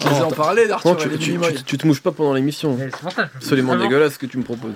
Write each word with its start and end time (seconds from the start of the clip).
Je 0.00 0.22
en 0.22 0.30
parler 0.30 0.66
d'Arthur. 0.66 0.90
Non, 0.90 0.96
tu, 0.96 1.08
tu- 1.18 1.30
Minimoys. 1.32 1.52
tu- 1.54 1.62
tu 1.64 1.78
te 1.78 1.86
mouches 1.86 2.00
pas 2.02 2.12
pendant 2.12 2.32
l'émission. 2.34 2.78
Absolument 3.36 3.68
Vraiment. 3.74 3.84
dégueulasse 3.84 4.14
ce 4.14 4.18
que 4.18 4.26
tu 4.26 4.38
me 4.38 4.42
proposes. 4.44 4.72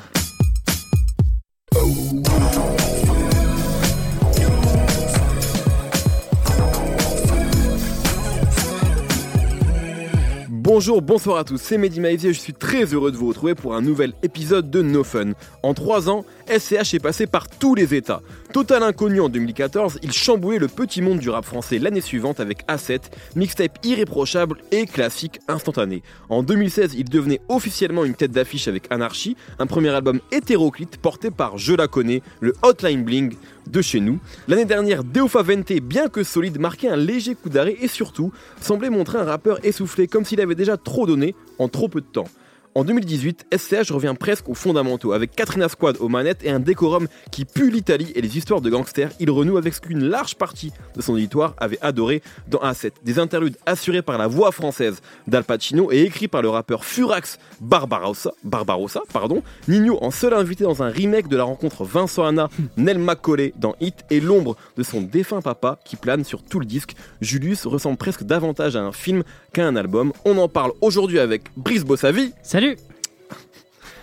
Bonjour, 10.49 11.03
bonsoir 11.03 11.39
à 11.39 11.45
tous, 11.45 11.59
c'est 11.59 11.79
Mehdi 11.79 12.01
Maizy 12.01 12.29
et 12.29 12.33
je 12.33 12.41
suis 12.41 12.53
très 12.53 12.85
heureux 12.85 13.13
de 13.13 13.17
vous 13.17 13.29
retrouver 13.29 13.55
pour 13.55 13.75
un 13.75 13.83
nouvel 13.83 14.13
épisode 14.23 14.71
de 14.71 14.83
No 14.83 15.05
Fun. 15.05 15.33
En 15.63 15.75
3 15.75 16.09
ans, 16.09 16.25
SCH 16.49 16.95
est 16.95 17.03
passé 17.03 17.27
par 17.27 17.49
tous 17.49 17.75
les 17.75 17.95
états. 17.95 18.23
Total 18.53 18.83
inconnu 18.83 19.21
en 19.21 19.29
2014, 19.29 19.99
il 20.03 20.13
chamboulait 20.13 20.59
le 20.59 20.69
petit 20.69 21.03
monde 21.03 21.19
du 21.19 21.29
rap 21.29 21.45
français 21.45 21.79
l'année 21.79 22.01
suivante 22.01 22.41
avec 22.41 22.67
A7, 22.69 23.01
mixtape 23.35 23.79
irréprochable 23.85 24.59
et 24.71 24.87
classique 24.87 25.41
instantané. 25.49 26.03
En 26.29 26.43
2016, 26.43 26.95
il 26.97 27.09
devenait 27.09 27.41
officiellement 27.49 28.05
une 28.05 28.15
tête 28.15 28.31
d'affiche 28.31 28.69
avec 28.69 28.85
Anarchy, 28.91 29.37
un 29.59 29.67
premier 29.67 29.91
album 29.91 30.21
hétéroclite 30.33 30.97
porté 30.99 31.31
par 31.31 31.59
Je 31.59 31.75
la 31.75 31.89
connais, 31.89 32.23
le 32.41 32.55
Hotline 32.63 33.05
Bling 33.05 33.37
de 33.67 33.83
chez 33.83 34.01
nous. 34.01 34.19
L'année 34.49 34.65
dernière, 34.65 35.05
Deofa 35.05 35.43
Vente, 35.43 35.73
bien 35.83 36.09
que 36.09 36.23
solide, 36.23 36.61
marquait 36.61 36.89
un 36.89 36.97
léger 36.97 37.35
coup 37.35 37.49
d'arrêt 37.49 37.77
et 37.81 37.89
surtout 37.89 38.33
semblait 38.61 38.91
montrer 38.91 39.19
un 39.19 39.25
rappeur 39.25 39.59
essoufflé 39.65 40.07
comme 40.07 40.25
s'il 40.25 40.41
avait 40.41 40.55
déjà 40.55 40.77
trop 40.77 41.07
donné 41.07 41.35
en 41.59 41.69
trop 41.69 41.89
peu 41.89 42.01
de 42.01 42.07
temps. 42.07 42.29
En 42.77 42.85
2018, 42.85 43.47
SCH 43.57 43.91
revient 43.91 44.13
presque 44.21 44.51
aux 44.51 44.55
fondamentaux, 44.55 45.13
avec 45.13 45.35
Katrina 45.35 45.67
Squad 45.67 45.97
aux 45.99 46.11
manettes 46.11 46.45
et 46.45 46.51
un 46.51 46.61
décorum 46.61 47.09
qui 47.31 47.47
pue 47.47 47.71
l'Italie 47.71 48.13
et 48.15 48.21
les 48.21 48.37
histoires 48.37 48.61
de 48.61 48.69
gangsters. 48.69 49.13
Il 49.19 49.31
renoue 49.31 49.57
avec 49.57 49.73
ce 49.73 49.81
qu'une 49.81 50.05
large 50.05 50.35
partie 50.35 50.73
de 50.95 51.01
son 51.01 51.15
auditoire 51.15 51.55
avait 51.57 51.79
adoré 51.81 52.21
dans 52.49 52.59
A7. 52.59 52.91
Des 53.03 53.19
interludes 53.19 53.57
assurés 53.65 54.03
par 54.03 54.19
la 54.19 54.27
voix 54.27 54.53
française 54.53 55.01
d'Al 55.27 55.43
Pacino 55.45 55.91
et 55.91 56.03
écrits 56.03 56.29
par 56.29 56.43
le 56.43 56.51
rappeur 56.51 56.85
Furax 56.85 57.39
Barbarossa, 57.63 58.33
Barbarossa 58.45 59.01
pardon. 59.11 59.43
Nino 59.69 59.97
en 60.03 60.11
seul 60.11 60.35
invité 60.35 60.65
dans 60.65 60.83
un 60.83 60.91
remake 60.91 61.29
de 61.29 61.37
la 61.39 61.45
rencontre 61.45 61.83
Vincent 61.85 62.27
Anna, 62.27 62.51
Nel 62.77 62.99
Macaulay 62.99 63.55
dans 63.57 63.75
Hit 63.81 64.05
et 64.11 64.21
l'ombre 64.21 64.55
de 64.77 64.83
son 64.83 65.01
défunt 65.01 65.41
papa 65.41 65.79
qui 65.87 65.97
plane 65.97 66.25
sur 66.25 66.43
tout 66.43 66.61
le 66.61 66.67
disque. 66.67 66.95
Julius 67.23 67.65
ressemble 67.65 67.97
presque 67.97 68.25
davantage 68.25 68.77
à 68.77 68.83
un 68.83 68.93
film 68.93 69.23
qu'à 69.55 69.67
un 69.67 69.77
album. 69.77 70.13
On 70.27 70.37
en 70.37 70.49
parle 70.51 70.73
aujourd'hui 70.83 71.21
avec 71.21 71.45
Brice 71.57 71.83
Bossavi, 71.83 72.35
Salut 72.43 72.66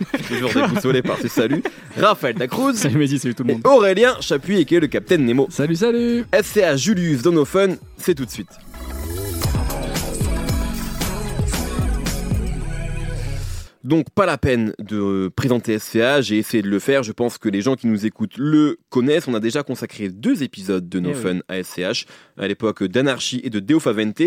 toujours 0.28 0.54
déboussolé 0.54 1.02
par 1.02 1.18
ses 1.18 1.30
saluts, 1.30 1.64
Raphaël 1.98 2.36
Dacruz 2.36 2.76
Salut 2.76 2.98
Mehdi, 2.98 3.20
salut 3.20 3.36
tout 3.36 3.44
le 3.44 3.52
et 3.52 3.54
monde. 3.54 3.68
Aurélien 3.68 4.16
Chapuis 4.20 4.66
qui 4.66 4.76
est 4.76 4.80
le 4.80 4.88
capitaine 4.88 5.26
Nemo. 5.26 5.48
Salut, 5.50 5.76
salut 5.76 6.26
SCA 6.42 6.76
Julius 6.76 7.22
Donophone, 7.22 7.78
c'est 7.98 8.16
tout 8.16 8.26
de 8.26 8.32
suite. 8.32 8.50
Donc 13.84 14.10
pas 14.12 14.26
la 14.26 14.38
peine 14.38 14.74
de 14.80 15.30
présenter 15.36 15.78
SCA, 15.78 16.22
j'ai 16.22 16.38
essayé 16.38 16.64
de 16.64 16.70
le 16.70 16.80
faire, 16.80 17.04
je 17.04 17.12
pense 17.12 17.38
que 17.38 17.50
les 17.50 17.62
gens 17.62 17.76
qui 17.76 17.88
nous 17.88 18.06
écoutent 18.06 18.38
le 18.38 18.80
connaissent. 18.90 19.28
On 19.28 19.34
a 19.34 19.42
déjà 19.42 19.62
consacré 19.62 20.08
deux 20.08 20.42
épisodes 20.42 20.88
de 20.88 21.00
No 21.02 21.10
Eh 21.12 21.14
Fun 21.14 21.40
à 21.50 21.62
SCH, 21.62 22.06
à 22.38 22.48
l'époque 22.48 22.86
d'Anarchy 22.86 23.42
et 23.44 23.50
de 23.50 23.60
Deo 23.60 23.82
Favente. 23.82 24.22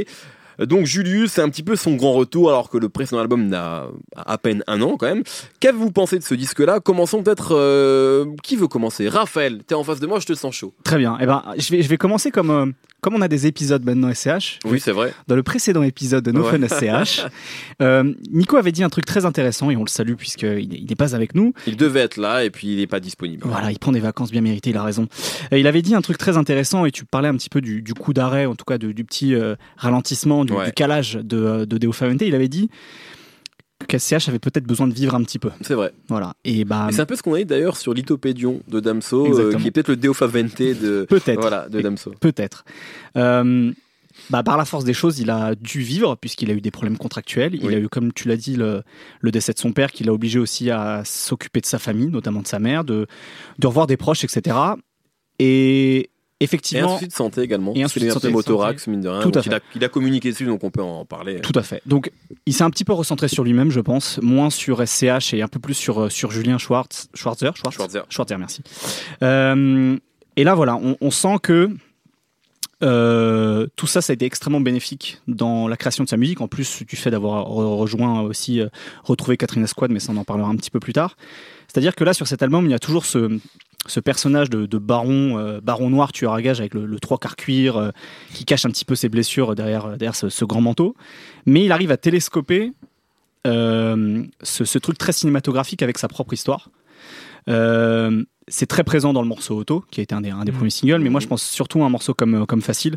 Donc 0.59 0.87
Julius, 0.87 1.33
c'est 1.33 1.43
un 1.43 1.49
petit 1.49 1.63
peu 1.63 1.77
son 1.77 1.95
grand 1.95 2.13
retour 2.13 2.49
alors 2.49 2.71
que 2.71 2.79
le 2.79 2.89
précédent 2.89 3.21
album 3.21 3.47
n'a 3.49 3.87
à 4.17 4.39
peine 4.39 4.63
un 4.67 4.81
an 4.83 4.97
quand 4.97 5.07
même. 5.07 5.23
Qu'avez-vous 5.61 5.91
pensé 5.91 6.19
de 6.19 6.25
ce 6.25 6.35
disque-là? 6.35 6.81
Commençons 6.81 7.23
peut-être... 7.23 7.55
euh, 7.55 8.25
qui 8.43 8.57
veut 8.57 8.69
commencer? 8.69 9.09
Raphaël, 9.09 9.63
t'es 9.67 9.75
en 9.75 9.85
face 9.85 10.01
de 10.01 10.07
moi, 10.07 10.21
je 10.21 10.27
te 10.27 10.35
sens 10.35 10.55
chaud. 10.55 10.73
Très 10.85 10.99
bien. 10.99 11.19
Eh 11.21 11.27
ben, 11.27 11.43
je 11.57 11.71
vais, 11.71 11.83
je 11.83 11.89
vais 11.89 11.99
commencer 11.99 12.31
comme, 12.31 12.51
euh, 12.51 12.67
comme 13.07 13.15
on 13.15 13.21
a 13.23 13.29
des 13.29 13.47
épisodes 13.47 13.85
maintenant 13.85 14.13
SCH. 14.13 14.59
Oui, 14.65 14.81
c'est 14.81 14.91
vrai. 14.91 15.15
Dans 15.29 15.37
le 15.37 15.45
précédent 15.45 15.85
épisode 15.85 16.25
de 16.25 16.33
No 16.33 16.43
Ouais. 16.43 16.59
Fun 16.59 16.67
SCH, 16.67 17.21
euh, 17.81 18.13
Nico 18.33 18.57
avait 18.57 18.73
dit 18.73 18.83
un 18.83 18.89
truc 18.89 19.07
très 19.07 19.25
intéressant 19.25 19.71
et 19.71 19.77
on 19.77 19.85
le 19.85 19.89
salue 19.89 20.15
puisqu'il 20.15 20.87
n'est 20.89 20.97
pas 20.97 21.15
avec 21.15 21.37
nous. 21.37 21.53
Il 21.69 21.77
devait 21.77 22.01
être 22.01 22.17
là 22.17 22.43
et 22.43 22.51
puis 22.51 22.67
il 22.73 22.79
n'est 22.79 22.89
pas 22.89 22.99
disponible. 22.99 23.45
Voilà, 23.47 23.71
il 23.71 23.79
prend 23.79 23.93
des 23.93 24.01
vacances 24.01 24.33
bien 24.33 24.41
méritées, 24.41 24.71
il 24.71 24.77
a 24.77 24.83
raison. 24.83 25.07
Il 25.53 25.69
avait 25.69 25.83
dit 25.83 25.95
un 25.95 26.01
truc 26.01 26.19
très 26.19 26.37
intéressant 26.37 26.85
et 26.85 26.91
tu 26.91 27.05
parlais 27.05 27.29
un 27.29 27.37
petit 27.37 27.49
peu 27.49 27.61
du, 27.61 27.81
du 27.81 27.95
coup 27.95 28.13
d'arrêt, 28.13 28.47
en 28.47 28.57
tout 28.57 28.65
cas 28.65 28.77
de- 28.77 28.91
du 28.91 29.05
petit 29.05 29.37
euh, 29.37 29.55
ralentissement, 29.77 30.45
du, 30.45 30.53
Ouais. 30.55 30.65
du 30.67 30.73
calage 30.73 31.15
de, 31.23 31.37
euh, 31.37 31.65
de 31.67 31.79
Deo 31.79 31.93
Favente. 31.93 32.23
Il 32.23 32.35
avait 32.35 32.49
dit 32.49 32.71
que 33.87 33.99
SCH 33.99 34.29
avait 34.29 34.39
peut-être 34.39 34.67
besoin 34.67 34.87
de 34.89 34.95
vivre 34.95 35.15
un 35.15 35.23
petit 35.23 35.39
peu. 35.39 35.51
C'est 35.63 35.75
vrai. 35.75 35.93
Voilà. 36.09 36.35
Et 36.45 36.65
bah, 36.65 36.89
c'est 36.91 37.01
un 37.01 37.07
peu 37.07 37.17
ce 37.17 37.23
qu'on 37.23 37.35
a 37.35 37.39
dit 37.39 37.45
d'ailleurs 37.45 37.77
sur 37.77 37.95
Lithopédion 37.95 38.61
de 38.69 38.81
Damso, 38.81 39.27
euh, 39.39 39.55
qui 39.55 39.69
est 39.69 39.71
peut-être 39.71 39.89
le 39.89 39.97
Deofa 39.97 40.27
Vente 40.27 40.59
de, 40.61 41.05
peut-être. 41.09 41.41
voilà, 41.41 41.69
de 41.69 41.81
Damso. 41.81 42.13
Peut-être. 42.21 42.65
Euh, 43.17 43.73
bah, 44.31 44.43
par 44.43 44.57
la 44.57 44.65
force 44.65 44.85
des 44.85 44.95
choses, 44.95 45.19
il 45.19 45.31
a 45.31 45.55
dû 45.55 45.81
vivre 45.81 46.17
puisqu'il 46.17 46.51
a 46.51 46.55
eu 46.55 46.61
des 46.61 46.71
problèmes 46.71 46.97
contractuels. 46.97 47.55
Il 47.55 47.67
Oui. 47.67 47.75
a 47.75 47.79
eu, 47.79 47.89
comme 47.89 48.13
tu 48.13 48.29
l'as 48.29 48.37
dit, 48.37 48.57
le, 48.57 48.83
le 49.21 49.31
décès 49.31 49.53
de 49.53 49.59
son 49.59 49.73
père 49.73 49.93
qui 49.93 50.05
l'a 50.05 50.13
obligé 50.13 50.39
aussi 50.39 50.71
à 50.71 51.03
s'occuper 51.05 51.61
de 51.61 51.67
sa 51.67 51.79
famille, 51.79 52.09
notamment 52.09 52.41
de 52.43 52.47
sa 52.47 52.59
mère, 52.59 52.85
de, 52.85 53.07
de 53.59 53.67
revoir 53.67 53.87
des 53.87 53.97
proches, 53.97 54.25
etc. 54.25 54.57
Et 55.39 56.09
Et 56.39 56.45
un 56.45 56.47
effectivement, 56.47 56.95
souci 56.99 57.09
de 57.09 57.13
santé 57.13 57.41
également. 57.41 57.73
Et 57.75 57.83
un 57.83 57.89
souci 57.89 58.05
de 58.07 58.11
santé. 58.11 58.29
motorax, 58.29 58.87
mine 58.89 59.01
de 59.01 59.09
rien. 59.09 59.21
Tout 59.23 59.33
à 59.39 59.43
il, 59.47 59.55
a, 59.55 59.61
il 59.75 59.83
a 59.85 59.89
communiqué 59.89 60.31
dessus, 60.33 60.45
donc 60.45 60.65
on 60.65 60.71
peut 60.71 60.83
en 60.83 61.07
parler. 61.07 61.41
tout 61.41 61.59
à 61.59 61.63
fait. 61.63 61.81
Donc, 61.87 62.11
il 62.45 62.53
s'est 62.53 62.63
un 62.65 62.69
petit 62.69 62.85
peu 62.85 62.93
recentré 62.93 63.29
sur 63.29 63.43
lui-même, 63.43 63.71
je 63.71 63.81
pense, 63.81 64.21
moins 64.21 64.51
sur 64.51 64.87
SCH 64.87 65.33
et 65.33 65.41
un 65.41 65.49
peu 65.49 65.61
plus 65.61 65.73
sur, 65.73 66.03
euh, 66.03 66.09
sur 66.11 66.31
Julien 66.31 66.59
Schwartz, 66.59 67.09
Schwarzer, 67.15 67.53
Schwartz? 67.57 68.33
Merci. 68.39 68.63
Euh, 69.23 69.97
et 70.37 70.45
là, 70.45 70.55
voilà, 70.55 70.77
on, 70.77 70.99
on 71.01 71.11
sent 71.11 71.37
que 71.43 71.71
euh, 72.83 73.67
tout 73.77 73.87
ça, 73.87 74.03
ça 74.03 74.13
a 74.13 74.15
été 74.15 74.27
extrêmement 74.27 74.61
bénéfique 74.61 75.23
dans 75.27 75.67
la 75.67 75.79
création 75.79 76.05
de 76.05 76.09
sa 76.11 76.19
musique. 76.19 76.43
En 76.43 76.49
plus 76.49 76.83
du 76.87 76.97
fait 76.97 77.11
d'avoir 77.11 77.47
re- 77.49 77.79
rejoint 77.79 78.21
aussi, 78.21 78.61
euh, 78.61 78.69
retrouvé 79.05 79.39
Katrina 79.39 79.67
Squad, 79.67 79.91
mais 79.91 80.01
ça 80.01 80.13
on 80.13 80.19
en 80.19 80.25
parlera 80.25 80.51
un 80.51 80.57
petit 80.57 80.71
peu 80.71 80.81
plus 80.81 80.93
tard. 80.93 81.17
C'est-à-dire 81.77 81.95
que 81.95 82.05
là, 82.05 82.15
sur 82.15 82.27
cet 82.27 82.43
album, 82.43 82.65
il 82.65 82.71
y 82.71 82.75
a 82.75 82.79
toujours 82.79 83.05
ce, 83.05 83.39
personnage 84.03 84.49
de, 84.49 84.67
euh, 84.67 85.61
baron 85.61 85.91
noir 85.91 86.11
tueur 86.11 86.33
à 86.33 86.41
gage 86.41 86.59
avec 86.59 86.73
le, 86.73 86.99
trois 87.01 87.19
quarts 87.19 87.37
cuir 87.37 87.77
euh, 87.77 87.91
qui 88.33 88.47
cache 88.47 88.65
un 88.65 88.71
petit 88.71 88.87
peu 88.87 88.95
ses 88.95 89.11
blessures 89.11 89.55
derrière, 89.55 89.89
derrière 89.99 90.17
ce, 90.17 90.45
grand 90.47 90.63
manteau. 90.63 90.97
Mais 91.45 91.67
il 91.67 91.73
arrive 91.73 91.91
à 91.91 91.99
télescoper 91.99 92.73
euh, 93.47 94.25
ce, 94.43 94.79
truc 94.79 94.97
très 94.97 95.13
cinématographique 95.13 95.83
avec 95.83 95.99
sa 95.99 96.09
propre 96.09 96.33
histoire. 96.33 96.71
Euh, 97.51 98.25
c'est 98.49 98.67
très 98.67 98.85
présent 98.85 99.13
dans 99.13 99.23
le 99.23 99.29
morceau 99.29 99.57
Auto, 99.57 99.85
qui 99.91 100.01
a 100.01 100.03
été 100.03 100.15
un 100.15 100.21
des, 100.21 100.31
un 100.31 100.45
des 100.45 100.53
premiers 100.53 100.71
singles, 100.71 101.01
mais 101.01 101.11
moi 101.11 101.21
je 101.21 101.27
pense 101.27 101.43
surtout 101.43 101.83
à 101.83 101.87
un 101.87 101.89
morceau 101.89 102.15
comme, 102.15 102.47
comme 102.47 102.63
Facile, 102.63 102.97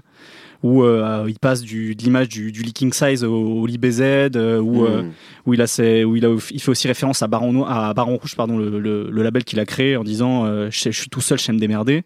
où 0.61 0.83
euh, 0.83 1.25
il 1.27 1.39
passe 1.39 1.61
du, 1.61 1.95
de 1.95 2.03
l'image 2.03 2.27
du, 2.29 2.51
du 2.51 2.61
Leaking 2.63 2.91
Size 2.93 3.23
au, 3.23 3.33
au 3.61 3.65
LibZ, 3.65 4.01
euh, 4.01 4.59
où, 4.59 4.85
euh, 4.85 5.03
Mmh. 5.03 5.11
où, 5.45 5.53
il, 5.53 5.61
a 5.61 5.67
ses- 5.67 6.03
où 6.03 6.15
il, 6.15 6.25
a, 6.25 6.35
il 6.51 6.61
fait 6.61 6.69
aussi 6.69 6.88
référence 6.88 7.21
à 7.23 7.27
Baron, 7.27 7.53
Noir- 7.53 7.71
à 7.71 7.93
Baron 7.93 8.17
Rouge, 8.17 8.35
pardon, 8.35 8.57
le, 8.57 8.79
le- 8.79 9.09
le 9.09 9.23
label 9.23 9.43
qu'il 9.43 9.59
a 9.59 9.65
créé, 9.65 9.95
en 9.97 10.03
disant 10.03 10.45
euh, 10.45 10.67
je, 10.71 10.91
je 10.91 10.99
suis 10.99 11.09
tout 11.09 11.21
seul, 11.21 11.39
je 11.39 11.45
sais 11.45 11.53
me 11.53 11.59
démerder. 11.59 12.03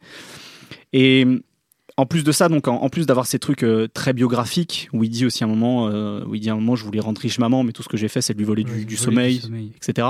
Et 0.93 1.25
en 1.97 2.05
plus 2.05 2.23
de 2.23 2.31
ça, 2.31 2.49
donc 2.49 2.67
en, 2.67 2.75
en 2.75 2.89
plus 2.89 3.05
d'avoir 3.05 3.25
ces 3.27 3.39
trucs 3.39 3.63
euh, 3.63 3.87
très 3.93 4.13
biographiques, 4.13 4.89
où 4.93 5.03
il 5.03 5.09
dit 5.09 5.25
aussi 5.25 5.43
à 5.43 5.47
un 5.47 5.49
moment, 5.49 5.89
euh, 5.89 6.23
où 6.25 6.35
il 6.35 6.39
dit 6.41 6.49
à 6.49 6.53
un 6.53 6.55
moment, 6.55 6.75
je 6.75 6.83
voulais 6.85 6.99
rendre 6.99 7.19
riche 7.19 7.39
maman, 7.39 7.63
mais 7.63 7.71
tout 7.71 7.83
ce 7.83 7.89
que 7.89 7.97
j'ai 7.97 8.07
fait, 8.07 8.21
c'est 8.21 8.33
de 8.33 8.39
lui 8.39 8.45
voler 8.45 8.63
du, 8.63 8.85
du 8.85 8.95
sommeil, 8.97 9.39
etc. 9.75 10.07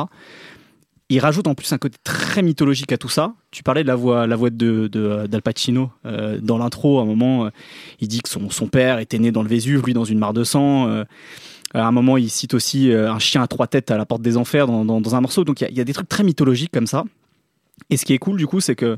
Il 1.10 1.20
rajoute 1.20 1.48
en 1.48 1.54
plus 1.54 1.72
un 1.74 1.78
côté 1.78 1.98
très 2.04 2.42
mythologique 2.42 2.92
à 2.92 2.98
tout 2.98 3.10
ça. 3.10 3.34
Tu 3.52 3.62
parlais 3.62 3.84
de 3.84 3.88
la 3.88 3.96
voix, 3.96 4.26
la 4.26 4.36
voix 4.36 4.50
de, 4.50 4.88
de- 4.88 5.28
d'Al 5.28 5.42
Pacino 5.42 5.92
euh, 6.06 6.40
dans 6.42 6.58
l'intro. 6.58 7.00
À 7.00 7.04
un 7.04 7.06
moment, 7.06 7.46
euh, 7.46 7.50
il 8.00 8.08
dit 8.08 8.22
que 8.22 8.30
son, 8.30 8.50
son 8.50 8.68
père 8.68 9.00
était 9.00 9.20
né 9.20 9.32
dans 9.32 9.44
le 9.44 9.50
Vésuve, 9.50 9.84
lui 9.86 9.94
dans 9.94 10.06
une 10.06 10.18
mare 10.18 10.34
de 10.34 10.44
sang. 10.44 10.88
Euh, 10.88 11.04
à 11.74 11.86
un 11.86 11.92
moment, 11.92 12.18
il 12.18 12.30
cite 12.30 12.54
aussi 12.54 12.92
euh, 12.92 13.12
un 13.12 13.20
chien 13.20 13.42
à 13.44 13.48
trois 13.48 13.68
têtes 13.68 13.92
à 13.92 13.98
la 13.98 14.06
porte 14.06 14.22
des 14.22 14.38
enfers 14.38 14.66
dans, 14.66 14.86
dans- 14.86 15.02
dans 15.02 15.16
un 15.16 15.22
morceau. 15.22 15.44
Donc 15.44 15.60
il 15.62 15.66
y 15.66 15.68
a- 15.68 15.70
il 15.72 15.78
y, 15.78 15.82
a 15.82 15.84
des 15.84 15.94
trucs 15.94 16.10
très 16.10 16.24
mythologiques 16.24 16.72
comme 16.72 16.88
ça. 16.88 17.04
Et 17.90 17.98
ce 17.98 18.06
qui 18.06 18.14
est 18.14 18.18
cool 18.20 18.38
du 18.38 18.48
coup, 18.48 18.62
c'est 18.62 18.76
que 18.76 18.98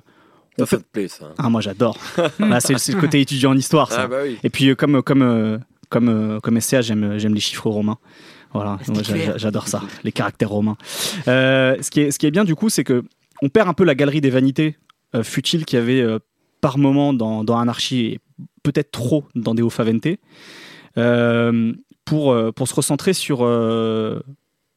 Ça, 0.59 0.65
ça 0.67 0.77
te 0.77 0.83
plaît, 0.83 1.07
ça. 1.07 1.33
ah 1.37 1.49
moi 1.49 1.59
j'adore. 1.59 1.97
Là, 2.39 2.59
c'est, 2.61 2.73
le 2.93 3.01
côté 3.01 3.19
étudiant 3.19 3.51
en 3.51 3.57
histoire. 3.57 3.91
Ça. 3.91 4.03
Ah 4.03 4.07
bah 4.07 4.19
oui. 4.23 4.37
Et 4.43 4.49
puis 4.49 4.69
euh, 4.69 4.75
comme 4.75 5.01
comme 5.01 5.21
euh, 5.23 5.57
comme 5.89 6.07
euh, 6.09 6.39
comme 6.39 6.61
SCA, 6.61 6.81
j'aime 6.81 7.17
j'aime 7.17 7.33
les 7.33 7.41
chiffres 7.41 7.69
romains. 7.69 7.97
Voilà, 8.55 8.79
j'a- 9.25 9.37
j'adore 9.37 9.67
ça, 9.67 9.81
les 10.03 10.11
caractères 10.11 10.49
romains. 10.49 10.77
Euh, 11.27 11.75
ce 11.81 11.89
qui 11.91 12.01
est 12.01 12.11
ce 12.11 12.19
qui 12.19 12.25
est 12.25 12.31
bien 12.31 12.43
du 12.45 12.55
coup, 12.55 12.69
c'est 12.69 12.83
que 12.83 13.03
on 13.41 13.49
perd 13.49 13.67
un 13.69 13.73
peu 13.73 13.83
la 13.83 13.95
galerie 13.95 14.21
des 14.21 14.29
vanités 14.29 14.77
euh, 15.15 15.23
futiles 15.23 15.65
qu'il 15.65 15.77
y 15.79 15.81
avait 15.81 16.01
euh, 16.01 16.19
par 16.61 16.77
moment 16.77 17.13
dans 17.13 17.43
dans 17.43 17.57
Anarchy 17.59 18.05
et 18.05 18.19
peut-être 18.63 18.91
trop 18.91 19.25
dans 19.35 19.53
Deo 19.55 19.69
Favente 19.69 20.07
pour 22.05 22.35
pour 22.55 22.67
se 22.67 22.73
recentrer 22.75 23.13
sur 23.13 23.41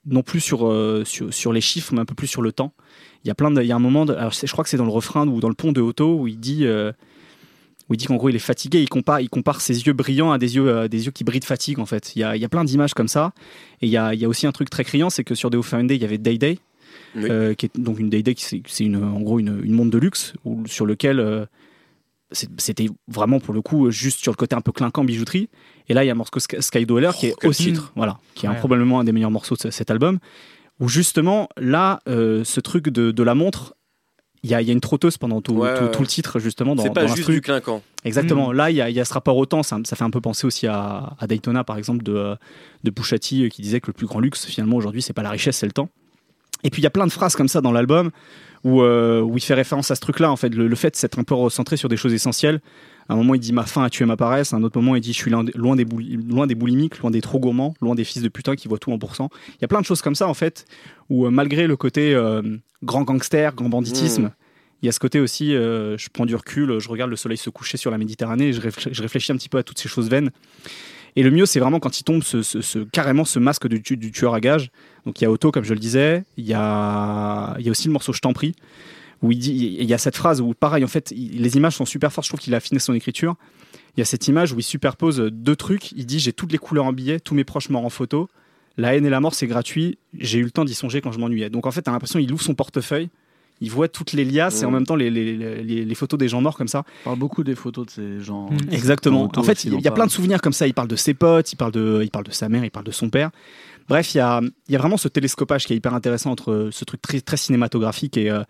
non 0.06 0.22
plus 0.22 0.40
sur, 0.40 0.66
euh, 0.68 1.02
sur 1.04 1.32
sur 1.34 1.52
les 1.52 1.60
chiffres, 1.60 1.92
mais 1.92 2.00
un 2.00 2.04
peu 2.06 2.14
plus 2.14 2.26
sur 2.28 2.40
le 2.42 2.52
temps. 2.52 2.72
Il 3.24 3.28
y 3.28 3.30
a 3.30 3.34
plein 3.34 3.50
de, 3.50 3.60
il 3.60 3.66
y 3.66 3.72
a 3.72 3.76
un 3.76 3.80
moment, 3.80 4.06
de- 4.06 4.14
alors 4.14 4.32
je 4.32 4.50
crois 4.52 4.64
que 4.64 4.70
c'est 4.70 4.76
dans 4.78 4.84
le 4.86 4.90
refrain 4.90 5.26
ou 5.28 5.40
dans 5.40 5.48
le 5.48 5.54
pont 5.54 5.72
de 5.72 5.80
Otto 5.80 6.14
où 6.20 6.26
il 6.28 6.38
dit 6.40 6.64
euh, 6.66 6.92
où 7.88 7.94
il 7.94 7.96
dit 7.96 8.06
qu'en 8.06 8.16
gros 8.16 8.28
il 8.28 8.36
est 8.36 8.40
fatigué, 8.40 8.80
il 8.82 8.88
compare, 8.88 9.20
il 9.20 9.28
compare 9.30 9.60
ses 9.60 9.86
yeux 9.86 9.92
brillants 9.92 10.30
à 10.32 10.38
des 10.38 10.56
yeux, 10.56 10.68
euh, 10.68 10.88
des 10.88 11.06
yeux 11.06 11.12
qui 11.12 11.24
brillent 11.24 11.40
de 11.40 11.44
fatigue 11.44 11.78
en 11.78 11.86
fait. 11.86 12.14
Il 12.16 12.20
y 12.20 12.22
a, 12.24 12.36
il 12.36 12.42
y 12.42 12.44
a 12.44 12.48
plein 12.48 12.64
d'images 12.64 12.94
comme 12.94 13.08
ça. 13.08 13.32
Et 13.80 13.86
il 13.86 13.90
y 13.90 13.96
a, 13.96 14.12
il 14.14 14.20
y 14.20 14.24
a 14.24 14.28
aussi 14.28 14.46
un 14.46 14.52
truc 14.52 14.70
très 14.70 14.84
criant, 14.84 15.10
c'est 15.10 15.24
que 15.24 15.34
sur 15.34 15.50
Deo 15.50 15.62
Fernandez, 15.62 15.94
il 15.96 16.02
y 16.02 16.04
avait 16.04 16.18
Day 16.18 16.36
Day, 16.38 16.58
Oui. 17.16 17.24
euh, 17.30 17.54
qui 17.54 17.66
est 17.66 17.78
donc 17.80 17.98
une 17.98 18.10
Day 18.10 18.22
Day, 18.22 18.34
qui 18.34 18.62
c'est 18.66 18.84
une, 18.84 18.96
en 19.02 19.20
gros 19.20 19.38
une, 19.38 19.60
une 19.64 19.72
montre 19.72 19.90
de 19.90 19.98
luxe 19.98 20.34
où- 20.44 20.66
sur 20.66 20.84
lequel 20.86 21.18
euh, 21.20 21.46
c'était 22.32 22.88
vraiment 23.08 23.40
pour 23.40 23.54
le 23.54 23.62
coup 23.62 23.90
juste 23.90 24.20
sur 24.20 24.32
le 24.32 24.36
côté 24.36 24.54
un 24.54 24.60
peu 24.60 24.72
clinquant 24.72 25.02
bijouterie. 25.04 25.48
Et 25.88 25.94
là, 25.94 26.04
il 26.04 26.08
y 26.08 26.10
a 26.10 26.12
un 26.12 26.16
morceau 26.16 26.38
Sky 26.40 26.84
Dweller 26.84 27.12
qui 27.18 27.28
est 27.28 27.34
quel 27.40 27.48
aussi, 27.50 27.64
titre. 27.72 27.92
voilà, 27.96 28.18
qui 28.34 28.44
est 28.44 28.48
un- 28.50 28.54
probablement 28.54 29.00
un 29.00 29.04
des 29.04 29.12
meilleurs 29.12 29.30
morceaux 29.30 29.54
de 29.54 29.60
ce- 29.62 29.70
cet 29.70 29.90
album. 29.90 30.18
Où 30.80 30.88
justement, 30.88 31.48
là, 31.56 32.00
euh, 32.08 32.44
ce 32.44 32.60
truc 32.60 32.88
de, 32.90 33.10
de 33.10 33.22
la 33.22 33.34
montre, 33.34 33.74
il 34.44 34.50
y 34.50 34.54
a, 34.54 34.62
il 34.62 34.66
y 34.68 34.70
a 34.70 34.72
une 34.72 34.80
trotteuse 34.80 35.18
pendant 35.18 35.40
tout, 35.40 35.52
Ouais, 35.54 35.76
tout, 35.76 35.84
ouais. 35.84 35.90
tout 35.90 36.00
le 36.02 36.06
titre, 36.06 36.38
justement, 36.38 36.74
dans, 36.76 36.82
C'est 36.84 36.90
pas 36.94 37.04
dans 37.06 37.14
juste 37.14 37.30
du 37.30 37.40
clinquant. 37.40 37.82
Exactement. 38.04 38.52
Là, 38.52 38.70
il 38.70 38.76
y, 38.76 38.80
a- 38.80 38.88
il 38.90 38.94
y 38.96 39.00
a 39.00 39.04
ce 39.04 39.12
rapport 39.12 39.36
au 39.36 39.46
temps. 39.46 39.62
Ça, 39.62 39.78
ça 39.84 39.96
fait 39.96 40.04
un 40.04 40.10
peu 40.10 40.20
penser 40.20 40.46
aussi 40.46 40.66
à, 40.66 41.14
à 41.18 41.26
Daytona, 41.26 41.64
par 41.64 41.76
exemple, 41.78 42.02
de, 42.04 42.12
euh, 42.14 42.34
de 42.84 42.90
euh, 43.44 43.48
qui 43.48 43.62
disait 43.62 43.80
que 43.80 43.88
le 43.88 43.92
plus 43.94 44.06
grand 44.06 44.20
luxe, 44.20 44.46
finalement, 44.46 44.76
aujourd'hui, 44.76 45.02
c'est 45.02 45.12
pas 45.12 45.22
la 45.22 45.30
richesse, 45.30 45.56
c'est 45.56 45.66
le 45.66 45.72
temps. 45.72 45.88
Et 46.64 46.70
puis, 46.70 46.80
il 46.80 46.84
y 46.84 46.86
a 46.86 46.90
plein 46.90 47.06
de 47.06 47.12
phrases 47.12 47.36
comme 47.36 47.48
ça 47.48 47.60
dans 47.60 47.72
l'album 47.72 48.10
où, 48.64 48.82
euh, 48.82 49.20
où 49.20 49.36
il 49.36 49.40
fait 49.40 49.54
référence 49.54 49.90
à 49.90 49.94
ce 49.94 50.00
truc-là, 50.00 50.30
en 50.32 50.36
fait, 50.36 50.48
le, 50.54 50.66
le 50.66 50.74
fait 50.76 50.90
de 50.90 50.96
s'être 50.96 51.18
un 51.18 51.22
peu 51.24 51.34
recentré 51.34 51.76
sur 51.76 51.88
des 51.88 51.96
choses 51.96 52.12
essentielles. 52.12 52.60
À 53.08 53.14
un 53.14 53.16
moment, 53.16 53.34
il 53.34 53.40
dit 53.40 53.52
ma 53.52 53.64
faim 53.64 53.84
a 53.84 53.90
tué 53.90 54.04
ma 54.04 54.16
paresse. 54.16 54.52
À 54.52 54.56
un 54.56 54.62
autre 54.64 54.78
moment, 54.80 54.96
il 54.96 55.00
dit 55.00 55.12
je 55.12 55.18
suis 55.18 55.30
loin 55.30 55.44
des, 55.44 55.52
loin 55.52 55.76
des, 55.76 55.84
bouli- 55.84 56.16
loin 56.28 56.46
des 56.46 56.54
boulimiques, 56.56 56.98
loin 56.98 57.10
des 57.12 57.20
trop 57.20 57.38
gourmands, 57.38 57.74
loin 57.80 57.94
des 57.94 58.04
fils 58.04 58.22
de 58.22 58.28
putain 58.28 58.56
qui 58.56 58.66
voient 58.68 58.78
tout 58.78 58.92
en 58.92 58.98
pourcent. 58.98 59.30
Il 59.50 59.58
y 59.62 59.64
a 59.64 59.68
plein 59.68 59.80
de 59.80 59.86
choses 59.86 60.02
comme 60.02 60.14
ça, 60.16 60.26
en 60.26 60.34
fait, 60.34 60.66
où 61.08 61.24
euh, 61.26 61.30
malgré 61.30 61.66
le 61.68 61.76
côté 61.76 62.12
euh, 62.14 62.42
grand 62.82 63.02
gangster, 63.04 63.54
grand 63.54 63.68
banditisme, 63.68 64.24
Mm. 64.24 64.30
il 64.82 64.86
y 64.86 64.88
a 64.88 64.92
ce 64.92 65.00
côté 65.00 65.20
aussi, 65.20 65.52
je 65.52 66.08
prends 66.12 66.26
du 66.26 66.34
recul, 66.36 66.78
je 66.80 66.88
regarde 66.88 67.10
le 67.10 67.16
soleil 67.16 67.38
se 67.38 67.50
coucher 67.50 67.76
sur 67.78 67.90
la 67.90 67.98
Méditerranée, 67.98 68.48
et 68.48 68.52
je, 68.52 68.60
réfl- 68.60 68.88
je 68.92 69.02
réfléchis 69.02 69.32
un 69.32 69.36
petit 69.36 69.48
peu 69.48 69.58
à 69.58 69.62
toutes 69.62 69.78
ces 69.78 69.88
choses 69.88 70.08
vaines. 70.10 70.30
Et 71.18 71.24
le 71.24 71.32
mieux, 71.32 71.46
c'est 71.46 71.58
vraiment 71.58 71.80
quand 71.80 71.98
il 71.98 72.04
tombe 72.04 72.22
ce, 72.22 72.84
carrément 72.84 73.24
ce 73.24 73.40
masque 73.40 73.66
du, 73.66 73.82
tu- 73.82 73.98
tueur 74.12 74.34
à 74.34 74.40
gages. 74.40 74.70
Donc 75.04 75.20
il 75.20 75.24
y 75.24 75.26
a 75.26 75.30
Otto, 75.32 75.50
comme 75.50 75.64
je 75.64 75.74
le 75.74 75.80
disais, 75.80 76.22
il 76.36 76.46
y 76.46 76.54
a, 76.54 77.56
aussi 77.68 77.88
le 77.88 77.92
morceau 77.92 78.12
Je 78.12 78.20
t'en 78.20 78.32
prie, 78.32 78.54
où 79.20 79.32
il 79.32 79.38
dit, 79.40 79.76
il 79.80 79.84
y 79.84 79.94
a 79.94 79.98
cette 79.98 80.14
phrase 80.16 80.40
où, 80.40 80.54
pareil, 80.54 80.84
en 80.84 80.86
fait, 80.86 81.10
les 81.10 81.56
images 81.56 81.74
sont 81.74 81.86
super 81.86 82.12
fortes. 82.12 82.26
Je 82.26 82.30
trouve 82.30 82.38
qu'il 82.38 82.54
a 82.54 82.58
affiné 82.58 82.78
son 82.78 82.94
écriture. 82.94 83.34
Il 83.96 84.00
y 84.00 84.02
a 84.02 84.04
cette 84.04 84.28
image 84.28 84.52
où 84.52 84.60
il 84.60 84.62
superpose 84.62 85.18
deux 85.18 85.56
trucs. 85.56 85.90
Il 85.90 86.06
dit 86.06 86.20
J'ai 86.20 86.32
toutes 86.32 86.52
les 86.52 86.58
couleurs 86.58 86.84
en 86.84 86.92
billet, 86.92 87.18
tous 87.18 87.34
mes 87.34 87.42
proches 87.42 87.68
morts 87.68 87.84
en 87.84 87.90
photo. 87.90 88.28
La 88.76 88.94
haine 88.94 89.04
et 89.04 89.10
la 89.10 89.18
mort, 89.18 89.34
c'est 89.34 89.48
gratuit. 89.48 89.98
J'ai 90.16 90.38
eu 90.38 90.44
le 90.44 90.52
temps 90.52 90.64
d'y 90.64 90.74
songer 90.74 91.00
quand 91.00 91.10
je 91.10 91.18
m'ennuyais. 91.18 91.50
Donc 91.50 91.66
en 91.66 91.72
fait, 91.72 91.82
t'as 91.82 91.90
l'impression 91.90 92.20
qu'il 92.20 92.32
ouvre 92.32 92.42
son 92.42 92.54
portefeuille. 92.54 93.08
Il 93.60 93.70
voit 93.70 93.88
toutes 93.88 94.12
les 94.12 94.24
liasses 94.24 94.62
et 94.62 94.64
en 94.64 94.70
Mm. 94.70 94.74
même 94.74 94.86
temps 94.86 94.96
les, 94.96 95.10
les- 95.10 95.36
les- 95.36 95.84
les 95.84 95.94
photos 95.94 96.18
des 96.18 96.28
gens 96.28 96.40
morts 96.40 96.56
comme 96.56 96.68
ça. 96.68 96.84
On 97.02 97.04
parle 97.10 97.18
beaucoup 97.18 97.42
des 97.44 97.54
photos 97.54 97.86
de 97.86 97.90
ces 97.90 98.20
gens. 98.20 98.50
Mm. 98.50 98.72
Exactement. 98.72 99.24
Auto 99.24 99.40
En 99.40 99.42
fait, 99.44 99.64
il 99.64 99.80
y 99.80 99.88
a 99.88 99.90
plein 99.90 100.06
de 100.06 100.10
souvenirs 100.12 100.40
comme 100.40 100.52
ça. 100.52 100.66
Il 100.66 100.74
parle 100.74 100.88
de 100.88 100.96
ses 100.96 101.14
potes, 101.14 101.52
il 101.52 101.56
parle 101.56 101.72
de, 101.72 102.00
il 102.04 102.10
parle 102.10 102.24
de 102.24 102.30
sa 102.32 102.48
mère, 102.48 102.64
il 102.64 102.70
parle 102.70 102.86
de 102.86 102.90
son 102.92 103.10
père. 103.10 103.30
Bref, 103.88 104.14
il 104.14 104.18
y 104.18 104.20
a, 104.20 104.40
il 104.68 104.72
y 104.72 104.76
a 104.76 104.78
vraiment 104.78 104.96
ce 104.98 105.08
télescopage 105.08 105.66
qui 105.66 105.72
est 105.72 105.76
hyper 105.76 105.94
intéressant 105.94 106.30
entre 106.30 106.68
ce 106.72 106.84
truc 106.84 107.00
très, 107.02 107.20
très 107.20 107.36
cinématographique 107.38 108.16
et, 108.16 108.30
euh, 108.30 108.42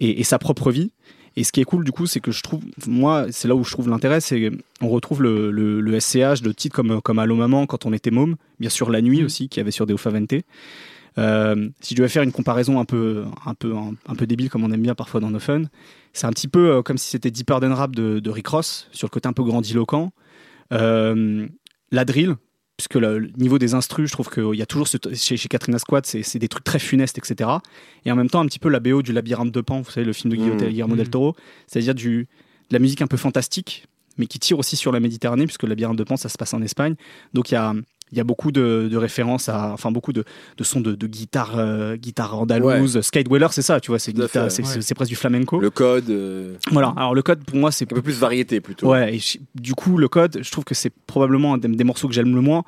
et, 0.00 0.20
et 0.20 0.24
sa 0.24 0.38
propre 0.38 0.70
vie. 0.70 0.90
Et 1.36 1.42
ce 1.42 1.50
qui 1.50 1.60
est 1.60 1.64
cool, 1.64 1.84
du 1.84 1.90
coup, 1.90 2.06
c'est 2.06 2.20
que 2.20 2.30
je 2.30 2.42
trouve, 2.42 2.60
moi, 2.86 3.26
c'est 3.32 3.48
là 3.48 3.56
où 3.56 3.64
je 3.64 3.72
trouve 3.72 3.88
l'intérêt, 3.88 4.20
c'est 4.20 4.52
on 4.80 4.88
retrouve 4.88 5.20
le, 5.20 5.50
le, 5.50 5.80
le 5.80 5.98
SCH 5.98 6.42
de 6.42 6.52
titres 6.52 6.76
comme, 6.76 7.00
comme 7.02 7.18
Allo 7.18 7.34
Maman 7.34 7.66
quand 7.66 7.86
on 7.86 7.92
était 7.92 8.12
môme, 8.12 8.36
bien 8.60 8.70
sûr 8.70 8.88
La 8.88 9.00
Nuit 9.02 9.22
Mm. 9.22 9.24
aussi, 9.24 9.48
qui 9.48 9.58
avait 9.58 9.72
sur 9.72 9.84
Deo 9.86 9.96
Favente. 9.96 10.34
Euh, 11.18 11.68
si 11.80 11.94
je 11.94 11.98
devais 11.98 12.08
faire 12.08 12.22
une 12.22 12.32
comparaison 12.32 12.80
un 12.80 12.84
peu, 12.84 13.24
un 13.46 13.54
peu, 13.54 13.74
un, 13.76 13.94
un 14.06 14.14
peu 14.14 14.26
débile, 14.26 14.50
comme 14.50 14.64
on 14.64 14.72
aime 14.72 14.82
bien 14.82 14.94
parfois 14.94 15.20
dans 15.20 15.30
nos 15.30 15.38
fun, 15.38 15.62
c'est 16.12 16.26
un 16.26 16.30
petit 16.30 16.48
peu 16.48 16.70
euh, 16.70 16.82
comme 16.82 16.98
si 16.98 17.10
c'était 17.10 17.30
Deep 17.30 17.46
Purple 17.46 17.66
Rap 17.66 17.94
de, 17.94 18.18
de 18.20 18.30
Rick 18.30 18.48
Ross, 18.48 18.88
sur 18.92 19.06
le 19.06 19.10
côté 19.10 19.28
un 19.28 19.32
peu 19.32 19.44
grandiloquent. 19.44 20.12
Euh, 20.72 21.46
la 21.92 22.04
drill, 22.04 22.34
puisque 22.76 22.94
le, 22.94 23.18
le 23.18 23.30
niveau 23.36 23.58
des 23.58 23.74
instrus, 23.74 24.08
je 24.08 24.12
trouve 24.12 24.28
qu'il 24.30 24.54
y 24.54 24.62
a 24.62 24.66
toujours 24.66 24.88
ce, 24.88 24.96
chez, 25.14 25.36
chez 25.36 25.48
Katrina 25.48 25.78
Squad, 25.78 26.04
c'est 26.06 26.38
des 26.38 26.48
trucs 26.48 26.64
très 26.64 26.78
funestes, 26.80 27.18
etc. 27.18 27.50
Et 28.04 28.10
en 28.10 28.16
même 28.16 28.28
temps, 28.28 28.40
un 28.40 28.46
petit 28.46 28.58
peu 28.58 28.68
la 28.68 28.80
BO 28.80 29.02
du 29.02 29.12
Labyrinthe 29.12 29.52
de 29.52 29.60
Pan, 29.60 29.80
vous 29.80 29.90
savez, 29.90 30.06
le 30.06 30.12
film 30.12 30.32
de 30.32 30.36
Guillermo, 30.36 30.64
Mm. 30.64 30.68
Guillermo 30.68 30.96
del. 30.96 31.10
Toro, 31.10 31.36
c'est-à-dire 31.66 31.94
de 31.94 32.26
la 32.70 32.78
musique 32.78 33.02
un 33.02 33.06
peu 33.06 33.16
fantastique, 33.16 33.86
mais 34.16 34.26
qui 34.26 34.38
tire 34.38 34.58
aussi 34.58 34.76
sur 34.76 34.90
la 34.92 35.00
Méditerranée, 35.00 35.44
puisque 35.44 35.62
le 35.64 35.70
Labyrinthe 35.70 35.98
de 35.98 36.04
Pan, 36.04 36.16
ça 36.16 36.28
se 36.28 36.38
passe 36.38 36.54
en 36.54 36.62
Espagne. 36.62 36.94
Donc 37.32 37.50
il 37.50 37.54
y 37.54 37.56
a, 37.56 37.74
il 38.14 38.18
y 38.18 38.20
a 38.20 38.24
beaucoup 38.24 38.52
de, 38.52 38.88
de 38.90 38.96
références 38.96 39.48
à, 39.48 39.72
enfin 39.72 39.90
beaucoup 39.90 40.12
de, 40.12 40.22
de 40.56 40.64
sons 40.64 40.80
de, 40.80 40.94
de 40.94 41.06
guitare, 41.08 41.54
euh, 41.58 41.96
guitare 41.96 42.38
andalouse. 42.38 43.00
Skate 43.00 43.26
Dweller, 43.26 43.48
c'est 43.50 43.62
ça, 43.62 43.80
tu 43.80 43.90
vois, 43.90 43.98
c'est 43.98 44.16
ouais. 44.16 44.94
presque 44.94 45.08
du 45.10 45.16
flamenco. 45.16 45.58
Le 45.58 45.70
code, 45.70 46.08
euh, 46.10 46.54
Voilà. 46.70 46.94
Alors 46.96 47.14
le 47.14 47.22
code, 47.22 47.42
pour 47.44 47.56
moi, 47.56 47.72
c'est 47.72 47.90
un 47.90 47.94
peu 47.96 48.02
plus 48.02 48.18
variété 48.18 48.60
plutôt. 48.60 48.88
Ouais, 48.90 49.16
et 49.16 49.18
je- 49.18 49.38
du 49.54 49.74
coup, 49.74 49.96
le 49.98 50.08
code, 50.08 50.38
je 50.42 50.50
trouve 50.50 50.64
que 50.64 50.74
c'est 50.74 50.92
probablement 51.06 51.54
un 51.54 51.58
des, 51.58 51.68
des 51.68 51.84
morceaux 51.84 52.06
que 52.08 52.14
j'aime 52.14 52.34
le 52.34 52.40
moins 52.40 52.62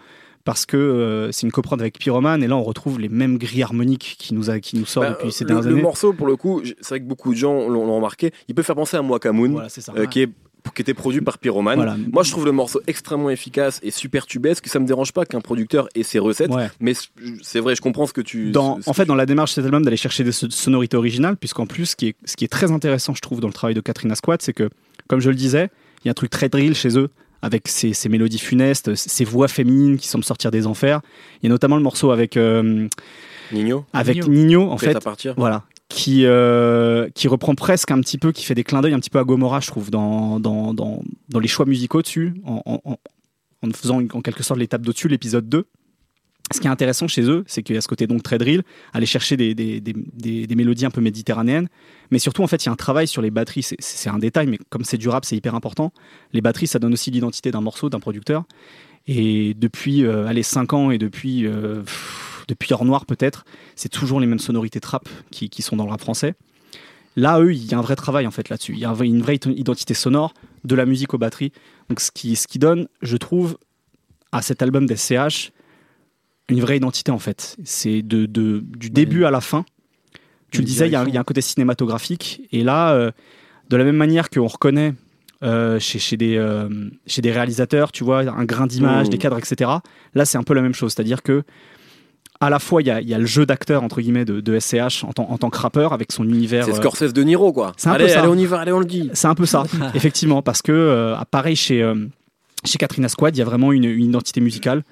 parce 0.45 0.65
que 0.67 0.77
euh, 0.77 1.33
c'est 1.33 1.43
une 1.47 1.51
coprode 1.53 1.81
avec 1.81 1.99
Pyroman 1.99 2.41
et 2.43 2.47
là 2.47 2.57
on 2.57 2.63
retrouve 2.63 3.01
les 3.01 3.09
mêmes 3.09 3.37
grilles 3.37 3.65
harmoniques 3.65 4.15
qui 4.19 4.33
nous, 4.33 4.49
a, 4.49 4.61
qui 4.61 4.77
nous 4.77 4.87
sortent 4.87 5.07
Bah, 5.09 5.17
depuis 5.19 5.33
ces 5.33 5.43
le, 5.45 5.49
dernières 5.49 5.65
le 5.65 5.73
années. 5.73 5.83
morceau, 5.83 6.13
pour 6.13 6.27
le 6.29 6.37
coup, 6.37 6.63
c'est 6.65 6.89
vrai 6.89 7.01
que 7.01 7.05
beaucoup 7.07 7.33
de 7.33 7.39
gens 7.39 7.69
l'ont 7.69 7.97
remarqué. 7.97 8.33
Il 8.49 8.55
peut 8.55 8.63
faire 8.63 8.77
penser 8.77 8.97
à 8.97 9.03
Mwakamoon, 9.03 9.51
Voilà, 9.51 9.69
euh, 9.97 10.07
qui, 10.07 10.21
est, 10.23 10.29
qui 10.75 10.83
était 10.83 10.95
produit 10.95 11.21
par 11.21 11.39
Pyroman. 11.39 11.75
Voilà. 11.77 11.97
Moi, 12.13 12.23
je 12.23 12.31
trouve 12.31 12.45
le 12.45 12.53
morceau 12.53 12.81
extrêmement 12.87 13.31
efficace 13.31 13.81
et 13.83 13.91
super 13.91 14.27
tubesque. 14.27 14.67
Ça 14.67 14.79
me 14.79 14.87
dérange 14.87 15.13
pas 15.13 15.25
qu'un 15.25 15.41
producteur 15.41 15.89
ait 15.95 16.03
ses 16.03 16.19
recettes, 16.19 16.51
Ouais. 16.51 16.69
mais 16.81 16.93
c'est 17.43 17.61
vrai, 17.61 17.75
je 17.75 17.81
comprends 17.81 18.07
ce 18.07 18.13
que 18.13 18.21
tu. 18.21 18.51
Dans, 18.51 18.77
ce- 18.77 18.83
ce 18.83 18.91
en 18.91 18.93
fait, 18.93 19.03
tu- 19.05 19.09
dans 19.09 19.15
la 19.15 19.27
démarche 19.27 19.51
de 19.53 19.55
cet 19.57 19.65
album, 19.65 19.83
d'aller 19.85 19.97
chercher 19.97 20.25
des 20.25 20.33
so- 20.33 20.51
sonorités 20.51 20.97
originales, 20.97 21.37
puisqu'en 21.37 21.67
plus, 21.67 21.87
ce 21.87 21.97
qui, 21.97 22.09
est, 22.09 22.17
ce 22.25 22.37
qui 22.37 22.45
est 22.45 22.49
très 22.49 22.73
intéressant, 22.73 23.15
je 23.15 23.21
trouve, 23.21 23.41
dans 23.41 23.49
le 23.49 23.53
travail 23.55 23.75
de 23.75 23.81
Katrina 23.81 24.15
Squad, 24.15 24.43
c'est 24.43 24.53
que, 24.53 24.69
comme 25.09 25.21
je 25.21 25.31
le 25.31 25.37
disais, 25.37 25.71
il 26.05 26.09
y 26.09 26.09
a 26.09 26.13
un 26.13 26.15
truc 26.15 26.31
très 26.31 26.49
drill 26.49 26.75
chez 26.75 26.99
eux, 26.99 27.09
avec 27.43 27.69
ces, 27.69 27.93
ces 27.93 28.09
mélodies 28.09 28.39
funestes, 28.39 28.95
ces 28.95 29.25
voix 29.25 29.47
féminines 29.49 29.99
qui 29.99 30.09
semblent 30.09 30.25
sortir 30.25 30.51
des 30.51 30.67
enfers. 30.67 31.01
Il 31.43 31.47
y 31.47 31.49
a 31.49 31.51
notamment 31.51 31.77
le 31.77 31.83
morceau 31.83 32.11
avec, 32.11 32.37
euh, 32.37 32.89
Nino, 33.53 33.85
avec 33.93 34.17
Nino. 34.27 34.29
Nino, 34.29 34.71
en 34.71 34.79
fait, 34.79 34.97
à 34.97 35.01
partir. 35.01 35.35
Voilà. 35.37 35.63
Qui, 35.89 36.27
euh, 36.27 37.09
qui 37.15 37.29
reprend 37.29 37.55
presque 37.55 37.93
un 37.93 38.01
petit 38.01 38.19
peu, 38.19 38.33
qui 38.33 38.45
fait 38.45 38.57
des 38.57 38.65
clins 38.65 38.81
d'œil 38.81 38.93
un 38.93 38.99
petit 38.99 39.09
peu 39.11 39.21
à 39.21 39.25
Gomorrah, 39.25 39.61
je 39.61 39.69
trouve, 39.69 39.91
dans, 39.91 40.41
dans, 40.41 40.75
dans, 40.75 41.01
dans 41.29 41.39
les 41.39 41.47
choix 41.47 41.65
musicaux 41.65 42.03
dessus, 42.03 42.35
en, 42.45 42.61
en, 42.85 43.71
faisant 43.73 44.01
en 44.13 44.21
quelque 44.21 44.43
sorte 44.43 44.59
l'étape 44.59 44.83
d'au-dessus, 44.83 45.07
l'épisode 45.09 45.49
2. 45.49 45.65
Ce 46.53 46.61
qui 46.61 46.67
est 46.67 46.71
intéressant 46.71 47.07
chez 47.09 47.23
eux, 47.23 47.45
c'est 47.47 47.63
qu'il 47.63 47.75
y 47.75 47.79
a 47.79 47.81
ce 47.81 47.89
côté 47.89 48.07
donc 48.09 48.23
très 48.25 48.39
drill, 48.39 48.63
aller 48.95 49.07
chercher 49.07 49.37
des, 49.37 49.55
des, 49.55 49.81
des, 49.81 49.95
des- 50.47 50.55
mélodies 50.55 50.87
un 50.87 50.91
peu 50.91 51.01
méditerranéennes, 51.01 51.69
mais 52.13 52.19
surtout 52.21 52.43
en 52.43 52.47
fait 52.47 52.65
il 52.65 52.67
y 52.67 52.69
a 52.69 52.73
un 52.73 52.77
travail 52.77 53.09
sur 53.09 53.21
les 53.23 53.31
batteries, 53.33 53.63
c'est- 53.65 54.09
un 54.09 54.19
détail, 54.19 54.47
mais 54.47 54.59
comme 54.71 54.85
c'est 54.85 54.99
du 54.99 55.09
rap, 55.09 55.25
c'est 55.25 55.37
hyper 55.37 55.55
important. 55.57 55.93
Les 56.33 56.41
batteries, 56.41 56.69
ça 56.69 56.79
donne 56.79 56.93
aussi 56.93 57.11
l'identité 57.11 57.51
d'un 57.51 57.61
morceau, 57.61 57.91
d'un 57.91 57.99
producteur. 58.01 58.45
Et 59.09 59.55
depuis 59.55 60.05
euh, 60.05 60.27
allez, 60.27 60.45
5 60.45 60.73
ans 60.73 60.91
et 60.93 60.99
depuis, 60.99 61.47
euh, 61.47 61.83
depuis 62.49 62.73
Hors 62.73 62.85
Noir 62.85 63.07
peut-être, 63.07 63.45
c'est 63.75 63.89
toujours 63.89 64.21
les 64.21 64.27
mêmes 64.27 64.39
sonorités 64.39 64.81
trap 64.81 65.09
qui, 65.31 65.49
qui 65.51 65.63
sont 65.63 65.77
dans 65.77 65.85
le 65.85 65.91
rap 65.91 66.01
français. 66.01 66.35
Là, 67.17 67.41
eux, 67.41 67.55
il 67.55 67.65
y 67.65 67.75
a 67.75 67.79
un 67.79 67.83
vrai 67.83 67.97
travail 67.97 68.27
en 68.27 68.31
fait 68.31 68.49
là-dessus. 68.51 68.73
Il 68.75 68.79
y 68.79 68.85
a 68.85 68.95
une 69.03 69.23
vraie 69.23 69.37
identité 69.37 69.95
sonore 69.95 70.35
de 70.65 70.75
la 70.75 70.85
musique 70.85 71.15
aux 71.15 71.19
batteries. 71.19 71.53
Donc 71.89 72.01
ce 72.01 72.11
qui, 72.11 72.37
ce 72.37 72.47
qui 72.47 72.59
donne, 72.59 72.89
je 73.03 73.17
trouve, 73.17 73.57
à 74.33 74.43
cet 74.43 74.61
album 74.63 74.87
d'SCH 74.87 75.51
une 76.49 76.61
vraie 76.61 76.77
identité 76.77 77.11
en 77.11 77.19
fait. 77.19 77.57
C'est 77.65 78.03
de, 78.03 78.27
de- 78.27 78.63
du 78.65 78.91
début 78.91 79.25
à 79.25 79.31
la 79.31 79.41
fin. 79.41 79.65
Tu 80.53 80.59
le 80.59 80.65
disais, 80.65 80.87
il 80.89 80.93
y, 80.93 80.95
a, 80.95 80.99
direction. 81.01 81.11
il 81.13 81.15
y 81.15 81.17
a 81.17 81.21
un 81.21 81.25
côté 81.25 81.41
cinématographique. 81.41 82.43
Et 82.53 82.63
là, 82.63 82.93
euh, 82.93 83.11
de 83.69 83.77
la 83.77 83.83
même 83.85 83.97
manière 83.97 84.31
qu'on 84.31 84.47
reconnaît 84.47 84.95
euh, 85.43 85.81
chez, 85.81 85.99
chez, 85.99 86.17
des, 86.17 86.37
euh, 86.37 86.69
chez 87.07 87.21
des 87.23 87.33
réalisateurs, 87.33 87.93
tu 87.93 88.05
vois, 88.05 88.21
un 88.21 88.45
grain 88.45 88.67
d'image, 88.67 89.07
Mmh. 89.07 89.11
des 89.11 89.19
cadres, 89.19 89.39
etc. 89.39 89.71
Là, 90.15 90.25
c'est 90.25 90.39
un 90.39 90.45
peu 90.45 90.55
la 90.55 90.63
même 90.63 90.73
chose. 90.75 90.93
C'est-à-dire 90.93 91.23
que 91.23 91.43
à 92.41 92.51
la 92.51 92.59
fois, 92.59 92.83
il 92.83 92.89
y 92.89 92.91
a, 92.91 93.01
il 93.01 93.09
y 93.09 93.15
a 93.15 93.19
le 93.19 93.27
jeu 93.27 93.47
d'acteur, 93.47 93.83
entre 93.83 94.01
guillemets, 94.01 94.25
de, 94.25 94.41
de 94.41 94.59
SCH 94.59 95.05
en, 95.05 95.13
tant- 95.13 95.27
en 95.31 95.39
tant 95.39 95.51
que 95.51 95.59
rappeur, 95.59 95.93
avec 95.93 96.13
son 96.13 96.25
univers. 96.29 96.65
C'est 96.65 96.73
euh, 96.73 96.77
Scorsese 96.77 97.13
de 97.13 97.23
Niro, 97.23 97.53
quoi. 97.53 97.73
C'est 97.77 97.89
un 97.89 97.95
peu 97.95 98.03
allez, 98.03 98.13
ça. 98.13 98.21
allez, 98.21 98.29
on 98.29 98.37
y 98.37 98.45
va, 98.47 98.61
allez, 98.61 98.73
on 98.73 98.79
le 98.81 98.85
dit. 98.87 99.11
c'est 99.15 99.27
un 99.29 99.35
peu 99.35 99.47
ça, 99.47 99.65
effectivement, 99.95 100.43
parce 100.43 100.63
que 100.63 100.73
euh, 100.73 101.17
pareil 101.31 101.57
chez 101.57 101.83
euh, 101.83 101.95
chez 102.65 102.79
Katrina 102.79 103.09
Squad, 103.09 103.35
il 103.37 103.39
y 103.39 103.43
a 103.43 103.45
vraiment 103.45 103.73
une, 103.73 103.85
une 103.85 104.07
identité 104.11 104.41
musicale 104.41 104.83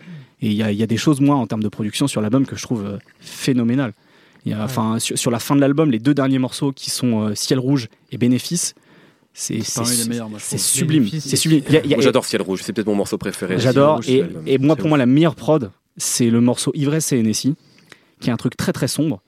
et 0.41 0.47
il 0.49 0.53
y 0.55 0.63
a, 0.63 0.71
il 0.71 0.79
y 0.79 0.83
a 0.83 0.87
des 0.87 0.97
choses 0.97 1.21
moi 1.21 1.37
en 1.37 1.47
termes 1.47 1.63
de 1.63 1.69
production 1.69 2.07
sur 2.07 2.21
l'album 2.21 2.47
que 2.47 2.57
je 2.57 2.63
trouve 2.63 2.85
euh, 2.85 2.99
phénoménales. 3.21 3.93
Sur, 4.99 5.17
sur 5.19 5.31
la 5.31 5.39
fin 5.39 5.57
de 5.57 5.61
l'album, 5.63 5.91
les 5.91 5.99
deux 5.99 6.13
derniers 6.13 6.39
morceaux 6.39 6.71
qui 6.73 6.91
sont 6.91 7.29
euh, 7.29 7.35
Ciel 7.35 7.59
rouge 7.59 7.89
et 8.13 8.19
Bénéfice, 8.19 8.75
c'est 9.33 9.63
sublime, 9.63 11.09
c'est 11.19 11.37
sublime. 11.37 11.63
J'adore 11.99 12.25
Ciel 12.27 12.43
Rouge, 12.43 12.61
c'est 12.63 12.73
peut-être 12.73 12.87
mon 12.87 12.95
morceau 12.95 13.17
préféré. 13.19 13.59
J'adore. 13.59 14.01
Et, 14.07 14.23
et 14.47 14.59
moi, 14.59 14.77
pour 14.77 14.89
moi, 14.89 14.99
la 14.99 15.07
meilleure 15.07 15.35
prod, 15.35 15.71
c'est 15.97 16.31
le 16.31 16.41
morceau 16.41 16.71
Ivresse 16.75 17.13
et 17.13 17.19
Hennessy, 17.19 17.55
qui 18.21 18.31
est 18.31 18.33
un 18.33 18.37
truc 18.37 18.57
très 18.57 18.73
très 18.73 18.89
sombre, 18.89 19.21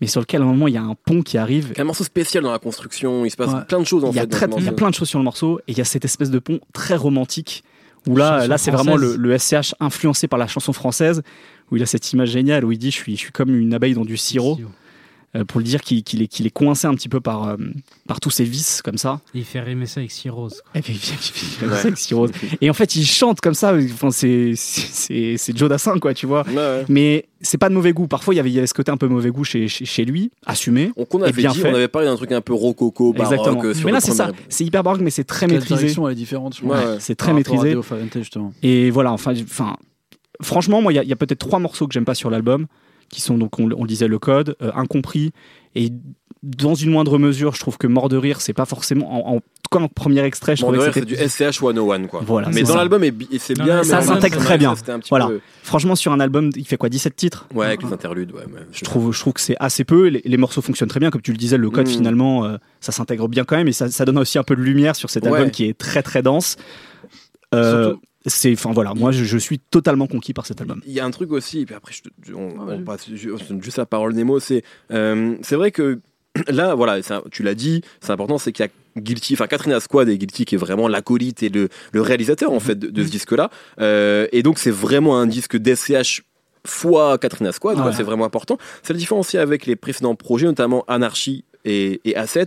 mais 0.00 0.06
sur 0.06 0.20
lequel 0.20 0.42
à 0.42 0.44
un 0.44 0.48
moment 0.48 0.68
il 0.68 0.74
y 0.74 0.78
a 0.78 0.82
un 0.82 0.94
pont 0.94 1.22
qui 1.22 1.38
arrive. 1.38 1.72
C'est 1.74 1.80
un 1.80 1.84
morceau 1.84 2.04
spécial 2.04 2.42
dans 2.42 2.52
la 2.52 2.58
construction, 2.58 3.24
il 3.24 3.30
se 3.30 3.36
passe 3.36 3.52
Ouais. 3.52 3.64
plein 3.68 3.80
de 3.80 3.84
choses 3.84 4.04
en 4.04 4.10
il 4.10 4.16
y, 4.16 4.18
a 4.18 4.22
fait. 4.22 4.26
dans 4.28 4.36
très- 4.36 4.50
ce 4.52 4.58
il 4.60 4.64
y 4.64 4.68
a 4.68 4.72
plein 4.72 4.90
de 4.90 4.94
choses 4.94 5.08
sur 5.08 5.18
le 5.18 5.24
morceau 5.24 5.58
et 5.66 5.72
il 5.72 5.78
y 5.78 5.80
a 5.80 5.84
cette 5.84 6.04
espèce 6.04 6.30
de 6.30 6.38
pont 6.38 6.60
très 6.72 6.96
romantique 6.96 7.64
où 8.06 8.16
là, 8.16 8.46
là 8.46 8.58
c'est 8.58 8.70
vraiment 8.70 8.96
le, 8.96 9.16
le 9.16 9.38
SCH 9.38 9.74
influencé 9.80 10.28
par 10.28 10.38
la 10.38 10.46
chanson 10.46 10.72
française 10.72 11.22
où 11.70 11.76
il 11.76 11.82
a 11.82 11.86
cette 11.86 12.12
image 12.12 12.30
géniale 12.30 12.64
où 12.64 12.72
il 12.72 12.78
dit 12.78 12.90
je 12.90 12.96
suis, 12.96 13.14
je 13.16 13.20
suis 13.20 13.32
comme 13.32 13.54
une 13.54 13.72
abeille 13.72 13.94
dans 13.94 14.04
du 14.04 14.16
sirop. 14.16 14.58
Euh, 15.36 15.44
pour 15.44 15.58
le 15.58 15.64
dire 15.64 15.80
qu'il 15.82 16.22
est, 16.22 16.50
coincé 16.50 16.86
un 16.86 16.94
petit 16.94 17.08
peu 17.08 17.20
par, 17.20 17.48
euh, 17.48 17.56
par 18.06 18.20
tous 18.20 18.30
ses 18.30 18.44
vices 18.44 18.82
comme 18.82 18.98
ça. 18.98 19.20
Et 19.34 19.38
il 19.38 19.44
fait 19.44 19.60
rimer 19.60 19.86
ça 19.86 20.00
avec 20.00 20.12
Cyrose. 20.12 20.62
Et, 20.74 20.80
puis, 20.80 20.92
il 20.92 20.98
fait 20.98 21.68
ça 21.68 21.80
avec 21.80 21.98
Cyrose. 21.98 22.30
Et 22.60 22.70
en 22.70 22.74
fait, 22.74 22.94
il 22.94 23.04
chante 23.04 23.40
comme 23.40 23.54
ça. 23.54 23.74
Enfin, 23.74 24.10
c'est, 24.10 24.54
Joe 25.54 25.68
Dassin, 25.68 25.98
quoi, 25.98 26.14
tu 26.14 26.26
vois. 26.26 26.46
Ouais, 26.46 26.54
ouais. 26.56 26.84
Mais 26.88 27.26
c'est 27.40 27.58
pas 27.58 27.68
de 27.68 27.74
mauvais 27.74 27.92
goût. 27.92 28.06
Parfois, 28.06 28.34
il 28.34 28.36
y 28.36 28.40
avait, 28.40 28.50
il 28.50 28.54
y 28.54 28.58
avait 28.58 28.66
ce 28.66 28.74
côté 28.74 28.92
un 28.92 28.96
peu 28.96 29.08
mauvais 29.08 29.30
goût 29.30 29.44
chez, 29.44 29.66
chez, 29.66 29.84
chez 29.84 30.04
lui, 30.04 30.30
assumé. 30.46 30.92
On 30.96 31.04
Et 31.20 31.24
avait 31.24 31.32
bien 31.32 31.50
dit, 31.50 31.60
fait. 31.60 31.70
on 31.70 31.74
avait 31.74 31.88
parlé 31.88 32.06
d'un 32.06 32.16
truc 32.16 32.30
un 32.32 32.40
peu 32.40 32.54
rococo, 32.54 33.12
Exactement. 33.14 33.54
baroque. 33.56 33.74
sur 33.74 33.86
Mais 33.86 33.92
là, 33.92 34.00
c'est 34.00 34.12
ça. 34.12 34.30
C'est 34.48 34.64
hyper 34.64 34.82
baroque, 34.82 35.00
mais 35.00 35.10
c'est 35.10 35.24
très 35.24 35.46
La 35.46 35.54
maîtrisé. 35.54 35.74
direction, 35.76 36.06
elle 36.06 36.12
est 36.12 36.16
différente. 36.16 36.60
Ouais, 36.62 36.76
ouais. 36.76 36.96
C'est 37.00 37.16
très 37.16 37.32
maîtrisé. 37.32 37.76
Et 38.62 38.90
voilà, 38.90 39.12
enfin, 39.12 39.32
enfin 39.42 39.76
franchement, 40.40 40.80
moi, 40.80 40.92
il 40.92 40.96
y 40.96 40.98
a, 40.98 41.02
il 41.02 41.08
y 41.08 41.12
a 41.12 41.16
peut-être 41.16 41.38
trois 41.38 41.58
morceaux 41.58 41.86
que 41.86 41.92
j'aime 41.92 42.04
pas 42.04 42.14
sur 42.14 42.30
l'album, 42.30 42.66
qui 43.14 43.20
sont 43.22 43.38
donc, 43.38 43.58
on, 43.58 43.70
on 43.72 43.82
le 43.82 43.88
disait, 43.88 44.08
le 44.08 44.18
code, 44.18 44.56
euh, 44.62 44.70
incompris, 44.74 45.32
et 45.74 45.90
dans 46.42 46.74
une 46.74 46.90
moindre 46.90 47.18
mesure, 47.18 47.54
je 47.54 47.60
trouve 47.60 47.78
que 47.78 47.86
Mort 47.86 48.10
de 48.10 48.18
rire, 48.18 48.42
c'est 48.42 48.52
pas 48.52 48.66
forcément, 48.66 49.30
en, 49.30 49.36
en, 49.36 49.40
comme 49.70 49.84
en 49.84 49.88
premier 49.88 50.20
extrait, 50.24 50.54
je 50.56 50.60
trouvais 50.62 50.76
de 50.76 50.82
que 50.82 50.84
rire, 50.84 50.92
c'est 50.94 51.00
c'était 51.00 51.22
du 51.24 51.28
SCH 51.54 51.58
101, 51.60 52.06
quoi. 52.06 52.20
Voilà, 52.26 52.50
mais 52.52 52.62
dans 52.64 52.76
l'album, 52.76 53.02
c'est 53.38 53.54
bien. 53.54 53.82
ça 53.82 54.02
s'intègre 54.02 54.36
très 54.38 54.58
bien. 54.58 54.74
c'était 54.76 54.92
un 54.92 54.98
petit 54.98 55.08
Voilà. 55.08 55.28
peu- 55.28 55.40
Franchement, 55.62 55.96
sur 55.96 56.12
un 56.12 56.20
album, 56.20 56.50
il 56.54 56.66
fait 56.66 56.76
quoi 56.76 56.90
17 56.90 57.16
titres 57.16 57.46
Ouais, 57.54 57.64
avec 57.66 57.82
les 57.82 57.92
interludes, 57.94 58.32
ouais. 58.32 58.44
mais 58.52 58.60
je 58.72 58.84
trouve, 58.84 59.10
je 59.14 59.18
trouve 59.20 59.32
que 59.32 59.40
c'est 59.40 59.56
assez 59.58 59.84
peu. 59.84 60.08
Les, 60.08 60.20
les 60.22 60.36
morceaux 60.36 60.60
fonctionnent 60.60 60.90
très 60.90 61.00
bien, 61.00 61.10
comme 61.10 61.22
tu 61.22 61.30
le 61.32 61.38
disais. 61.38 61.56
Le 61.56 61.70
code, 61.70 61.86
Mm. 61.88 61.90
finalement, 61.90 62.44
euh, 62.44 62.56
ça 62.80 62.92
s'intègre 62.92 63.26
bien 63.28 63.44
quand 63.44 63.56
même, 63.56 63.68
et 63.68 63.72
ça, 63.72 63.88
ça 63.90 64.04
donne 64.04 64.18
aussi 64.18 64.36
un 64.38 64.42
peu 64.44 64.54
de 64.54 64.60
lumière 64.60 64.96
sur 64.96 65.08
cet 65.08 65.24
Ouais. 65.24 65.30
album 65.32 65.50
qui 65.50 65.64
est 65.64 65.78
très 65.78 66.02
très 66.02 66.20
dense. 66.22 66.56
Euh, 67.54 67.84
Surtout- 67.92 68.02
c'est, 68.26 68.52
enfin 68.52 68.72
voilà, 68.72 68.94
moi, 68.94 69.12
je, 69.12 69.24
je 69.24 69.38
suis 69.38 69.58
totalement 69.58 70.06
conquis 70.06 70.32
par 70.32 70.46
cet 70.46 70.60
album. 70.60 70.80
Il 70.86 70.92
y 70.92 71.00
a 71.00 71.04
un 71.04 71.10
truc 71.10 71.30
aussi, 71.32 71.60
et 71.60 71.66
puis 71.66 71.74
après, 71.74 71.92
je 71.92 72.32
on, 72.34 72.54
Ah, 72.58 72.62
on 72.62 72.64
vas-y. 72.66 72.82
passe 72.84 73.06
juste 73.10 73.76
la 73.78 73.86
parole 73.86 74.14
Nemo, 74.14 74.40
c'est 74.40 74.62
euh, 74.92 75.36
c'est 75.42 75.56
vrai 75.56 75.70
que 75.70 76.00
là, 76.48 76.74
voilà, 76.74 76.94
un- 77.10 77.22
tu 77.30 77.42
l'as 77.42 77.54
dit, 77.54 77.82
c'est 78.00 78.10
important, 78.10 78.38
c'est 78.38 78.50
qu'il 78.52 78.64
y 78.64 78.68
a 78.68 78.72
Guilty, 79.00 79.34
enfin 79.34 79.46
Katrina 79.46 79.78
Squad 79.80 80.08
et 80.08 80.16
Guilty 80.18 80.44
qui 80.44 80.54
est 80.54 80.58
vraiment 80.58 80.86
l'acolyte 80.88 81.42
et 81.42 81.48
le, 81.48 81.68
le 81.92 82.00
réalisateur 82.00 82.52
en 82.52 82.60
fait 82.60 82.78
de, 82.78 82.88
de 82.90 83.04
ce 83.04 83.10
disque-là, 83.10 83.50
Euh, 83.80 84.26
et 84.32 84.42
donc 84.42 84.58
c'est 84.58 84.70
vraiment 84.70 85.18
un 85.18 85.26
disque 85.26 85.56
d'SCH 85.56 86.22
fois 86.66 87.18
Katrina 87.18 87.52
Squad, 87.52 87.78
Ouais. 87.78 87.92
c'est 87.92 88.02
vraiment 88.04 88.24
important. 88.24 88.56
C'est 88.82 88.92
le 88.94 88.98
différencier 88.98 89.38
avec 89.38 89.66
les 89.66 89.76
précédents 89.76 90.14
projets, 90.14 90.46
notamment 90.46 90.84
Anarchy 90.88 91.44
et, 91.64 92.00
et 92.04 92.16
Asset. 92.16 92.46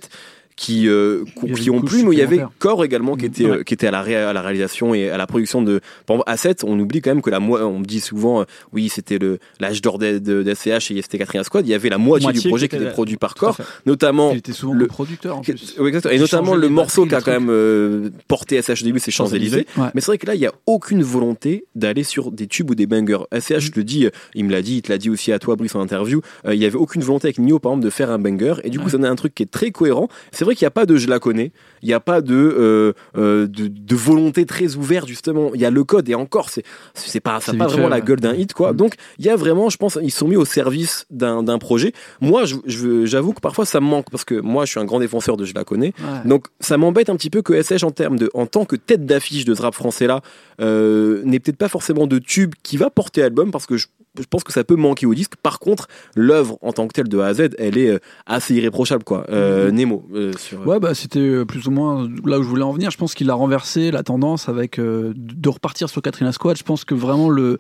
Qui, 0.58 0.88
euh, 0.90 1.24
qui 1.56 1.70
ont 1.70 1.82
plu, 1.82 2.04
mais 2.04 2.16
il 2.16 2.18
y 2.18 2.22
avait. 2.24 2.42
Core 2.58 2.84
également 2.84 3.16
qui 3.16 3.26
Mm. 3.26 3.28
était, 3.28 3.46
euh, 3.46 3.64
qui 3.64 3.76
était 3.76 3.86
à, 3.88 3.92
la 3.92 4.02
ré- 4.02 4.16
à 4.16 4.34
la 4.34 4.42
réalisation 4.42 4.96
et 4.96 5.10
à 5.12 5.16
la 5.16 5.28
production 5.28 5.62
de. 5.62 5.82
Par 6.08 6.16
exemple, 6.16 6.32
Asset, 6.32 6.56
on 6.66 6.80
oublie 6.80 7.00
quand 7.02 7.12
même 7.12 7.22
que 7.22 7.30
la 7.30 7.40
moi 7.40 7.64
on 7.64 7.78
me 7.78 7.86
dit 7.86 8.00
souvent, 8.00 8.42
euh, 8.42 8.46
oui, 8.74 8.90
c'était 8.90 9.20
l'âge 9.60 9.82
d'or 9.84 10.00
d'SCH 10.00 10.90
et 10.92 11.02
c'était 11.04 11.20
Katrina 11.20 11.44
Squad. 11.44 11.68
Il 11.68 11.70
y 11.70 11.76
avait 11.76 11.90
la 11.90 12.00
moitié, 12.00 12.26
Moitié 12.26 12.42
du 12.42 12.50
projet 12.50 12.68
qui 12.68 12.72
qui 12.72 12.76
était- 12.78 12.86
était 12.86 12.94
produit 12.94 13.18
par 13.18 13.36
Core, 13.36 13.56
notamment. 13.86 14.32
Il 14.32 14.38
était 14.38 14.52
souvent 14.52 14.74
le- 14.74 14.88
producteur 14.88 15.38
en 15.38 15.42
qui- 15.42 15.52
plus. 15.52 15.76
oui, 15.80 15.90
exactement. 15.90 16.12
Et 16.12 16.16
Qui 16.16 16.22
notamment 16.22 16.56
le 16.56 16.70
morceau 16.70 17.06
batteries, 17.06 17.24
qui 17.24 17.30
a 17.30 17.34
le 17.34 17.38
quand 17.40 17.46
même 17.46 17.50
euh, 17.56 18.10
porté 18.28 18.58
SCH 18.60 18.82
au 18.82 18.86
début, 18.86 19.00
c'est 19.00 19.12
Champs-Élysées. 19.12 19.68
Ouais. 19.78 19.88
Mais 19.94 20.02
c'est 20.02 20.08
vrai 20.08 20.18
que 20.18 20.26
là, 20.26 20.34
il 20.34 20.40
n'y 20.40 20.48
a 20.48 20.54
aucune 20.66 21.04
volonté 21.04 21.66
d'aller 21.76 22.04
sur 22.04 22.32
des 22.32 22.48
tubes 22.48 22.72
ou 22.72 22.76
des 22.76 22.88
bangers. 22.88 23.26
SCH, 23.32 23.60
je 23.60 23.72
te 23.72 23.80
le 23.80 23.84
dis, 23.84 24.06
euh, 24.08 24.10
il 24.34 24.46
me 24.46 24.52
l'a 24.52 24.64
dit, 24.64 24.78
il 24.78 24.82
te 24.82 24.92
l'a 24.92 24.98
dit 24.98 25.12
aussi 25.12 25.32
à 25.32 25.38
toi, 25.40 25.56
Brice, 25.56 25.76
en 25.76 25.82
interview. 25.82 26.22
il 26.52 26.58
n'y 26.58 26.66
avait 26.66 26.76
aucune 26.78 27.04
volonté 27.04 27.28
avec 27.28 27.38
Nio, 27.38 27.60
par 27.60 27.74
exemple, 27.74 27.86
de 27.86 27.90
faire 27.92 28.10
un 28.10 28.18
banger. 28.18 28.56
Et 28.64 28.72
du 28.72 28.80
coup, 28.80 28.90
ça 28.90 28.98
donne 28.98 29.06
un 29.06 29.16
truc 29.16 29.36
qui 29.36 29.44
est 29.44 29.52
très 29.52 29.70
cohérent. 29.72 30.08
C'est 30.32 30.47
vrai 30.48 30.56
qu'il 30.56 30.66
n'y 30.66 30.68
a 30.68 30.72
pas 30.72 30.86
de 30.86 30.98
je 30.98 31.08
la 31.08 31.20
connais. 31.20 31.52
Il 31.84 31.88
n'y 31.88 31.94
a 31.94 32.00
pas 32.00 32.22
de, 32.22 32.34
euh, 32.34 32.94
euh, 33.18 33.48
de, 33.48 33.68
de 33.68 33.96
volonté 33.96 34.46
très 34.46 34.76
ouverte, 34.76 35.08
justement. 35.08 35.52
Il 35.54 35.62
y 35.62 35.66
a 35.66 35.70
le 35.70 35.84
code. 35.84 36.10
Et 36.10 36.16
encore, 36.16 36.50
c'est, 36.50 36.64
c'est 36.96 37.20
pas, 37.20 37.40
ça 37.40 37.54
n'a 37.54 37.60
pas 37.60 37.68
vraiment 37.68 37.88
la 37.90 38.02
gueule 38.02 38.20
d'un 38.20 38.34
hit, 38.34 38.54
quoi. 38.54 38.74
Mm. 38.74 38.78
Donc, 38.78 38.96
il 39.20 39.26
y 39.26 39.30
a 39.30 39.36
vraiment, 39.36 39.70
je 39.70 39.78
pense, 39.78 39.98
ils 40.02 40.12
sont 40.12 40.28
mis 40.28 40.36
au 40.36 40.46
service 40.46 41.06
d'un, 41.12 41.44
d'un 41.44 41.60
projet. 41.60 41.94
Moi, 42.22 42.46
je, 42.46 42.56
je- 42.66 43.06
j'avoue 43.06 43.34
que 43.34 43.42
parfois, 43.42 43.66
ça 43.66 43.80
me 43.80 43.86
manque 43.86 44.10
parce 44.10 44.26
que 44.26 44.36
moi, 44.36 44.66
je 44.66 44.72
suis 44.72 44.80
un 44.80 44.86
grand 44.86 45.00
défenseur 45.00 45.38
de 45.38 45.46
je 45.46 45.54
la 45.54 45.64
connais. 45.64 45.94
Ouais. 46.00 46.28
Donc 46.30 46.48
ça 46.60 46.78
m'embête 46.78 47.10
un 47.10 47.16
petit 47.16 47.30
peu 47.30 47.42
que 47.42 47.62
SH 47.62 47.84
en 47.84 47.92
termes 47.92 48.18
de 48.18 48.30
en 48.34 48.46
tant 48.48 48.66
que 48.66 48.76
tête 48.76 49.06
d'affiche 49.06 49.46
de 49.46 49.54
ce 49.54 49.62
rap 49.62 49.74
français 49.76 50.08
là 50.08 50.22
euh, 50.62 51.22
n'ait 51.26 51.40
peut-être 51.40 51.58
pas 51.58 51.68
forcément 51.70 52.08
de 52.08 52.18
tube 52.20 52.54
qui 52.64 52.78
va 52.78 52.90
porter 52.90 53.22
album 53.24 53.52
parce 53.52 53.66
que 53.66 53.78
je, 53.78 53.88
je 54.20 54.28
pense 54.30 54.44
que 54.44 54.54
ça 54.54 54.64
peut 54.64 54.76
manquer 54.76 55.06
au 55.06 55.14
disque. 55.14 55.36
Par 55.42 55.60
contre, 55.60 55.88
l'œuvre 56.16 56.58
en 56.62 56.74
tant 56.74 56.88
que 56.88 56.94
telle 56.94 57.10
de 57.10 57.20
A 57.20 57.28
à 57.28 57.34
Z, 57.34 57.50
elle 57.58 57.78
est 57.78 57.90
euh, 57.90 58.00
assez 58.26 58.56
irréprochable 58.56 59.04
quoi. 59.04 59.26
Euh, 59.30 59.72
Nemo 59.72 60.06
euh, 60.14 60.34
sur 60.38 60.66
Ouais, 60.66 60.80
bah, 60.80 60.94
c'était 60.94 61.46
plus 61.46 61.68
ou 61.68 61.72
moins 61.72 62.08
là 62.26 62.40
où 62.40 62.44
je 62.44 62.48
voulais 62.48 62.64
en 62.64 62.72
venir. 62.72 62.92
Je 62.92 62.98
pense 62.98 63.14
qu'il 63.14 63.30
a 63.30 63.34
renversé 63.34 63.92
la 63.92 64.04
tendance 64.04 64.50
avec 64.50 64.80
euh, 64.80 65.14
de 65.16 65.50
repartir 65.50 65.90
sur 65.90 66.02
Katrina 66.02 66.32
Squad. 66.32 66.58
Je 66.58 66.64
pense 66.64 66.86
que 66.86 66.94
vraiment 66.96 67.30
le, 67.30 67.58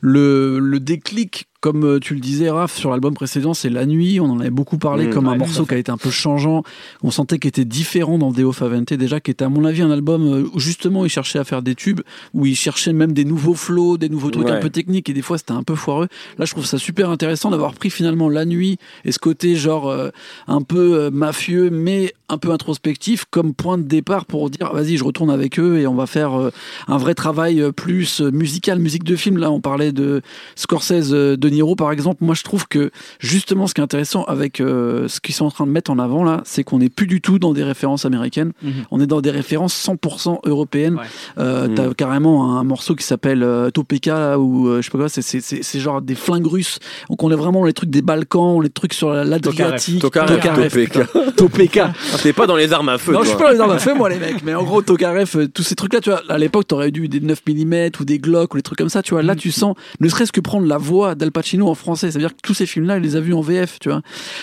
le, 0.00 0.58
le 0.58 0.80
déclic, 0.80 1.46
comme 1.62 1.84
euh, 1.84 1.98
tu 2.00 2.14
le 2.14 2.20
disais, 2.20 2.50
Raph, 2.50 2.76
sur 2.76 2.90
l'album 2.90 3.14
précédent, 3.14 3.54
c'est 3.54 3.70
La 3.70 3.86
Nuit. 3.86 4.18
On 4.20 4.24
en 4.26 4.40
avait 4.40 4.50
beaucoup 4.50 4.78
parlé 4.78 5.06
Mmh. 5.06 5.10
comme 5.10 5.28
un 5.28 5.36
morceau 5.36 5.64
qui 5.64 5.74
a 5.74 5.78
été 5.78 5.90
un 5.92 5.96
peu 5.96 6.10
changeant. 6.10 6.64
On 7.04 7.10
sentait 7.12 7.38
qu'il 7.38 7.48
était 7.48 7.64
différent 7.64 8.18
dans 8.18 8.32
Deo 8.32 8.50
Favente, 8.52 8.92
déjà, 8.92 9.20
qui 9.20 9.30
était, 9.30 9.44
à 9.44 9.48
mon 9.48 9.64
avis, 9.64 9.80
un 9.80 9.90
album 9.92 10.26
euh, 10.26 10.44
où 10.52 10.58
justement 10.58 11.04
il 11.04 11.08
cherchait 11.08 11.38
à 11.38 11.44
faire 11.44 11.62
des 11.62 11.76
tubes, 11.76 12.00
où 12.34 12.46
il 12.46 12.56
cherchait 12.56 12.92
même 12.92 13.12
des 13.12 13.24
nouveaux 13.24 13.54
flows, 13.54 13.96
des 13.96 14.08
nouveaux 14.08 14.30
trucs 14.30 14.46
Ouais. 14.46 14.50
un 14.52 14.60
peu 14.60 14.70
techniques, 14.70 15.08
et 15.08 15.12
des 15.12 15.22
fois 15.22 15.38
c'était 15.38 15.52
un 15.52 15.62
peu 15.62 15.76
foireux. 15.76 16.08
Là, 16.36 16.44
je 16.46 16.50
trouve 16.50 16.66
ça 16.66 16.78
super 16.78 17.10
intéressant 17.10 17.50
d'avoir 17.50 17.74
pris 17.74 17.90
finalement 17.90 18.28
La 18.28 18.44
Nuit 18.44 18.78
et 19.04 19.12
ce 19.12 19.20
côté 19.20 19.54
genre 19.54 19.88
euh, 19.88 20.10
un 20.48 20.62
peu 20.62 20.94
euh, 20.98 21.10
mafieux, 21.12 21.70
mais 21.70 22.12
un 22.28 22.38
peu 22.38 22.50
introspectif, 22.50 23.24
comme 23.30 23.54
point 23.54 23.78
de 23.78 23.84
départ 23.84 24.24
pour 24.26 24.50
dire 24.50 24.72
vas-y, 24.72 24.96
je 24.96 25.04
retourne 25.04 25.30
avec 25.30 25.60
eux 25.60 25.78
et 25.78 25.86
on 25.86 25.94
va 25.94 26.06
faire 26.06 26.34
euh, 26.34 26.50
un 26.88 26.96
vrai 26.98 27.14
travail 27.14 27.62
plus 27.76 28.20
musical, 28.20 28.80
musique 28.80 29.04
de 29.04 29.14
film. 29.14 29.38
Là, 29.38 29.50
on 29.52 29.60
parlait 29.60 29.92
de 29.92 30.22
Scorsese, 30.56 31.10
De 31.10 31.51
Niro, 31.52 31.76
par 31.76 31.92
exemple. 31.92 32.18
Moi, 32.24 32.34
je 32.34 32.42
trouve 32.42 32.66
que 32.68 32.90
justement, 33.20 33.66
ce 33.66 33.74
qui 33.74 33.80
est 33.80 33.84
intéressant 33.84 34.24
avec 34.24 34.60
euh, 34.60 35.08
ce 35.08 35.20
qu'ils 35.20 35.34
sont 35.34 35.44
en 35.46 35.50
train 35.50 35.66
de 35.66 35.70
mettre 35.72 35.90
en 35.90 35.98
avant 35.98 36.24
là, 36.24 36.40
c'est 36.44 36.64
qu'on 36.64 36.78
n'est 36.78 36.88
plus 36.88 37.06
du 37.06 37.20
tout 37.20 37.38
dans 37.38 37.52
des 37.52 37.62
références 37.64 38.04
américaines. 38.04 38.52
On 38.90 39.00
est 39.00 39.06
dans 39.06 39.20
des 39.20 39.30
références 39.30 39.74
100% 39.88 40.40
européennes. 40.44 40.94
Ouais. 40.94 41.02
Euh, 41.38 41.68
Mm. 41.68 41.74
T'as 41.74 41.94
carrément 41.94 42.58
un 42.58 42.64
morceau 42.64 42.94
qui 42.94 43.04
s'appelle 43.04 43.42
euh, 43.42 43.70
Topeka 43.70 44.18
là, 44.18 44.38
ou 44.38 44.66
euh, 44.68 44.78
je 44.80 44.86
sais 44.86 44.90
pas 44.90 44.98
quoi. 44.98 45.08
C'est- 45.08 45.22
C'est 45.22 45.40
c'est- 45.40 45.62
c'est 45.62 45.78
genre 45.80 46.02
des 46.02 46.14
flingues 46.14 46.46
russes. 46.46 46.78
Donc 47.08 47.22
on 47.22 47.30
est 47.30 47.36
vraiment 47.36 47.64
les 47.64 47.72
trucs 47.72 47.90
des 47.90 48.02
Balkans, 48.02 48.60
les 48.62 48.68
trucs 48.70 48.94
sur 48.94 49.10
la- 49.10 49.24
l'Adriatique. 49.24 50.00
Tokarev, 50.00 50.36
Tokarev, 50.40 50.88
Topeka. 51.36 51.92
Ah, 52.12 52.16
T'es 52.22 52.32
pas 52.32 52.46
dans 52.46 52.56
les 52.56 52.72
armes 52.72 52.88
à 52.88 52.98
feu. 52.98 53.12
Non, 53.12 53.18
toi. 53.18 53.24
je 53.24 53.28
suis 53.30 53.38
pas 53.38 53.44
dans 53.48 53.52
les 53.54 53.60
armes 53.60 53.70
à 53.72 53.78
feu, 53.78 53.94
moi, 53.94 54.08
les 54.08 54.18
mecs. 54.18 54.42
Mais 54.44 54.54
en 54.54 54.64
gros, 54.64 54.82
Tokarev, 54.82 55.30
euh, 55.36 55.46
tous 55.48 55.62
ces 55.62 55.74
trucs-là, 55.74 56.00
tu 56.00 56.10
vois, 56.10 56.22
à 56.28 56.38
l'époque, 56.38 56.66
t'aurais 56.66 56.90
dû 56.90 57.08
des 57.08 57.20
9 57.20 57.42
mm 57.46 57.90
ou 58.00 58.04
des 58.04 58.18
Glock 58.18 58.54
ou 58.54 58.56
des 58.58 58.62
trucs 58.62 58.78
comme 58.78 58.88
ça, 58.88 59.02
tu 59.02 59.14
vois. 59.14 59.22
Là, 59.22 59.36
tu 59.36 59.50
sens, 59.50 59.74
ne 60.00 60.08
serait-ce 60.08 60.32
que 60.32 60.40
prendre 60.40 60.66
la 60.66 60.78
voix 60.78 61.14
d'Al 61.14 61.30
Pacino 61.42 61.68
en 61.68 61.74
français. 61.74 62.12
C'est-à-dire 62.12 62.30
que 62.30 62.40
tous 62.40 62.54
ces 62.54 62.66
films-là, 62.66 62.98
il 62.98 63.02
les 63.02 63.16
a 63.16 63.20
vus 63.20 63.34
en 63.34 63.40
VF, 63.40 63.80
tu 63.80 63.88
vois. 63.88 64.00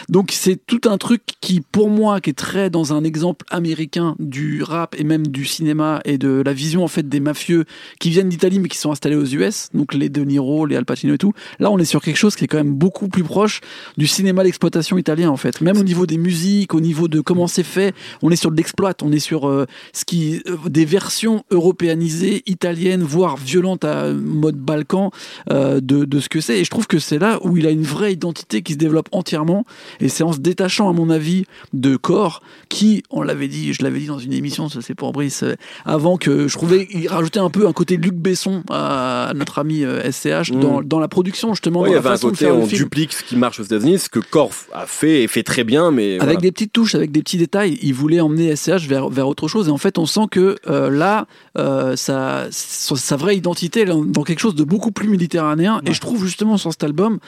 Donc, 0.09 0.31
c'est 0.33 0.59
tout 0.67 0.81
un 0.89 0.97
truc 0.97 1.21
qui, 1.39 1.61
pour 1.61 1.89
moi, 1.89 2.19
qui 2.19 2.29
est 2.29 2.33
très 2.33 2.69
dans 2.69 2.93
un 2.93 3.05
exemple 3.05 3.45
américain 3.49 4.15
du 4.19 4.61
rap 4.63 4.95
et 4.99 5.05
même 5.05 5.27
du 5.27 5.45
cinéma 5.45 6.01
et 6.03 6.17
de 6.17 6.43
la 6.45 6.51
vision, 6.51 6.83
en 6.83 6.89
fait, 6.89 7.07
des 7.07 7.21
mafieux 7.21 7.63
qui 8.01 8.09
viennent 8.09 8.27
d'Italie 8.27 8.59
mais 8.59 8.67
qui 8.67 8.77
sont 8.77 8.91
installés 8.91 9.15
aux 9.15 9.25
US. 9.25 9.69
Donc, 9.73 9.93
les 9.93 10.09
De 10.09 10.23
Niro, 10.23 10.65
les 10.65 10.75
Al 10.75 10.83
Pacino 10.83 11.13
et 11.13 11.17
tout. 11.17 11.31
Là, 11.59 11.71
on 11.71 11.77
est 11.77 11.85
sur 11.85 12.01
quelque 12.01 12.17
chose 12.17 12.35
qui 12.35 12.43
est 12.43 12.47
quand 12.47 12.57
même 12.57 12.73
beaucoup 12.73 13.07
plus 13.07 13.23
proche 13.23 13.61
du 13.97 14.05
cinéma 14.05 14.43
d'exploitation 14.43 14.97
italien, 14.97 15.29
en 15.29 15.37
fait. 15.37 15.61
Même 15.61 15.77
au 15.77 15.83
niveau 15.83 16.05
des 16.05 16.17
musiques, 16.17 16.73
au 16.73 16.81
niveau 16.81 17.07
de 17.07 17.21
comment 17.21 17.47
c'est 17.47 17.63
fait, 17.63 17.95
on 18.21 18.29
est 18.29 18.35
sur 18.35 18.51
de 18.51 18.57
l'exploit, 18.57 18.93
on 19.01 19.13
est 19.13 19.19
sur 19.19 19.47
euh, 19.47 19.65
ce 19.93 20.03
qui 20.03 20.41
euh, 20.47 20.57
des 20.67 20.83
versions 20.83 21.45
européanisées, 21.49 22.43
italiennes, 22.45 23.03
voire 23.03 23.37
violentes 23.37 23.85
à 23.85 24.11
mode 24.11 24.57
Balkan 24.57 25.11
euh, 25.49 25.79
de, 25.79 26.05
de 26.05 26.19
ce 26.19 26.27
que 26.27 26.41
c'est. 26.41 26.59
Et 26.59 26.63
je 26.63 26.69
trouve 26.69 26.87
que 26.89 26.99
c'est 26.99 27.19
là 27.19 27.39
où 27.43 27.55
il 27.55 27.65
a 27.65 27.69
une 27.69 27.83
vraie 27.83 28.11
identité 28.11 28.61
qui 28.61 28.73
se 28.73 28.77
développe 28.77 29.07
entièrement. 29.13 29.65
Et 30.01 30.09
c'est 30.09 30.23
en 30.23 30.33
se 30.33 30.39
détachant, 30.39 30.89
à 30.89 30.93
mon 30.93 31.09
avis, 31.09 31.45
de 31.71 31.95
corps 31.95 32.41
qui, 32.67 33.03
on 33.09 33.21
l'avait 33.21 33.47
dit, 33.47 33.71
je 33.73 33.83
l'avais 33.83 33.99
dit 33.99 34.07
dans 34.07 34.19
une 34.19 34.33
émission, 34.33 34.67
ça 34.67 34.79
c'est 34.81 34.95
pour 34.95 35.13
Brice, 35.13 35.43
euh, 35.43 35.55
avant 35.85 36.17
que 36.17 36.47
je 36.47 36.53
trouvais 36.57 36.87
il 36.91 37.07
rajoutait 37.07 37.39
un 37.39 37.49
peu 37.49 37.67
un 37.67 37.73
côté 37.73 37.95
Luc 37.95 38.15
Besson 38.15 38.63
à, 38.69 39.31
notre 39.35 39.59
ami 39.59 39.85
euh, 39.85 40.11
SCH 40.11 40.49
Mm. 40.51 40.59
dans, 40.59 40.81
dans 40.81 40.99
la 40.99 41.07
production 41.07 41.53
justement, 41.53 41.81
Ouais, 41.81 41.89
dans 41.89 41.95
il 41.95 41.99
y 41.99 42.03
la 42.03 42.09
avait 42.09 42.17
un 42.17 42.29
côté, 42.29 42.51
on 42.51 42.65
duplique 42.65 43.13
ce 43.13 43.23
qui 43.23 43.35
marche 43.35 43.59
aux 43.59 43.63
États-Unis, 43.63 43.99
ce 43.99 44.09
que 44.09 44.19
Korf 44.19 44.67
a 44.73 44.85
fait 44.85 45.23
et 45.23 45.27
fait 45.27 45.43
très 45.43 45.63
bien, 45.63 45.91
mais 45.91 46.15
Avec 46.15 46.23
voilà. 46.23 46.39
des 46.39 46.51
petites 46.51 46.73
touches, 46.73 46.95
avec 46.95 47.11
des 47.11 47.21
petits 47.21 47.37
détails, 47.37 47.77
il 47.81 47.93
voulait 47.93 48.19
emmener 48.19 48.55
SCH 48.55 48.87
vers, 48.87 49.09
vers 49.09 49.27
autre 49.27 49.47
chose. 49.47 49.67
Et 49.67 49.71
en 49.71 49.77
fait, 49.77 49.97
on 49.97 50.05
sent 50.05 50.27
que 50.31 50.55
euh, 50.67 50.89
là, 50.89 51.27
euh, 51.57 51.95
sa, 51.95 52.47
sa, 52.51 53.15
vraie 53.15 53.35
identité, 53.37 53.81
elle 53.81 53.89
est 53.89 54.05
dans 54.05 54.23
quelque 54.23 54.39
chose 54.39 54.55
de 54.55 54.63
beaucoup 54.63 54.91
plus 54.91 55.07
méditerranéen. 55.07 55.81
Et 55.85 55.93
je 55.93 56.01
trouve 56.01 56.23
justement 56.25 56.57
sur 56.57 56.73
cet 56.79 56.83
album, 56.85 57.19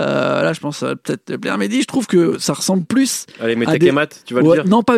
euh, 0.00 0.42
là, 0.42 0.52
je 0.52 0.60
pense 0.60 0.80
peut-être 0.80 1.36
plaire 1.36 1.54
à 1.54 1.56
Mehdi, 1.56 1.80
je 1.82 1.86
trouve 1.86 2.06
que 2.06 2.38
ça 2.38 2.52
ressemble 2.54 2.84
plus. 2.84 3.26
Allez, 3.40 3.54
des- 3.78 3.86
tu 4.26 4.34
vas 4.34 4.42
Ouais, 4.42 4.56
le 4.56 4.62
dire 4.64 4.70
non, 4.70 4.82
pas 4.82 4.94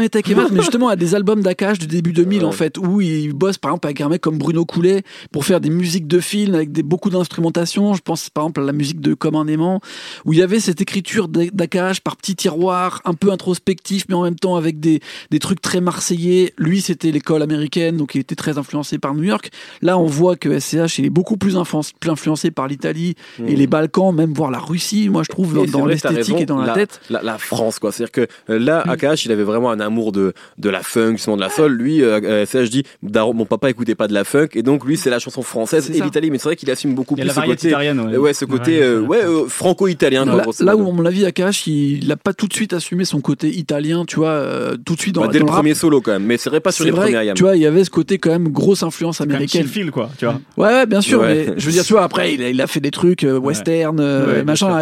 mais 0.53 0.61
justement 0.61 0.89
à 0.89 0.97
des 0.97 1.15
albums 1.15 1.43
d'Akash 1.43 1.79
du 1.79 1.87
début 1.87 2.13
2000, 2.13 2.41
Ouais. 2.41 2.45
en 2.47 2.53
fait, 2.53 2.79
où 2.79 3.01
il 3.01 3.33
bosse 3.33 3.59
par 3.59 3.71
exemple 3.73 3.87
avec 3.87 4.01
un 4.01 4.09
mec 4.09 4.21
comme 4.21 4.39
Bruno 4.39 4.65
Coulet 4.65 5.03
pour 5.33 5.45
faire 5.45 5.61
des 5.61 5.71
musiques 5.71 6.07
de 6.07 6.21
film 6.21 6.55
avec 6.55 6.73
des, 6.73 6.83
beaucoup 6.83 7.11
d'instrumentation. 7.11 7.95
Je 7.95 8.01
pense 8.03 8.31
par 8.31 8.45
exemple 8.45 8.61
à 8.63 8.65
la 8.65 8.73
musique 8.73 9.01
de 9.01 9.15
Comme 9.15 9.35
un 9.37 9.47
aimant, 9.47 9.81
où 10.25 10.33
il 10.33 10.39
y 10.39 10.43
avait 10.43 10.61
cette 10.61 10.81
écriture 10.81 11.29
d'Akash 11.29 12.01
par 12.01 12.17
petits 12.17 12.37
tiroirs, 12.37 13.01
un 13.05 13.15
peu 13.15 13.31
introspectif, 13.33 14.05
mais 14.09 14.15
en 14.15 14.23
même 14.23 14.37
temps 14.37 14.57
avec 14.57 14.81
des, 14.81 15.01
des 15.31 15.39
trucs 15.39 15.61
très 15.61 15.81
marseillais. 15.81 16.55
Lui, 16.57 16.81
c'était 16.81 17.11
l'école 17.11 17.43
américaine, 17.43 17.97
donc 17.97 18.15
il 18.15 18.21
était 18.21 18.35
très 18.37 18.59
influencé 18.59 18.99
par 18.99 19.15
New 19.15 19.25
York. 19.25 19.51
Là, 19.83 19.99
on 19.99 20.07
voit 20.07 20.37
que 20.37 20.59
SCH 20.59 20.99
il 20.99 21.05
est 21.05 21.11
beaucoup 21.11 21.37
plus, 21.37 21.57
influence- 21.57 21.93
plus 21.93 22.11
influencé 22.11 22.51
par 22.51 22.69
l'Italie 22.69 23.15
et 23.41 23.55
Mm. 23.55 23.57
les 23.57 23.67
Balkans 23.67 23.98
Même 24.13 24.33
voir 24.33 24.51
la 24.51 24.59
Russie, 24.59 25.09
moi 25.09 25.23
je 25.25 25.29
trouve, 25.29 25.55
dans, 25.71 25.87
Et 25.87 25.91
l'esthétique 25.91 26.41
et 26.41 26.47
dans 26.47 26.59
la, 26.59 26.73
tête. 26.73 27.01
La, 27.11 27.21
la 27.23 27.37
France, 27.39 27.79
quoi. 27.79 27.91
C'est-à-dire 27.93 28.13
que 28.13 28.27
euh, 28.51 28.59
là, 28.59 28.83
Akash, 28.89 29.25
il 29.27 29.33
avait 29.33 29.43
vraiment 29.43 29.71
un 29.71 29.81
amour 29.81 30.13
de, 30.13 30.33
de 30.57 30.71
la 30.71 30.83
funk, 30.83 31.13
justement 31.13 31.37
de 31.37 31.41
la 31.43 31.51
soul. 31.51 31.73
Lui, 31.73 32.03
euh, 32.03 32.21
euh, 32.23 32.47
SCH 32.47 32.71
dit, 32.71 32.85
Daron, 33.03 33.35
mon 33.35 33.45
papa 33.45 33.69
écoutait 33.71 33.95
pas 33.97 34.07
de 34.09 34.15
la 34.15 34.25
funk, 34.25 34.49
et 34.55 34.63
donc 34.63 34.85
lui, 34.85 34.97
c'est 34.97 35.11
la 35.11 35.19
chanson 35.19 35.43
française 35.43 35.91
et 35.91 36.01
l'Italie. 36.01 36.31
Mais 36.31 36.39
c'est 36.39 36.49
vrai 36.49 36.57
qu'il 36.57 36.71
assume 36.71 36.95
beaucoup 36.95 37.15
Il 37.17 37.19
y 37.19 37.23
a 37.23 37.25
plus 37.25 37.29
la 37.29 37.35
ce 37.35 37.41
variété 37.41 37.57
côté, 37.57 37.69
italienne. 37.71 38.01
ouais. 38.01 38.15
euh, 38.15 38.19
ouais, 38.19 38.33
ce 38.35 38.45
côté, 38.45 38.79
Ouais, 38.79 38.85
euh, 38.85 39.01
ouais. 39.01 39.25
euh, 39.25 39.47
franco-italien. 39.49 40.25
Là, 40.25 40.45
là 40.61 40.77
où, 40.77 40.89
à 40.89 40.93
mon 40.93 41.05
avis, 41.05 41.25
Akash, 41.27 41.67
il 41.67 42.07
n'a 42.07 42.17
pas 42.17 42.33
tout 42.33 42.47
de 42.47 42.53
suite 42.55 42.73
assumé 42.73 43.05
son 43.05 43.21
côté 43.21 43.49
italien, 43.57 44.05
tu 44.07 44.17
vois, 44.17 44.29
euh, 44.31 44.77
tout 44.85 44.95
de 44.95 45.01
suite 45.01 45.15
dans, 45.15 45.23
Bah, 45.23 45.29
dès 45.33 45.39
dans 45.41 45.47
le 45.47 45.51
rap. 45.51 45.59
premier 45.61 45.75
solo, 45.75 46.01
quand 46.01 46.13
même. 46.13 46.25
Mais 46.25 46.37
c'est 46.37 46.51
vrai 46.51 46.61
pas 46.61 46.73
sur 46.73 46.85
les 46.85 46.91
vrai, 46.91 47.11
premiers 47.13 47.35
tu 47.35 47.43
vois, 47.43 47.57
il 47.57 47.63
y 47.63 47.67
avait 47.67 47.85
ce 47.85 47.91
côté 47.91 48.19
quand 48.19 48.31
même 48.31 48.49
grosse 48.49 48.83
influence 48.83 49.21
américaine. 49.21 49.67
feel, 49.67 49.91
quoi, 49.91 50.11
tu 50.19 50.25
vois. 50.25 50.41
Ouais, 50.57 50.69
ouais, 50.69 50.87
bien 50.87 51.01
sûr, 51.01 51.23
mais 51.23 51.47
je 51.57 51.67
veux 51.67 51.73
dire, 51.73 51.85
tu 51.85 51.93
vois, 51.93 52.03
après, 52.05 52.35
il 52.35 52.61
a, 52.61 52.67
fait 52.67 52.81
des 52.81 52.91
trucs 52.91 53.25
euh, 53.25 53.39
western, 53.39 53.78
euh, 53.87 54.27
Ouais, 54.39 54.45
machin. 54.45 54.81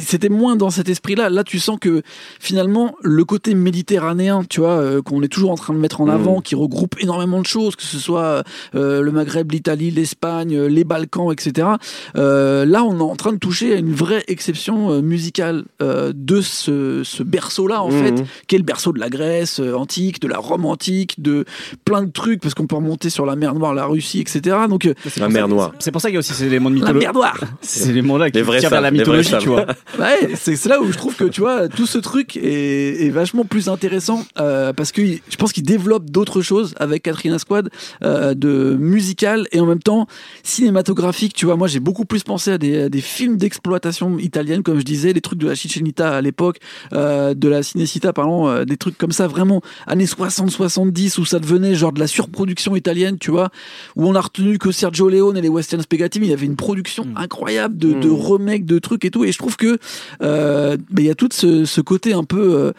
c'était- 0.00 0.28
moins 0.28 0.56
dans 0.56 0.70
cet 0.70 0.88
esprit-là. 0.88 1.28
Là, 1.30 1.44
tu 1.44 1.58
sens 1.58 1.78
que 1.80 2.02
finalement, 2.40 2.94
le 3.02 3.24
côté 3.24 3.54
méditerranéen, 3.54 4.42
tu 4.48 4.60
vois, 4.60 4.70
euh, 4.80 5.02
qu'on 5.02 5.22
est 5.22 5.28
toujours 5.28 5.50
en 5.50 5.54
train 5.56 5.74
de 5.74 5.78
mettre 5.78 6.00
en 6.00 6.06
Mm. 6.06 6.10
avant, 6.10 6.40
qui 6.40 6.54
regroupe 6.54 6.96
énormément 7.00 7.40
de 7.40 7.46
choses, 7.46 7.76
que 7.76 7.82
ce 7.82 7.98
soit 7.98 8.42
euh, 8.74 9.00
le 9.02 9.10
Maghreb, 9.12 9.50
l'Italie, 9.52 9.90
l'Espagne, 9.90 10.58
les 10.58 10.84
Balkans, 10.84 11.30
etc. 11.32 11.68
Euh, 12.16 12.64
là, 12.64 12.82
on 12.84 12.98
est 12.98 13.02
en 13.02 13.16
train 13.16 13.32
de 13.32 13.38
toucher 13.38 13.74
à 13.74 13.76
une 13.78 13.92
vraie 13.92 14.24
exception 14.28 15.00
musicale 15.02 15.64
euh, 15.82 16.12
de 16.14 16.40
ce, 16.40 17.02
ce 17.04 17.22
berceau-là, 17.22 17.82
en 17.82 17.90
Mhm. 17.90 18.04
fait, 18.16 18.24
qui 18.46 18.54
est 18.54 18.58
le 18.58 18.64
berceau 18.64 18.92
de 18.92 18.98
la 19.00 19.08
Grèce 19.10 19.60
euh, 19.60 19.74
antique, 19.74 20.20
de 20.20 20.28
la 20.28 20.38
Rome 20.38 20.64
antique, 20.66 21.20
de 21.22 21.44
plein 21.84 22.02
de 22.02 22.10
trucs, 22.10 22.40
parce 22.40 22.54
qu'on 22.54 22.66
peut 22.66 22.76
remonter 22.76 23.10
sur 23.10 23.26
la 23.26 23.36
mer 23.36 23.54
Noire, 23.54 23.74
la 23.74 23.86
Russie, 23.86 24.20
etc. 24.20 24.56
Donc, 24.68 24.82
C'est 25.04 25.20
La 25.20 25.26
pour 25.26 25.32
mer 25.34 25.44
ça- 25.44 25.48
Noire. 25.48 25.72
C'est 25.78 25.90
pour 25.92 26.00
ça 26.00 26.08
qu'il 26.08 26.14
y 26.14 26.16
a 26.16 26.20
aussi 26.20 26.32
ces 26.34 26.44
éléments 26.44 26.70
de 26.70 26.76
la 26.76 26.80
mythologie. 26.80 27.06
mer 27.06 27.12
Noire 27.14 27.38
Ces 27.62 27.90
éléments-là 27.90 28.30
qui 28.34 28.38
Les 28.38 28.42
vrais 28.42 28.60
vers 28.60 28.80
la 28.80 28.90
mythologie, 28.90 29.34
tu 29.40 29.48
vois. 29.48 29.66
Ouais, 29.98 30.30
c'est 30.34 30.64
là 30.66 30.80
où 30.80 30.90
je 30.90 30.98
trouve 30.98 31.14
que 31.14 31.24
tu 31.24 31.40
vois 31.40 31.68
tout 31.68 31.86
ce 31.86 31.98
truc 31.98 32.36
est, 32.36 33.06
est 33.06 33.10
vachement 33.10 33.44
plus 33.44 33.68
intéressant 33.68 34.24
euh, 34.40 34.72
parce 34.72 34.90
que 34.90 35.02
je 35.04 35.36
pense 35.36 35.52
qu'il 35.52 35.62
développe 35.62 36.10
d'autres 36.10 36.42
choses 36.42 36.74
avec 36.78 37.04
Katrina 37.04 37.38
Squad 37.38 37.70
euh, 38.02 38.34
de 38.34 38.76
musical 38.78 39.46
et 39.52 39.60
en 39.60 39.66
même 39.66 39.82
temps 39.82 40.06
cinématographique. 40.42 41.34
Tu 41.34 41.46
vois, 41.46 41.56
moi 41.56 41.68
j'ai 41.68 41.80
beaucoup 41.80 42.04
plus 42.04 42.24
pensé 42.24 42.52
à 42.52 42.58
des, 42.58 42.82
à 42.82 42.88
des 42.88 43.00
films 43.00 43.36
d'exploitation 43.36 44.18
italienne, 44.18 44.62
comme 44.62 44.78
je 44.78 44.84
disais, 44.84 45.12
les 45.12 45.20
trucs 45.20 45.38
de 45.38 45.46
la 45.46 45.54
Ciccenita 45.54 46.10
à 46.16 46.20
l'époque, 46.20 46.58
euh, 46.92 47.34
de 47.34 47.48
la 47.48 47.62
Cinecita, 47.62 48.12
pardon, 48.12 48.48
euh, 48.48 48.64
des 48.64 48.76
trucs 48.76 48.98
comme 48.98 49.12
ça 49.12 49.28
vraiment 49.28 49.62
années 49.86 50.06
60-70 50.06 51.20
où 51.20 51.24
ça 51.24 51.38
devenait 51.38 51.74
genre 51.74 51.92
de 51.92 52.00
la 52.00 52.08
surproduction 52.08 52.74
italienne, 52.74 53.18
tu 53.18 53.30
vois, 53.30 53.50
où 53.96 54.08
on 54.08 54.14
a 54.14 54.20
retenu 54.20 54.58
que 54.58 54.72
Sergio 54.72 55.08
Leone 55.08 55.36
et 55.36 55.40
les 55.40 55.48
Western 55.48 55.82
Spaghetti, 55.82 56.18
mais 56.18 56.26
il 56.26 56.30
y 56.30 56.34
avait 56.34 56.46
une 56.46 56.56
production 56.56 57.04
Mm. 57.04 57.16
incroyable 57.16 57.76
de, 57.76 57.92
de 57.92 58.08
Remakes, 58.24 58.64
de 58.64 58.78
trucs 58.78 59.04
et 59.04 59.10
tout. 59.10 59.24
Et 59.24 59.32
je 59.32 59.38
trouve 59.38 59.56
que 59.56 59.78
euh, 60.22 60.76
ben, 60.90 61.02
il 61.02 61.06
y 61.06 61.10
a 61.10 61.14
tout 61.14 61.28
ce, 61.32 61.64
ce 61.64 61.80
côté 61.80 62.12
un 62.12 62.24
peu 62.24 62.54
euh, 62.54 62.72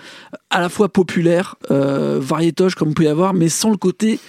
à 0.49 0.61
la 0.61 0.69
fois 0.69 0.89
populaire, 0.89 1.55
euh, 1.71 2.19
variétoche 2.21 2.75
comme 2.75 2.89
on 2.89 2.93
peut 2.93 3.03
y 3.03 3.07
avoir, 3.07 3.33
mais 3.33 3.49
sans 3.49 3.69
le 3.69 3.77
côté 3.77 4.19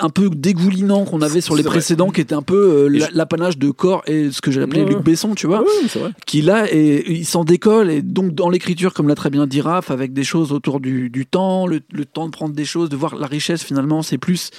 un 0.00 0.10
peu 0.10 0.30
dégoulinant 0.30 1.04
qu'on 1.04 1.20
avait 1.22 1.40
sur 1.40 1.56
les 1.56 1.62
vrai. 1.62 1.72
précédents, 1.72 2.10
qui 2.10 2.20
était 2.20 2.36
un 2.36 2.42
peu 2.42 2.88
euh, 2.88 3.08
l'apanage 3.12 3.58
de 3.58 3.70
corps 3.72 4.04
et 4.06 4.30
ce 4.30 4.40
que 4.40 4.52
j'ai 4.52 4.62
appelé 4.62 4.82
Ouais, 4.82 4.90
Luc. 4.90 5.02
Besson, 5.02 5.34
tu 5.34 5.48
vois 5.48 5.62
Ouais, 5.62 6.10
qui 6.24 6.40
là 6.40 6.72
et 6.72 7.10
il 7.10 7.26
s'en 7.26 7.42
décolle 7.42 7.90
et 7.90 8.00
donc 8.00 8.32
dans 8.32 8.48
l'écriture 8.48 8.94
comme 8.94 9.08
l'a 9.08 9.16
très 9.16 9.28
bien 9.28 9.44
dit 9.48 9.60
Raph 9.60 9.90
avec 9.90 10.12
des 10.12 10.22
choses 10.22 10.52
autour 10.52 10.78
du, 10.78 11.10
du 11.10 11.26
temps 11.26 11.66
le, 11.66 11.80
le 11.92 12.04
temps 12.04 12.26
de 12.26 12.30
prendre 12.30 12.54
des 12.54 12.64
choses 12.64 12.88
de 12.90 12.96
voir 12.96 13.16
la 13.16 13.26
richesse 13.26 13.64
finalement 13.64 14.02
c'est 14.02 14.18
plus 14.18 14.50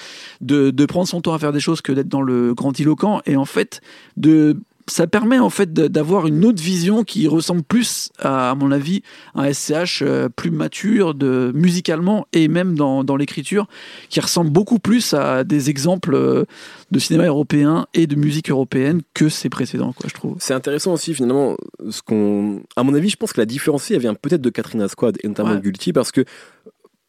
de, 0.42 0.72
de 0.72 0.86
prendre 0.86 1.08
son 1.08 1.22
temps 1.22 1.34
à 1.34 1.40
faire 1.40 1.54
des 1.54 1.62
choses 1.62 1.80
que 1.82 1.94
d'être 1.94 2.10
dans 2.10 2.22
le 2.22 2.54
grandiloquent 2.54 3.22
et 3.26 3.38
en 3.38 3.46
fait 3.46 3.80
de 4.18 4.58
ça 4.90 5.06
permet 5.08 5.38
en 5.40 5.50
fait 5.50 5.74
d'avoir 5.74 6.28
une 6.28 6.46
autre 6.46 6.62
vision 6.62 7.04
qui 7.04 7.28
ressemble 7.28 7.64
plus 7.64 8.10
à, 8.20 8.52
à 8.52 8.56
mon 8.56 8.72
avis 8.72 9.02
un 9.36 9.52
SCH 9.52 10.02
euh, 10.02 10.30
plus 10.30 10.50
mature 10.52 11.14
de 11.14 11.52
musicalement 11.54 12.26
et 12.34 12.48
même 12.48 12.76
dans, 12.76 13.04
dans 13.04 13.16
l'écriture 13.18 13.68
qui 14.10 14.20
ressemble 14.22 14.50
beaucoup 14.50 14.80
plus 14.80 15.14
à 15.14 15.44
des 15.44 15.70
exemples 15.70 16.16
euh, 16.16 16.46
de 16.92 17.00
cinéma 17.00 17.26
européen 17.26 17.86
et 17.94 18.08
de 18.08 18.16
musique 18.16 18.50
européenne 18.50 19.02
que 19.14 19.28
ses 19.30 19.50
précédents 19.50 19.92
quoi 19.94 20.06
je 20.10 20.14
trouve 20.14 20.36
C'est 20.40 20.54
intéressant 20.54 20.94
aussi 20.94 21.14
finalement 21.14 21.58
ce 21.90 22.02
qu'on, 22.02 22.62
à 22.76 22.84
mon 22.84 22.94
avis, 22.94 23.10
je 23.10 23.18
pense 23.18 23.34
que 23.34 23.42
la 23.42 23.46
différence 23.46 23.92
elle 23.92 24.00
vient 24.00 24.14
peut-être 24.14 24.42
de 24.42 24.50
Katrina 24.50 24.88
Squad 24.88 25.18
et 25.24 25.28
notamment 25.28 25.50
Ouais. 25.52 25.58
de 25.58 25.62
Guilty 25.62 25.94
parce 25.94 26.12
que 26.12 26.24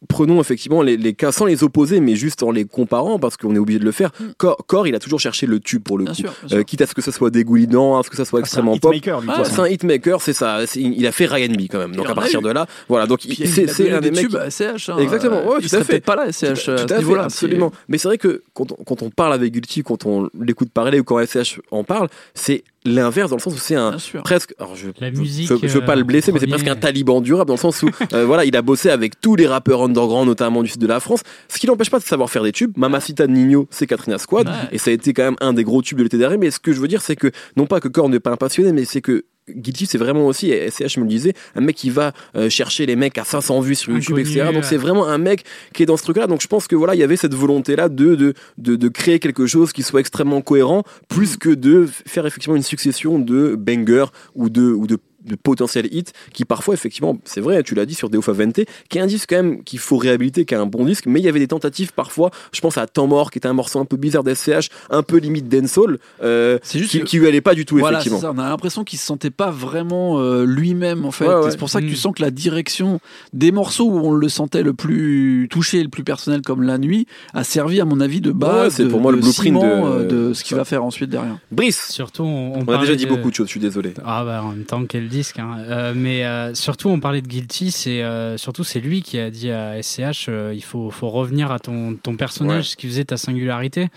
prenons 0.09 0.41
effectivement 0.41 0.83
les, 0.83 0.97
les 0.97 1.15
cas 1.15 1.33
sans 1.33 1.45
les 1.47 1.65
opposer 1.65 2.01
mais 2.01 2.15
juste 2.15 2.43
en 2.43 2.51
les 2.53 2.65
comparant 2.65 3.19
parce 3.19 3.37
qu'on 3.37 3.55
est 3.55 3.59
obligé 3.59 3.79
de 3.81 3.85
le 3.85 3.93
faire. 3.93 4.11
Core, 4.37 4.57
Core, 4.67 4.87
il 4.87 4.95
a 4.95 4.99
toujours 5.01 5.19
cherché 5.21 5.47
le 5.47 5.59
tube 5.61 5.83
pour 5.83 5.99
le 5.99 6.05
bien 6.05 6.13
coup. 6.13 6.21
sûr, 6.21 6.31
bien 6.41 6.49
sûr. 6.49 6.59
Euh, 6.59 6.63
quitte 6.63 6.83
à 6.83 6.87
ce 6.87 6.95
que 6.95 7.03
ça 7.03 7.11
soit 7.13 7.31
dégoulinant, 7.31 7.99
à 7.99 8.03
ce 8.05 8.11
que 8.11 8.17
ça 8.17 8.25
soit 8.25 8.41
Ah, 8.43 8.47
c'est 8.47 8.59
un 8.59 8.67
extrêmement 8.73 8.79
pop. 8.79 8.95
Ah, 9.29 9.43
c'est 9.45 9.59
un 9.61 9.67
hitmaker, 9.67 10.21
c'est 10.23 10.33
ça. 10.33 10.61
Il 10.77 11.07
a 11.07 11.13
fait 11.13 11.27
Ryan 11.27 11.53
B 11.53 11.63
quand 11.71 11.79
même. 11.79 11.97
Donc 11.97 12.09
à 12.09 12.15
partir 12.15 12.41
eu. 12.41 12.45
de 12.45 12.51
là, 12.51 12.67
voilà. 12.89 13.07
Donc 13.07 13.21
c'est 13.23 13.93
un 13.93 14.01
des 14.01 14.11
mecs. 14.11 14.29
SCH. 14.51 14.89
hein. 14.91 14.99
Exactement, 14.99 15.45
ouais, 15.49 15.59
il 15.61 15.69
tout 15.69 15.75
à 15.77 15.81
fait. 15.81 15.85
peut-être 15.95 16.05
pas 16.05 16.17
là, 16.17 16.31
SCH, 16.33 16.65
Tout 16.65 16.71
à 16.95 17.01
fait, 17.01 17.19
absolument. 17.19 17.73
Mais 17.89 17.99
c'est 17.99 18.09
vrai 18.09 18.19
que 18.19 18.43
quand 18.55 18.73
on, 18.73 18.77
quand 18.85 19.03
on 19.03 19.11
parle 19.11 19.33
avec 19.33 19.53
Guilty, 19.53 19.83
quand 19.83 20.07
on 20.07 20.29
l'écoute 20.41 20.71
parler 20.71 21.01
ou 21.01 21.05
quand 21.05 21.19
SCH 21.25 21.61
en 21.71 21.83
parle, 21.85 22.09
c'est 22.35 22.63
l'inverse 22.89 23.31
dans 23.31 23.37
le 23.37 23.41
sens 23.43 23.55
où 23.55 23.59
c'est 23.59 23.75
un 23.75 23.97
presque. 24.25 24.55
Alors 24.59 24.75
je, 24.77 24.89
La 25.01 25.13
je- 25.13 25.19
musique, 25.19 25.49
je, 25.49 25.55
je 25.67 25.79
veux 25.79 25.85
pas 25.85 25.93
euh, 25.93 25.97
le 25.97 26.05
blesser, 26.05 26.33
mais 26.33 26.41
c'est 26.41 26.47
presque 26.47 26.67
un 26.69 26.77
taliban 26.77 27.21
durable 27.21 27.49
dans 27.49 27.55
le 27.55 27.59
sens 27.61 27.83
où 27.83 27.91
euh, 28.13 28.25
voilà, 28.25 28.45
il 28.45 28.57
a 28.57 28.63
bossé 28.63 28.91
avec 28.91 29.21
tous 29.21 29.37
les 29.37 29.47
rappeurs 29.47 29.83
underground, 29.83 30.27
notamment 30.29 30.63
du 30.63 30.69
sud 30.71 30.81
de 30.81 30.87
la 30.87 31.01
France, 31.01 31.21
ce 31.49 31.59
qui 31.59 31.67
n'empêche 31.67 31.91
pas 31.91 31.99
de 31.99 32.05
savoir 32.05 32.31
faire 32.31 32.43
des 32.43 32.53
tubes. 32.53 32.73
Mamacita 32.77 33.27
de 33.27 33.33
Nino, 33.33 33.67
c'est 33.71 33.87
Katrina 33.87 34.19
Squad, 34.19 34.49
Ouais. 34.49 34.55
et 34.73 34.79
ça 34.79 34.91
a 34.91 34.95
été 34.95 35.13
quand 35.13 35.25
même 35.25 35.37
un 35.41 35.53
des 35.53 35.65
gros 35.65 35.83
tubes 35.83 35.99
de 35.99 36.03
l'été 36.05 36.19
dernier. 36.19 36.37
Mais 36.39 36.51
ce 36.51 36.59
que 36.61 36.73
je 36.73 36.81
veux 36.81 36.89
dire, 36.89 37.03
c'est 37.03 37.17
que 37.17 37.31
non 37.57 37.67
pas 37.67 37.81
que 37.81 37.89
Korn 37.89 38.11
n'est 38.11 38.21
pas 38.21 38.31
un 38.31 38.37
passionné, 38.37 38.73
mais 38.73 38.85
c'est 38.85 39.01
que 39.01 39.25
Guilty, 39.55 39.87
c'est 39.87 39.99
vraiment 39.99 40.27
aussi, 40.27 40.51
et 40.51 40.71
SCH 40.71 40.99
me 40.99 41.03
le 41.03 41.09
disait, 41.09 41.35
un 41.55 41.61
mec 41.61 41.77
qui 41.77 41.91
va 41.91 42.13
euh, 42.37 42.49
chercher 42.51 42.87
les 42.87 42.97
mecs 42.97 43.19
à 43.19 43.25
500 43.25 43.61
vues 43.61 43.75
sur 43.75 43.93
YouTube, 43.93 44.19
Inconnu, 44.19 44.37
etc. 44.37 44.53
Donc 44.53 44.65
c'est 44.65 44.77
vraiment 44.77 45.07
un 45.07 45.19
mec 45.19 45.45
qui 45.75 45.83
est 45.83 45.87
dans 45.87 45.97
ce 45.97 46.03
truc-là. 46.03 46.27
Donc 46.27 46.41
je 46.41 46.47
pense 46.47 46.67
que 46.67 46.77
voilà, 46.77 46.95
il 46.95 46.99
y 46.99 47.03
avait 47.03 47.17
cette 47.17 47.35
volonté-là 47.35 47.89
de, 47.89 48.15
de, 48.15 48.35
de, 48.59 48.77
de 48.77 48.89
créer 48.89 49.19
quelque 49.19 49.47
chose 49.47 49.73
qui 49.73 49.83
soit 49.83 50.01
extrêmement 50.01 50.41
cohérent, 50.41 50.83
plus 51.09 51.37
que 51.37 51.51
de 51.51 51.89
faire 52.07 52.27
effectivement 52.27 52.57
une 52.57 52.63
succession 52.63 53.19
de 53.19 53.55
bangers 53.57 54.07
ou 54.35 54.49
de, 54.49 54.63
ou 54.63 54.87
de 54.87 54.99
de 55.25 55.35
potentiels 55.35 55.89
hits 55.93 56.05
qui 56.33 56.45
parfois 56.45 56.75
effectivement 56.75 57.19
c'est 57.25 57.41
vrai 57.41 57.63
tu 57.63 57.75
l'as 57.75 57.87
dit 57.87 57.95
sur 57.95 58.09
Deo 58.09 58.23
Favente 58.23 58.61
qui 58.89 58.99
est 58.99 59.01
un 59.01 59.07
disque 59.07 59.31
quand 59.31 59.37
même 59.37 59.65
qu'il 59.65 59.79
faut 59.81 59.97
réhabiliter 59.97 60.45
qui 60.45 60.55
est 60.55 60.59
un 60.59 60.67
bon 60.67 60.85
disque 60.85 61.07
mais 61.07 61.21
il 61.21 61.25
y 61.25 61.29
avait 61.29 61.41
des 61.41 61.49
tentatives 61.49 61.93
parfois 61.93 62.31
je 62.53 62.61
pense 62.61 62.79
à 62.79 62.87
Temps 62.87 63.07
mort 63.09 63.31
qui 63.31 63.39
était 63.39 63.49
un 63.49 63.53
morceau 63.53 63.81
un 63.81 63.85
peu 63.85 63.97
bizarre 63.97 64.23
d'SCH 64.25 64.69
un 64.91 65.03
peu 65.03 65.17
limite 65.19 65.49
dancehall 65.49 65.99
euh, 66.23 66.59
juste 66.73 66.91
qui, 66.91 67.01
que- 67.01 67.05
qui 67.05 67.19
lui 67.19 67.27
allait 67.27 67.41
pas 67.41 67.55
du 67.55 67.65
tout 67.67 67.77
Voilà, 67.79 67.99
effectivement 67.99 68.21
ça. 68.21 68.33
On 68.35 68.39
a 68.39 68.49
l'impression 68.49 68.85
qu'il 68.85 68.99
se 68.99 69.05
sentait 69.07 69.31
pas 69.31 69.51
vraiment 69.51 70.21
euh, 70.21 70.45
lui-même 70.45 71.05
en 71.05 71.11
fait. 71.11 71.27
Ouais, 71.27 71.35
ouais. 71.35 71.49
Et 71.49 71.51
C'est 71.51 71.57
pour 71.57 71.69
ça 71.71 71.81
que 71.81 71.87
tu 71.87 71.93
Mm. 71.93 71.97
sens 71.97 72.15
que 72.15 72.23
la 72.23 72.31
direction 72.31 73.01
des 73.33 73.51
morceaux 73.53 73.87
où 73.91 73.99
on 73.99 74.13
le 74.13 74.29
sentait 74.29 74.63
le 74.63 74.73
plus 74.75 75.49
touché, 75.51 75.83
le 75.83 75.89
plus 75.89 76.05
personnel 76.05 76.43
comme 76.43 76.63
la 76.63 76.79
nuit, 76.79 77.07
a 77.35 77.45
servi 77.45 77.81
à 77.81 77.85
mon 77.85 78.01
avis 78.01 78.21
de 78.21 78.31
base. 78.33 78.63
Ouais, 78.65 78.71
c'est 78.71 78.85
de- 78.85 78.89
pour 78.89 79.01
moi 79.01 79.11
le 79.13 79.19
de 79.19 79.23
blueprint 79.23 79.45
ciment, 79.47 79.61
de- 79.63 79.93
euh, 80.05 80.29
de 80.29 80.35
ce 80.35 80.45
qu'il 80.45 80.57
va 80.57 80.65
faire 80.65 80.85
ensuite 80.85 81.11
derrière. 81.11 81.39
Brice 81.51 81.89
Surtout, 81.91 82.23
on, 82.25 82.61
on 82.67 82.73
a 82.73 82.79
déjà 82.79 82.95
dit 82.95 83.05
de- 83.05 83.11
beaucoup 83.11 83.31
de 83.31 83.35
choses 83.35 83.47
je 83.47 83.53
suis 83.53 83.61
désolé 83.61 83.95
Ah 84.05 84.25
bah 84.25 84.43
en 84.45 84.51
même 84.51 84.65
temps 84.65 84.85
quel 84.89 85.08
disque 85.09 85.39
hein. 85.39 85.57
Euh, 85.59 85.93
mais 85.97 86.25
euh, 86.25 86.55
surtout 86.55 86.89
on 86.89 87.01
parlait 87.01 87.21
de 87.23 87.27
Guilty 87.27 87.71
c'est 87.71 88.03
euh, 88.03 88.37
surtout 88.37 88.65
c'est 88.65 88.81
lui 88.81 89.03
qui 89.03 89.19
a 89.19 89.31
dit 89.31 89.51
à 89.51 89.83
SCH 89.83 90.29
il 90.55 90.63
faut, 90.63 90.91
faut 90.91 91.09
revenir 91.09 91.51
à 91.51 91.59
ton, 91.59 91.95
ton 91.95 92.17
personnage 92.17 92.57
Ouais. 92.59 92.63
ce 92.63 92.77
qui 92.77 92.87
faisait 92.87 93.05
ta 93.05 93.17
singularité. 93.17 93.89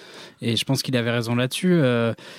Et 0.41 0.55
je 0.55 0.65
pense 0.65 0.81
qu'il 0.81 0.97
avait 0.97 1.11
raison 1.11 1.35
là-dessus. 1.35 1.79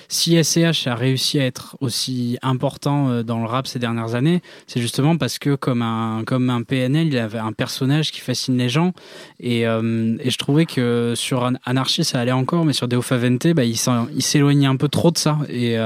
Si 0.09 0.41
SCH 0.43 0.87
a 0.87 0.95
réussi 0.95 1.39
à 1.39 1.45
être 1.45 1.77
aussi 1.79 2.37
important 2.41 3.23
dans 3.23 3.39
le 3.39 3.45
rap 3.45 3.65
ces 3.67 3.79
dernières 3.79 4.15
années 4.15 4.41
c'est 4.67 4.81
justement 4.81 5.17
parce 5.17 5.39
que 5.39 5.55
comme 5.55 5.81
un, 5.81 6.23
comme 6.25 6.49
un 6.49 6.63
PNL 6.63 7.07
il 7.07 7.17
avait 7.17 7.39
un 7.39 7.51
personnage 7.53 8.11
qui 8.11 8.19
fascine 8.19 8.57
les 8.57 8.69
gens. 8.69 8.91
Et, 9.39 9.61
et 9.61 10.29
je 10.29 10.37
trouvais 10.37 10.65
que 10.65 11.13
sur 11.15 11.43
An- 11.43 11.53
Anarchy 11.65 12.03
ça 12.03 12.19
allait 12.19 12.31
encore 12.31 12.65
mais 12.65 12.73
sur 12.73 12.87
Deo 12.87 13.01
Favente 13.01 13.47
bah, 13.47 13.63
il 13.63 13.77
s'éloignait 13.77 14.67
un 14.67 14.75
peu 14.77 14.89
trop 14.89 15.11
de 15.11 15.17
ça. 15.17 15.37
Et 15.49 15.77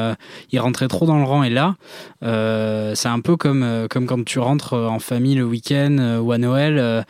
il 0.52 0.60
rentrait 0.60 0.88
trop 0.88 1.06
dans 1.06 1.18
le 1.18 1.24
rang. 1.26 1.44
Et 1.44 1.50
là 1.50 1.76
euh, 2.24 2.77
c'est 2.96 3.08
un 3.08 3.20
peu 3.20 3.38
comme, 3.38 3.64
euh, 3.64 3.88
comme 3.88 4.06
quand 4.06 4.24
tu 4.26 4.40
rentres 4.40 4.74
en 4.74 5.00
famille 5.00 5.36
le 5.36 5.46
week-end 5.46 5.98
euh, 6.00 6.20
ou 6.20 6.32
à 6.32 6.38
Noël 6.38 7.06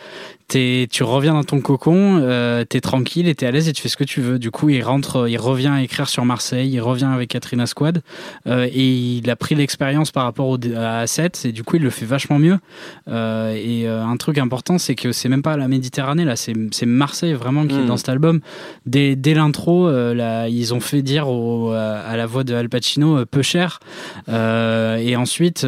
tu 0.47 1.03
reviens 1.03 1.33
dans 1.33 1.43
ton 1.43 1.59
cocon 1.59 2.19
euh, 2.21 2.63
t'es 2.63 2.79
tranquille 2.79 3.27
et 3.27 3.35
t'es 3.35 3.45
à 3.45 3.51
l'aise 3.51 3.67
et 3.67 3.73
tu 3.73 3.81
fais 3.81 3.89
ce 3.89 3.97
que 3.97 4.03
tu 4.03 4.21
veux. 4.21 4.39
Du 4.39 4.51
coup 4.51 4.69
il 4.69 4.81
rentre 4.83 5.17
euh, 5.17 5.29
il 5.29 5.37
revient 5.37 5.67
à 5.67 5.81
écrire 5.81 6.07
sur 6.07 6.23
Marseille 6.25 6.69
il 6.69 6.79
revient 6.79 7.09
avec 7.13 7.29
Katrina 7.29 7.65
Squad 7.65 8.01
euh, 8.47 8.67
et 8.71 9.17
il 9.17 9.29
a 9.29 9.35
pris 9.35 9.55
l'expérience 9.55 10.11
par 10.11 10.23
rapport 10.23 10.47
au, 10.47 10.55
à 10.55 11.05
A7 11.05 11.47
et 11.47 11.51
du 11.51 11.63
coup 11.63 11.77
il 11.77 11.81
le 11.81 11.89
fait 11.89 12.05
vachement 12.05 12.39
mieux. 12.39 12.59
Euh, 13.07 13.53
et 13.55 13.87
un 13.87 14.17
truc 14.17 14.37
important 14.37 14.77
c'est 14.77 14.95
que 14.95 15.11
c'est 15.11 15.29
même 15.29 15.41
pas 15.41 15.57
la 15.57 15.67
Méditerranée 15.67 16.25
là 16.25 16.35
c'est 16.35 16.85
Marseille 16.85 17.33
vraiment 17.33 17.65
qui 17.65 17.75
est 17.75 17.77
Mm. 17.77 17.87
dans 17.87 17.97
cet 17.97 18.09
album. 18.09 18.39
Dès, 18.85 19.15
dès 19.15 19.33
l'intro 19.33 19.89
là, 19.89 20.47
ils 20.47 20.73
ont 20.73 20.79
fait 20.79 21.01
dire 21.01 21.29
au, 21.29 21.71
à, 21.71 22.15
la 22.15 22.25
voix 22.25 22.43
de 22.43 22.53
Al 22.53 22.69
Pacino 22.69 23.25
peu 23.25 23.41
cher. 23.41 23.79
Et 24.27 25.15
ensuite 25.15 25.65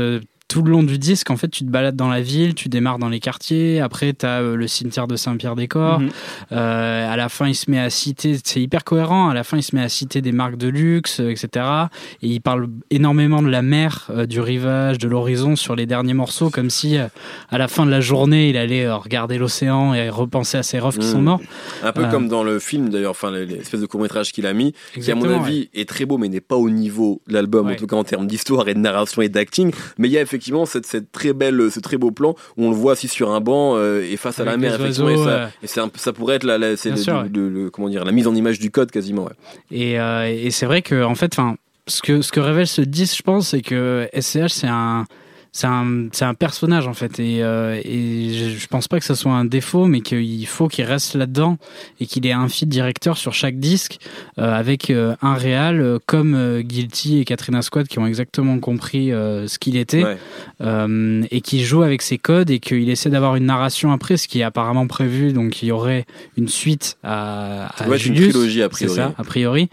tout 0.49 0.61
le 0.63 0.71
long 0.71 0.83
du 0.83 0.97
disque, 0.97 1.29
en 1.29 1.37
fait, 1.37 1.47
tu 1.47 1.63
te 1.63 1.69
balades 1.69 1.95
dans 1.95 2.09
la 2.09 2.21
ville, 2.21 2.55
tu 2.55 2.67
démarres 2.69 2.97
dans 2.99 3.07
les 3.07 3.19
quartiers. 3.21 3.79
Après, 3.79 4.13
tu 4.13 4.25
as 4.25 4.41
le 4.41 4.67
cimetière 4.67 5.07
de 5.07 5.15
Saint-Pierre-des-Corps. 5.15 5.99
Mhm. 6.01 6.09
Euh, 6.51 7.13
à 7.13 7.15
la 7.15 7.29
fin, 7.29 7.47
il 7.47 7.53
se 7.55 7.69
met 7.69 7.79
à 7.79 7.89
citer, 7.91 8.35
c'est 8.43 8.59
hyper 8.61 8.83
cohérent. 8.83 9.29
À 9.29 9.33
la 9.35 9.43
fin, 9.43 9.57
il 9.57 9.63
se 9.63 9.75
met 9.75 9.81
à 9.83 9.89
citer 9.89 10.21
des 10.21 10.31
marques 10.31 10.57
de 10.57 10.67
luxe, 10.67 11.19
euh, 11.19 11.29
etc. 11.29 11.65
Et 12.23 12.27
il 12.27 12.41
parle 12.41 12.67
énormément 12.89 13.41
de 13.43 13.47
la 13.47 13.61
mer, 13.61 14.07
euh, 14.09 14.25
du 14.25 14.39
rivage, 14.41 14.97
de 14.97 15.07
l'horizon 15.07 15.55
sur 15.55 15.75
les 15.75 15.85
derniers 15.85 16.15
morceaux, 16.15 16.49
comme 16.49 16.71
si 16.71 16.97
euh, 16.97 17.05
à 17.49 17.59
la 17.59 17.67
fin 17.67 17.85
de 17.85 17.91
la 17.91 18.01
journée, 18.01 18.49
il 18.49 18.57
allait 18.57 18.85
euh, 18.85 18.95
regarder 18.97 19.37
l'océan 19.37 19.93
et 19.93 20.09
repenser 20.09 20.57
à 20.57 20.63
ses 20.63 20.79
refs 20.79 20.97
qui 20.97 21.05
Mhm. 21.05 21.11
sont 21.11 21.21
morts. 21.21 21.41
Un 21.83 21.91
peu 21.91 22.05
Euh, 22.05 22.09
comme 22.09 22.27
dans 22.27 22.43
le 22.43 22.57
film 22.57 22.89
d'ailleurs, 22.89 23.11
enfin 23.11 23.29
l'espèce 23.29 23.81
de 23.81 23.85
court 23.85 24.01
métrage 24.01 24.31
qu'il 24.31 24.47
a 24.47 24.53
mis, 24.53 24.73
qui 24.99 25.11
à 25.11 25.15
mon 25.15 25.29
avis 25.29 25.69
est 25.75 25.87
très 25.87 26.05
beau 26.05 26.17
mais 26.17 26.27
n'est 26.27 26.41
pas 26.41 26.55
au 26.55 26.71
niveau 26.71 27.21
de 27.27 27.33
l'album, 27.33 27.67
en 27.69 27.75
tout 27.75 27.85
cas 27.85 27.97
en 27.97 28.03
termes 28.03 28.25
d'histoire 28.25 28.67
et 28.67 28.73
de 28.73 28.79
narration 28.79 29.21
et 29.21 29.29
d'acting. 29.29 29.71
Mais 29.99 30.07
il 30.07 30.11
y 30.11 30.17
a 30.17 30.21
effectivement 30.21 30.38
cette, 30.65 30.85
cette 30.85 31.11
très 31.11 31.33
belle, 31.33 31.69
ce 31.71 31.79
très 31.79 31.97
beau 31.97 32.11
plan 32.11 32.35
où 32.57 32.65
on 32.65 32.69
le 32.69 32.75
voit 32.75 32.93
assis 32.93 33.07
sur 33.07 33.31
un 33.31 33.39
banc 33.41 33.75
euh, 33.75 34.01
et 34.01 34.17
face 34.17 34.39
à 34.39 34.45
la 34.45 34.51
Avec 34.51 34.61
mer. 34.61 34.75
effectivement, 34.75 35.07
oiseaux, 35.09 35.29
et 35.63 35.67
ça, 35.67 35.85
et 35.85 35.89
peu- 35.89 35.99
ça 35.99 36.13
pourrait 36.13 36.35
être 36.35 36.43
la, 36.43 36.57
la- 36.57 36.77
c'est 36.77 36.91
le- 36.91 36.95
sûr, 36.97 37.23
le- 37.33 37.49
le- 37.49 37.69
comment 37.69 37.89
dire, 37.89 38.05
la 38.05 38.11
mise 38.11 38.27
en 38.27 38.35
image 38.35 38.59
du 38.59 38.71
code 38.71 38.91
quasiment. 38.91 39.23
Ouais. 39.25 39.31
Et, 39.71 39.99
euh, 39.99 40.27
et 40.27 40.51
c'est 40.51 40.65
vrai 40.65 40.81
que 40.81 41.03
en 41.03 41.15
fait, 41.15 41.33
enfin, 41.33 41.55
ce 41.87 42.01
que 42.01 42.21
ce 42.21 42.31
que 42.31 42.39
révèle 42.39 42.67
ce 42.67 42.81
disque, 42.81 43.17
je 43.17 43.23
pense, 43.23 43.49
c'est 43.49 43.61
que 43.61 44.07
SCH 44.13 44.47
c'est 44.49 44.67
un 44.67 45.05
c'est 45.51 45.67
un, 45.67 46.07
c'est 46.11 46.25
un 46.25 46.33
personnage 46.33 46.87
en 46.87 46.93
fait 46.93 47.19
et, 47.19 47.41
euh, 47.43 47.79
et 47.83 48.31
je, 48.33 48.49
je 48.57 48.67
pense 48.67 48.87
pas 48.87 48.99
que 48.99 49.05
ça 49.05 49.15
soit 49.15 49.31
un 49.33 49.45
défaut 49.45 49.85
mais 49.87 50.01
qu'il 50.01 50.45
faut 50.47 50.67
qu'il 50.67 50.85
reste 50.85 51.15
là-dedans 51.15 51.57
et 51.99 52.05
qu'il 52.05 52.25
ait 52.27 52.31
un 52.31 52.47
feed 52.47 52.69
directeur 52.69 53.17
sur 53.17 53.33
chaque 53.33 53.57
disque 53.59 53.97
euh, 54.37 54.53
avec 54.53 54.89
euh, 54.89 55.15
un 55.21 55.33
réal 55.33 55.97
comme 56.05 56.61
Guilty 56.61 57.19
et 57.19 57.25
Katrina 57.25 57.61
Squad 57.61 57.87
qui 57.87 57.99
ont 57.99 58.05
exactement 58.05 58.59
compris 58.59 59.07
ce 59.09 59.57
qu'il 59.59 59.75
était 59.77 60.03
Ouais. 60.61 61.27
et 61.31 61.41
qui 61.41 61.63
joue 61.63 61.83
avec 61.83 62.01
ses 62.01 62.17
codes 62.17 62.49
et 62.49 62.59
qu'il 62.59 62.89
essaie 62.89 63.09
d'avoir 63.09 63.35
une 63.35 63.45
narration 63.45 63.91
après, 63.91 64.17
ce 64.17 64.27
qui 64.27 64.39
est 64.39 64.43
apparemment 64.43 64.87
prévu. 64.87 65.33
Donc 65.33 65.61
il 65.61 65.67
y 65.69 65.71
aurait 65.71 66.05
une 66.37 66.47
suite 66.47 66.97
à, 67.03 67.67
à 67.67 67.85
une 67.87 67.97
trilogie, 68.15 68.61
a 68.61 68.65
c'est 68.71 68.85
priori. 68.85 68.95
ça, 68.95 69.13
a 69.17 69.23
priori. 69.23 69.69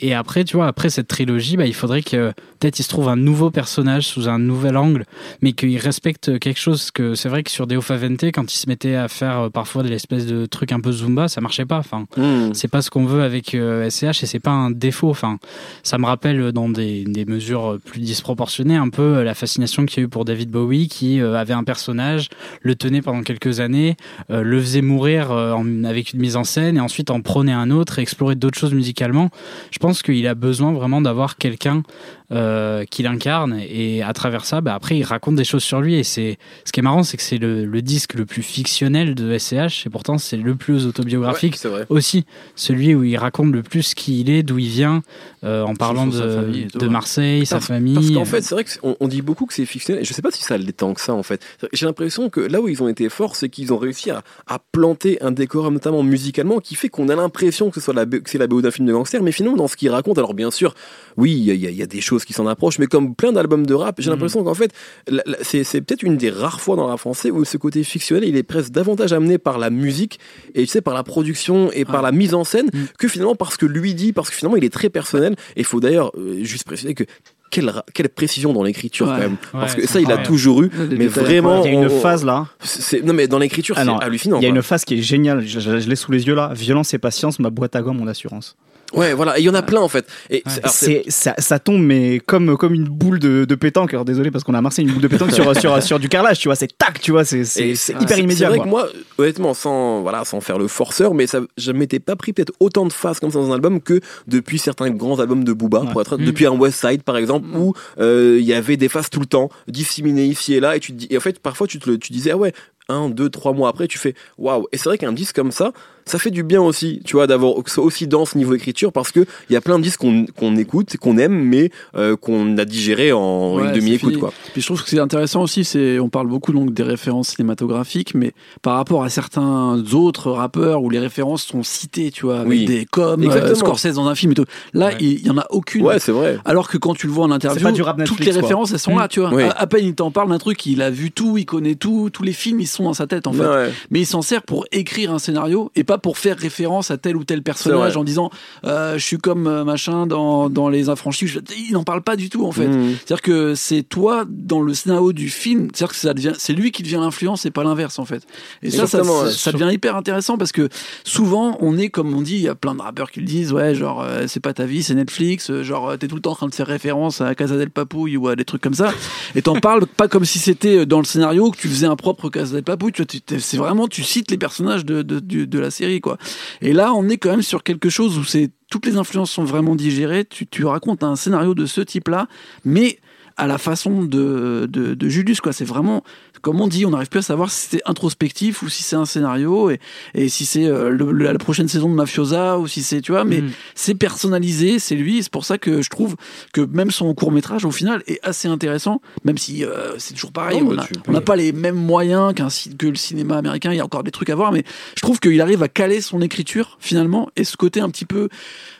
Et 0.00 0.14
après, 0.14 0.44
tu 0.44 0.56
vois, 0.56 0.66
après 0.66 0.90
cette 0.90 1.08
trilogie, 1.08 1.56
bah, 1.56 1.66
il 1.66 1.74
faudrait 1.74 2.02
que 2.02 2.32
peut-être 2.60 2.78
il 2.78 2.82
se 2.82 2.88
trouve 2.88 3.08
un 3.08 3.16
nouveau 3.16 3.50
personnage 3.50 4.06
sous 4.06 4.27
un 4.28 4.38
nouvel 4.38 4.76
angle, 4.76 5.04
mais 5.42 5.52
qu'il 5.52 5.76
respecte 5.78 6.38
quelque 6.38 6.58
chose. 6.60 6.90
Que 6.90 7.14
c'est 7.14 7.28
vrai 7.28 7.42
que 7.42 7.50
sur 7.50 7.66
Deo 7.66 7.80
Favente, 7.80 8.24
quand 8.32 8.52
il 8.52 8.56
se 8.56 8.68
mettait 8.68 8.94
à 8.94 9.08
faire 9.08 9.38
euh, 9.38 9.48
parfois 9.50 9.82
de 9.82 9.88
l'espèce 9.88 10.26
de 10.26 10.46
truc 10.46 10.72
un 10.72 10.80
peu 10.80 10.92
zumba, 10.92 11.28
ça 11.28 11.40
marchait 11.40 11.64
pas. 11.66 11.78
Enfin, 11.78 12.06
Hmm. 12.16 12.52
c'est 12.54 12.68
pas 12.68 12.82
ce 12.82 12.90
qu'on 12.90 13.04
veut 13.04 13.22
avec 13.22 13.54
euh, 13.54 13.88
SCH 13.90 14.22
et 14.22 14.26
c'est 14.26 14.40
pas 14.40 14.50
un 14.50 14.70
défaut. 14.70 15.10
Enfin, 15.10 15.38
ça 15.82 15.98
me 15.98 16.06
rappelle 16.06 16.40
euh, 16.40 16.52
dans 16.52 16.68
des, 16.68 17.04
des 17.04 17.24
mesures 17.24 17.72
euh, 17.72 17.78
plus 17.78 18.00
disproportionnées 18.00 18.76
un 18.76 18.88
peu 18.88 19.18
euh, 19.18 19.24
la 19.24 19.34
fascination 19.34 19.86
qu'il 19.86 20.00
y 20.00 20.00
a 20.02 20.04
eu 20.06 20.08
pour 20.08 20.24
David 20.24 20.50
Bowie 20.50 20.88
qui 20.88 21.20
euh, 21.20 21.34
avait 21.36 21.54
un 21.54 21.64
personnage, 21.64 22.28
le 22.62 22.74
tenait 22.74 23.02
pendant 23.02 23.22
quelques 23.22 23.60
années, 23.60 23.96
euh, 24.30 24.42
le 24.42 24.60
faisait 24.60 24.82
mourir 24.82 25.30
euh, 25.30 25.52
en- 25.52 25.84
avec 25.84 26.12
une 26.12 26.20
mise 26.20 26.36
en 26.36 26.44
scène 26.44 26.76
et 26.76 26.80
ensuite 26.80 27.10
en 27.10 27.20
prenait 27.20 27.52
un 27.52 27.70
autre 27.70 27.98
et 27.98 28.02
explorer 28.02 28.34
d'autres 28.34 28.58
choses 28.58 28.74
musicalement. 28.74 29.30
Je 29.70 29.78
pense 29.78 30.02
qu'il 30.02 30.26
a 30.26 30.34
besoin 30.34 30.72
vraiment 30.72 31.00
d'avoir 31.00 31.36
quelqu'un 31.36 31.82
euh, 32.30 32.84
qui 32.84 33.02
l'incarne 33.02 33.58
et 33.68 34.02
à 34.02 34.12
travers 34.18 34.44
ça, 34.44 34.60
bah, 34.60 34.74
après 34.74 34.98
il 34.98 35.04
raconte 35.04 35.36
des 35.36 35.44
choses 35.44 35.62
sur 35.64 35.80
lui 35.80 35.94
et 35.94 36.04
c'est 36.04 36.38
ce 36.64 36.72
qui 36.72 36.80
est 36.80 36.82
marrant, 36.82 37.02
c'est 37.02 37.16
que 37.16 37.22
c'est 37.22 37.38
le, 37.38 37.64
le 37.64 37.82
disque 37.82 38.14
le 38.14 38.26
plus 38.26 38.42
fictionnel 38.42 39.14
de 39.14 39.38
SCH 39.38 39.86
et 39.86 39.90
pourtant 39.90 40.18
c'est 40.18 40.36
le 40.36 40.54
plus 40.54 40.86
autobiographique 40.86 41.56
Ouais, 41.64 41.86
aussi. 41.88 42.24
Celui 42.54 42.94
où 42.94 43.04
il 43.04 43.16
raconte 43.16 43.52
le 43.52 43.62
plus 43.62 43.94
qui 43.94 44.20
il 44.20 44.30
est, 44.30 44.42
d'où 44.42 44.58
il 44.58 44.68
vient, 44.68 45.02
euh, 45.44 45.62
en 45.62 45.74
parlant 45.74 46.06
de, 46.06 46.68
tout, 46.68 46.78
ouais. 46.80 46.88
Marseille, 46.88 47.46
sa 47.46 47.60
famille. 47.60 47.94
Parce 47.94 48.10
qu'en 48.10 48.24
fait, 48.24 48.42
c'est 48.42 48.54
vrai 48.54 48.64
qu'on 48.64 48.96
on 49.00 49.08
dit 49.08 49.22
beaucoup 49.22 49.46
que 49.46 49.54
c'est 49.54 49.66
fictionnel, 49.66 50.02
et 50.02 50.04
je 50.04 50.12
sais 50.12 50.22
pas 50.22 50.30
si 50.30 50.42
ça 50.42 50.56
l'est 50.58 50.72
tant 50.76 50.94
que 50.94 51.00
ça 51.00 51.14
en 51.14 51.22
fait. 51.22 51.40
J'ai 51.72 51.86
l'impression 51.86 52.28
que 52.30 52.40
là 52.40 52.60
où 52.60 52.68
ils 52.68 52.82
ont 52.82 52.88
été 52.88 53.08
forts, 53.08 53.36
c'est 53.36 53.48
qu'ils 53.48 53.72
ont 53.72 53.78
réussi 53.78 54.10
à, 54.10 54.22
à 54.46 54.58
planter 54.72 55.20
un 55.22 55.30
décor, 55.30 55.70
notamment 55.70 56.02
musicalement, 56.02 56.58
qui 56.60 56.74
fait 56.74 56.88
qu'on 56.88 57.08
a 57.08 57.14
l'impression 57.16 57.70
que 57.70 57.76
ce 57.76 57.80
soit 57.84 57.94
la, 57.94 58.04
que 58.06 58.28
c'est 58.30 58.38
la 58.38 58.46
BO 58.46 58.60
d'un 58.62 58.70
film 58.70 58.86
de 58.88 58.92
gangster, 58.92 59.22
mais 59.22 59.32
finalement 59.32 59.56
dans 59.56 59.68
ce 59.68 59.76
qu'ils 59.76 59.90
racontent, 59.90 60.18
alors 60.20 60.34
bien 60.34 60.50
sûr, 60.50 60.74
oui, 61.16 61.32
il 61.32 61.44
y, 61.44 61.50
a- 61.66 61.70
y 61.70 61.82
y 61.82 61.86
des 61.86 62.00
choses 62.00 62.24
qui 62.24 62.32
s'en 62.32 62.46
approchent, 62.46 62.78
mais 62.78 62.86
comme 62.86 63.14
plein 63.14 63.32
d'albums 63.32 63.66
de 63.66 63.74
rap, 63.74 63.96
j'ai 64.00 64.08
Mhm. 64.10 64.14
l'impression 64.16 64.42
qu'en 64.44 64.54
fait, 64.54 64.72
la- 65.08 65.22
la- 65.26 65.38
c'est 65.42 65.64
c'est 65.64 65.80
peut-être 65.80 66.02
une 66.02 66.16
des 66.16 66.30
rares 66.30 66.60
fois 66.60 66.76
dans 66.76 66.82
le 66.84 66.88
rap 66.90 66.98
français 67.00 67.30
où 67.30 67.44
ce 67.44 67.56
côté 67.56 67.82
fictionnel, 67.84 68.24
il 68.28 68.36
est 68.36 68.42
presque 68.42 68.70
davantage 68.72 69.12
amené 69.12 69.38
par 69.38 69.58
la 69.58 69.70
musique 69.70 70.18
et 70.54 70.62
tu 70.62 70.66
sais 70.66 70.80
par 70.80 70.94
la 70.94 71.02
production 71.04 71.70
et 71.72 71.84
par 71.84 72.02
la 72.02 72.12
mise 72.12 72.34
en 72.34 72.44
scène 72.44 72.66
Mhm. 72.72 72.86
que 72.98 73.08
finalement 73.08 73.34
parce 73.34 73.56
que 73.56 73.66
lui 73.66 73.94
dit, 73.94 74.12
parce 74.12 74.30
que 74.30 74.36
finalement 74.36 74.56
il 74.56 74.64
est 74.64 74.72
très 74.72 74.88
personnel. 74.90 75.27
Et 75.56 75.60
il 75.60 75.64
faut 75.64 75.80
d'ailleurs 75.80 76.12
euh, 76.16 76.42
juste 76.44 76.64
préciser 76.64 76.94
que 76.94 77.04
quelle, 77.50 77.72
quelle 77.94 78.10
précision 78.10 78.52
dans 78.52 78.62
l'écriture 78.62 79.06
Ouais. 79.06 79.12
quand 79.14 79.18
même. 79.20 79.30
Ouais, 79.32 79.60
Parce 79.60 79.74
que 79.74 79.80
c'est 79.82 79.86
ça, 79.86 80.00
il 80.00 80.12
a 80.12 80.18
toujours 80.18 80.62
eu. 80.62 80.70
Mais 80.90 81.06
vraiment, 81.06 81.64
Il 81.64 81.72
y 81.72 81.76
a 81.76 81.80
une 81.80 81.86
on- 81.86 82.00
phase 82.00 82.24
là. 82.24 82.46
c'est- 82.60 83.02
non, 83.02 83.14
mais 83.14 83.26
dans 83.26 83.38
l'écriture, 83.38 83.74
Ah 83.78 83.82
c'est 83.82 83.86
non, 83.86 83.96
hallucinant. 83.98 84.36
Il 84.38 84.42
y 84.42 84.46
a 84.46 84.50
quoi. 84.50 84.56
une 84.56 84.62
phase 84.62 84.84
qui 84.84 84.98
est 84.98 85.02
géniale. 85.02 85.40
Je, 85.46 85.58
je- 85.60 85.78
je 85.80 85.88
l'ai 85.88 85.96
sous 85.96 86.12
les 86.12 86.26
yeux 86.26 86.34
là. 86.34 86.50
Violence 86.54 86.92
et 86.92 86.98
patience, 86.98 87.38
ma 87.38 87.48
boîte 87.50 87.74
à 87.74 87.80
gomme, 87.82 87.96
mon 87.98 88.06
assurance. 88.06 88.56
Ouais, 88.94 89.12
voilà. 89.14 89.38
Et 89.38 89.42
il 89.42 89.44
y 89.44 89.50
en 89.50 89.54
a 89.54 89.62
plein 89.62 89.80
en 89.80 89.88
fait. 89.88 90.06
Et 90.30 90.42
c'est- 90.46 90.66
c'est- 90.68 91.02
C'est 91.08 91.10
ça, 91.10 91.34
ça 91.38 91.58
tombe 91.58 91.82
mais 91.82 92.20
comme 92.24 92.56
comme 92.56 92.72
une 92.74 92.84
boule 92.88 93.18
de, 93.18 93.44
de 93.44 93.54
pétanque. 93.54 93.92
Alors 93.92 94.04
désolé 94.06 94.30
parce 94.30 94.44
qu'on 94.44 94.54
a 94.54 94.58
à 94.58 94.62
Marseille 94.62 94.86
une 94.86 94.92
boule 94.92 95.02
de 95.02 95.08
pétanque 95.08 95.32
sur 95.32 95.54
sur 95.56 95.82
sur 95.82 95.98
du 95.98 96.08
carrelage. 96.08 96.38
Tu 96.38 96.48
vois, 96.48 96.54
c'est 96.56 96.76
tac. 96.78 96.98
Tu 97.00 97.10
vois, 97.10 97.24
c'est 97.24 97.44
c'est 97.44 97.74
c'est 97.74 97.92
hyper 97.92 98.08
C'est 98.16 98.20
immédiat. 98.22 98.48
vrai 98.48 98.56
quoi. 98.58 98.64
que 98.64 98.70
moi, 98.70 98.88
honnêtement, 99.18 99.52
sans, 99.54 100.00
voilà, 100.02 100.24
sans 100.24 100.40
faire 100.40 100.58
le 100.58 100.68
forceur, 100.68 101.12
mais 101.14 101.26
ça, 101.26 101.40
je 101.58 101.72
m'étais 101.72 101.98
pas 101.98 102.16
pris 102.16 102.32
peut-être 102.32 102.52
autant 102.60 102.86
de 102.86 102.92
phases 102.92 103.20
comme 103.20 103.30
ça 103.30 103.38
dans 103.38 103.50
un 103.50 103.54
album 103.54 103.80
que 103.82 104.00
depuis 104.26 104.58
certains 104.58 104.90
grands 104.90 105.20
albums 105.20 105.44
de 105.44 105.52
Booba, 105.52 105.80
Ouais. 105.80 105.92
pour 105.92 106.00
être, 106.00 106.16
Mm. 106.16 106.24
depuis 106.24 106.46
un 106.46 106.52
West 106.52 106.80
Side 106.80 107.02
par 107.02 107.16
exemple, 107.18 107.46
où 107.54 107.74
euh, 108.00 108.38
il 108.40 108.46
y 108.46 108.54
avait 108.54 108.76
des 108.78 108.88
phases 108.88 109.10
tout 109.10 109.20
le 109.20 109.26
temps, 109.26 109.50
disséminées 109.68 110.24
ici 110.26 110.54
et 110.54 110.60
là, 110.60 110.76
et 110.76 110.80
tu 110.80 110.94
et 111.10 111.16
en 111.16 111.20
fait, 111.20 111.38
parfois 111.40 111.66
tu 111.66 111.78
te 111.78 111.90
tu 111.96 112.12
disais, 112.12 112.30
ah 112.30 112.36
ouais, 112.36 112.52
un, 112.88 113.10
deux, 113.10 113.28
trois 113.28 113.52
mois 113.52 113.68
après, 113.68 113.86
tu 113.86 113.98
fais 113.98 114.14
waouh. 114.38 114.66
Et 114.72 114.76
c'est 114.78 114.88
vrai 114.88 114.98
qu'un 114.98 115.12
disque 115.12 115.36
comme 115.36 115.52
ça, 115.52 115.72
ça 116.06 116.18
fait 116.18 116.30
du 116.30 116.42
bien 116.42 116.62
aussi, 116.62 117.02
tu 117.04 117.16
vois, 117.16 117.26
d'avoir 117.26 117.52
aussi 117.76 118.06
dense 118.06 118.34
niveau 118.34 118.54
écriture, 118.54 118.92
parce 118.92 119.12
que 119.12 119.26
il 119.50 119.52
y 119.52 119.56
a 119.56 119.60
plein 119.60 119.78
de 119.78 119.82
disques 119.84 120.00
qu'on 120.00 120.24
qu'on 120.24 120.56
écoute, 120.56 120.96
qu'on 120.96 121.18
aime, 121.18 121.34
mais 121.34 121.70
euh, 121.96 122.16
qu'on 122.16 122.56
a 122.56 122.64
digéré 122.64 123.12
en 123.12 123.56
Ouais, 123.56 123.64
une 123.68 123.72
demi-écoute, 123.72 124.16
quoi. 124.16 124.32
Puis 124.54 124.62
je 124.62 124.66
trouve 124.66 124.82
que 124.82 124.88
c'est 124.88 124.98
intéressant 124.98 125.42
aussi, 125.42 125.64
c'est 125.64 125.98
on 125.98 126.08
parle 126.08 126.28
beaucoup 126.28 126.52
donc 126.52 126.72
des 126.72 126.82
références 126.82 127.28
cinématographiques, 127.28 128.14
mais 128.14 128.32
par 128.62 128.76
rapport 128.76 129.04
à 129.04 129.10
certains 129.10 129.82
autres 129.92 130.30
rappeurs 130.30 130.82
où 130.82 130.88
les 130.88 130.98
références 130.98 131.42
sont 131.44 131.62
citées, 131.62 132.10
tu 132.10 132.24
vois, 132.24 132.38
avec 132.38 132.48
Oui. 132.48 132.64
des 132.64 132.86
comme 132.86 133.24
euh. 133.24 133.54
Scorsese 133.54 133.94
dans 133.94 134.08
un 134.08 134.14
film 134.14 134.32
et 134.32 134.36
tout. 134.36 134.44
Là, 134.72 134.86
Ouais. 134.88 134.96
il 135.00 135.26
y, 135.26 135.30
en 135.30 135.36
a 135.36 135.46
aucune. 135.50 135.84
Ouais, 135.84 135.98
c'est 135.98 136.12
vrai. 136.12 136.38
Alors 136.46 136.68
que 136.68 136.78
quand 136.78 136.94
tu 136.94 137.06
le 137.06 137.12
vois 137.12 137.26
en 137.26 137.30
interview, 137.30 137.58
C'est 137.58 137.64
pas 137.64 137.72
du 137.72 137.82
rap 137.82 138.02
toutes 138.04 138.20
les 138.20 138.32
quoi. 138.32 138.40
références 138.40 138.72
elles 138.72 138.78
sont 138.78 138.96
là, 138.96 139.08
tu 139.08 139.20
vois. 139.20 139.34
Oui. 139.34 139.42
À, 139.42 139.50
à 139.50 139.66
peine 139.66 139.84
il 139.84 139.94
t'en 139.94 140.10
parle 140.10 140.30
d'un 140.30 140.38
truc, 140.38 140.64
il 140.64 140.80
a 140.80 140.88
vu 140.90 141.10
tout, 141.10 141.36
il 141.36 141.44
connaît 141.44 141.74
tout, 141.74 142.08
tous 142.10 142.22
les 142.22 142.32
films 142.32 142.60
ils 142.60 142.66
sont 142.66 142.77
dans 142.84 142.94
sa 142.94 143.06
tête 143.06 143.26
en 143.26 143.32
fait. 143.32 143.46
Ouais. 143.46 143.70
Mais 143.90 144.00
il 144.00 144.06
s'en 144.06 144.22
sert 144.22 144.42
pour 144.42 144.66
écrire 144.72 145.12
un 145.12 145.18
scénario 145.18 145.70
et 145.76 145.84
pas 145.84 145.98
pour 145.98 146.18
faire 146.18 146.36
référence 146.36 146.90
à 146.90 146.96
tel 146.96 147.16
ou 147.16 147.24
tel 147.24 147.42
personnage 147.42 147.96
en 147.96 148.04
disant 148.04 148.30
euh, 148.64 148.98
je 148.98 149.04
suis 149.04 149.18
comme 149.18 149.46
euh, 149.46 149.64
machin 149.64 150.06
dans, 150.06 150.48
dans 150.50 150.68
les 150.68 150.88
affranchis. 150.90 151.26
Je- 151.26 151.40
Il 151.68 151.72
n'en 151.72 151.84
parle 151.84 152.02
pas 152.02 152.16
du 152.16 152.28
tout 152.30 152.44
en 152.46 152.52
fait. 152.52 152.68
Mm. 152.68 152.94
C'est-à-dire 153.04 153.22
que 153.22 153.54
c'est 153.54 153.82
toi 153.82 154.24
dans 154.28 154.60
le 154.60 154.74
scénario 154.74 155.12
du 155.12 155.28
film, 155.30 155.68
c'est-à-dire 155.74 155.88
que 155.94 155.96
ça 156.00 156.14
devient, 156.14 156.32
c'est 156.38 156.52
lui 156.52 156.70
qui 156.72 156.82
devient 156.82 156.98
l'influence 157.00 157.46
et 157.46 157.50
pas 157.50 157.64
l'inverse 157.64 157.98
en 157.98 158.04
fait. 158.04 158.22
Et 158.62 158.70
ça, 158.70 158.86
ça, 158.86 159.02
ça, 159.30 159.52
devient 159.52 159.70
hyper 159.72 159.96
intéressant 159.96 160.36
parce 160.38 160.52
que 160.52 160.68
souvent 161.04 161.56
on 161.60 161.76
est 161.78 161.88
comme 161.88 162.14
on 162.14 162.22
dit, 162.22 162.34
il 162.36 162.42
y 162.42 162.48
a 162.48 162.54
plein 162.54 162.74
de 162.74 162.82
rappeurs 162.82 163.10
qui 163.10 163.20
le 163.20 163.26
disent, 163.26 163.52
ouais, 163.52 163.74
genre 163.74 164.02
euh, 164.02 164.24
c'est 164.28 164.40
pas 164.40 164.52
ta 164.52 164.64
vie, 164.66 164.82
c'est 164.82 164.94
Netflix, 164.94 165.50
euh, 165.50 165.62
genre 165.62 165.96
t'es 165.98 166.08
tout 166.08 166.14
le 166.16 166.20
temps 166.20 166.32
en 166.32 166.36
train 166.36 166.48
de 166.48 166.54
faire 166.54 166.66
référence 166.66 167.20
à 167.20 167.34
Casa 167.34 167.56
del 167.56 167.70
Papouille 167.70 168.16
ou 168.16 168.28
à 168.28 168.36
des 168.36 168.44
trucs 168.44 168.62
comme 168.62 168.74
ça, 168.74 168.92
et 169.34 169.42
t'en 169.42 169.54
parles 169.60 169.86
pas 169.86 170.08
comme 170.08 170.24
si 170.24 170.38
c'était 170.38 170.86
dans 170.86 170.98
le 170.98 171.04
scénario 171.04 171.50
que 171.50 171.56
tu 171.56 171.68
faisais 171.68 171.86
un 171.86 171.96
propre 171.96 172.28
Casa 172.30 172.54
del 172.54 172.64
Papouille, 172.68 172.92
tu 172.92 173.02
vois, 173.02 173.38
c'est 173.40 173.56
vraiment 173.56 173.88
tu 173.88 174.02
cites 174.02 174.30
les 174.30 174.36
personnages 174.36 174.84
de, 174.84 175.00
de 175.02 175.58
la 175.58 175.70
série 175.70 176.02
quoi. 176.02 176.18
Et 176.60 176.74
là 176.74 176.92
on 176.92 177.08
est 177.08 177.16
quand 177.16 177.30
même 177.30 177.40
sur 177.40 177.62
quelque 177.62 177.88
chose 177.88 178.18
où 178.18 178.24
c'est 178.24 178.50
toutes 178.70 178.84
les 178.84 178.96
influences 178.98 179.30
sont 179.30 179.44
vraiment 179.44 179.74
digérées, 179.74 180.26
tu, 180.26 180.46
tu 180.46 180.66
racontes 180.66 181.02
un 181.02 181.16
scénario 181.16 181.54
de 181.54 181.64
ce 181.64 181.80
type-là, 181.80 182.28
mais 182.66 182.98
à 183.38 183.46
la 183.46 183.56
façon 183.56 184.02
de, 184.02 184.68
de, 184.70 184.92
de 184.92 185.08
Julius 185.08 185.40
quoi 185.40 185.54
c'est 185.54 185.64
vraiment 185.64 186.04
comme 186.40 186.60
on 186.60 186.68
dit 186.68 186.84
on 186.86 186.90
n'arrive 186.90 187.08
plus 187.08 187.18
à 187.20 187.22
savoir 187.22 187.50
si 187.50 187.68
c'est 187.70 187.82
introspectif 187.86 188.62
ou 188.62 188.68
si 188.68 188.82
c'est 188.82 188.96
un 188.96 189.04
scénario 189.04 189.70
et, 189.70 189.80
et 190.14 190.28
si 190.28 190.44
c'est 190.46 190.66
euh, 190.66 190.96
la 191.12 191.34
prochaine 191.38 191.68
saison 191.68 191.88
de 191.88 191.94
Mafiosa 191.94 192.58
ou 192.58 192.66
si 192.66 192.82
c'est 192.82 193.00
tu 193.00 193.12
vois 193.12 193.24
mais 193.24 193.38
Mm. 193.40 193.50
c'est 193.74 193.94
personnalisé 193.94 194.78
c'est 194.78 194.94
lui 194.96 195.22
c'est 195.22 195.30
pour 195.32 195.44
ça 195.44 195.58
que 195.58 195.80
je 195.82 195.90
trouve 195.90 196.16
que 196.52 196.60
même 196.60 196.90
son 196.90 197.14
court 197.14 197.30
métrage 197.32 197.64
au 197.64 197.70
final 197.70 198.02
est 198.06 198.18
assez 198.22 198.48
intéressant 198.48 199.00
même 199.24 199.38
si 199.38 199.64
euh, 199.64 199.98
c'est 199.98 200.14
toujours 200.14 200.32
pareil 200.32 200.62
Non, 200.62 200.76
on 201.06 201.12
n'a 201.12 201.20
pas 201.20 201.36
les 201.36 201.52
mêmes 201.52 201.76
moyens 201.76 202.34
qu'un 202.34 202.48
que 202.78 202.86
le 202.86 202.96
cinéma 202.96 203.36
américain 203.38 203.72
il 203.72 203.76
y 203.76 203.80
a 203.80 203.84
encore 203.84 204.02
des 204.02 204.10
trucs 204.10 204.30
à 204.30 204.34
voir 204.34 204.52
mais 204.52 204.64
je 204.96 205.02
trouve 205.02 205.20
qu'il 205.20 205.40
arrive 205.40 205.62
à 205.62 205.68
caler 205.68 206.00
son 206.00 206.20
écriture 206.20 206.76
finalement 206.80 207.28
et 207.36 207.44
ce 207.44 207.56
côté 207.56 207.80
un 207.80 207.90
petit 207.90 208.06
peu 208.06 208.28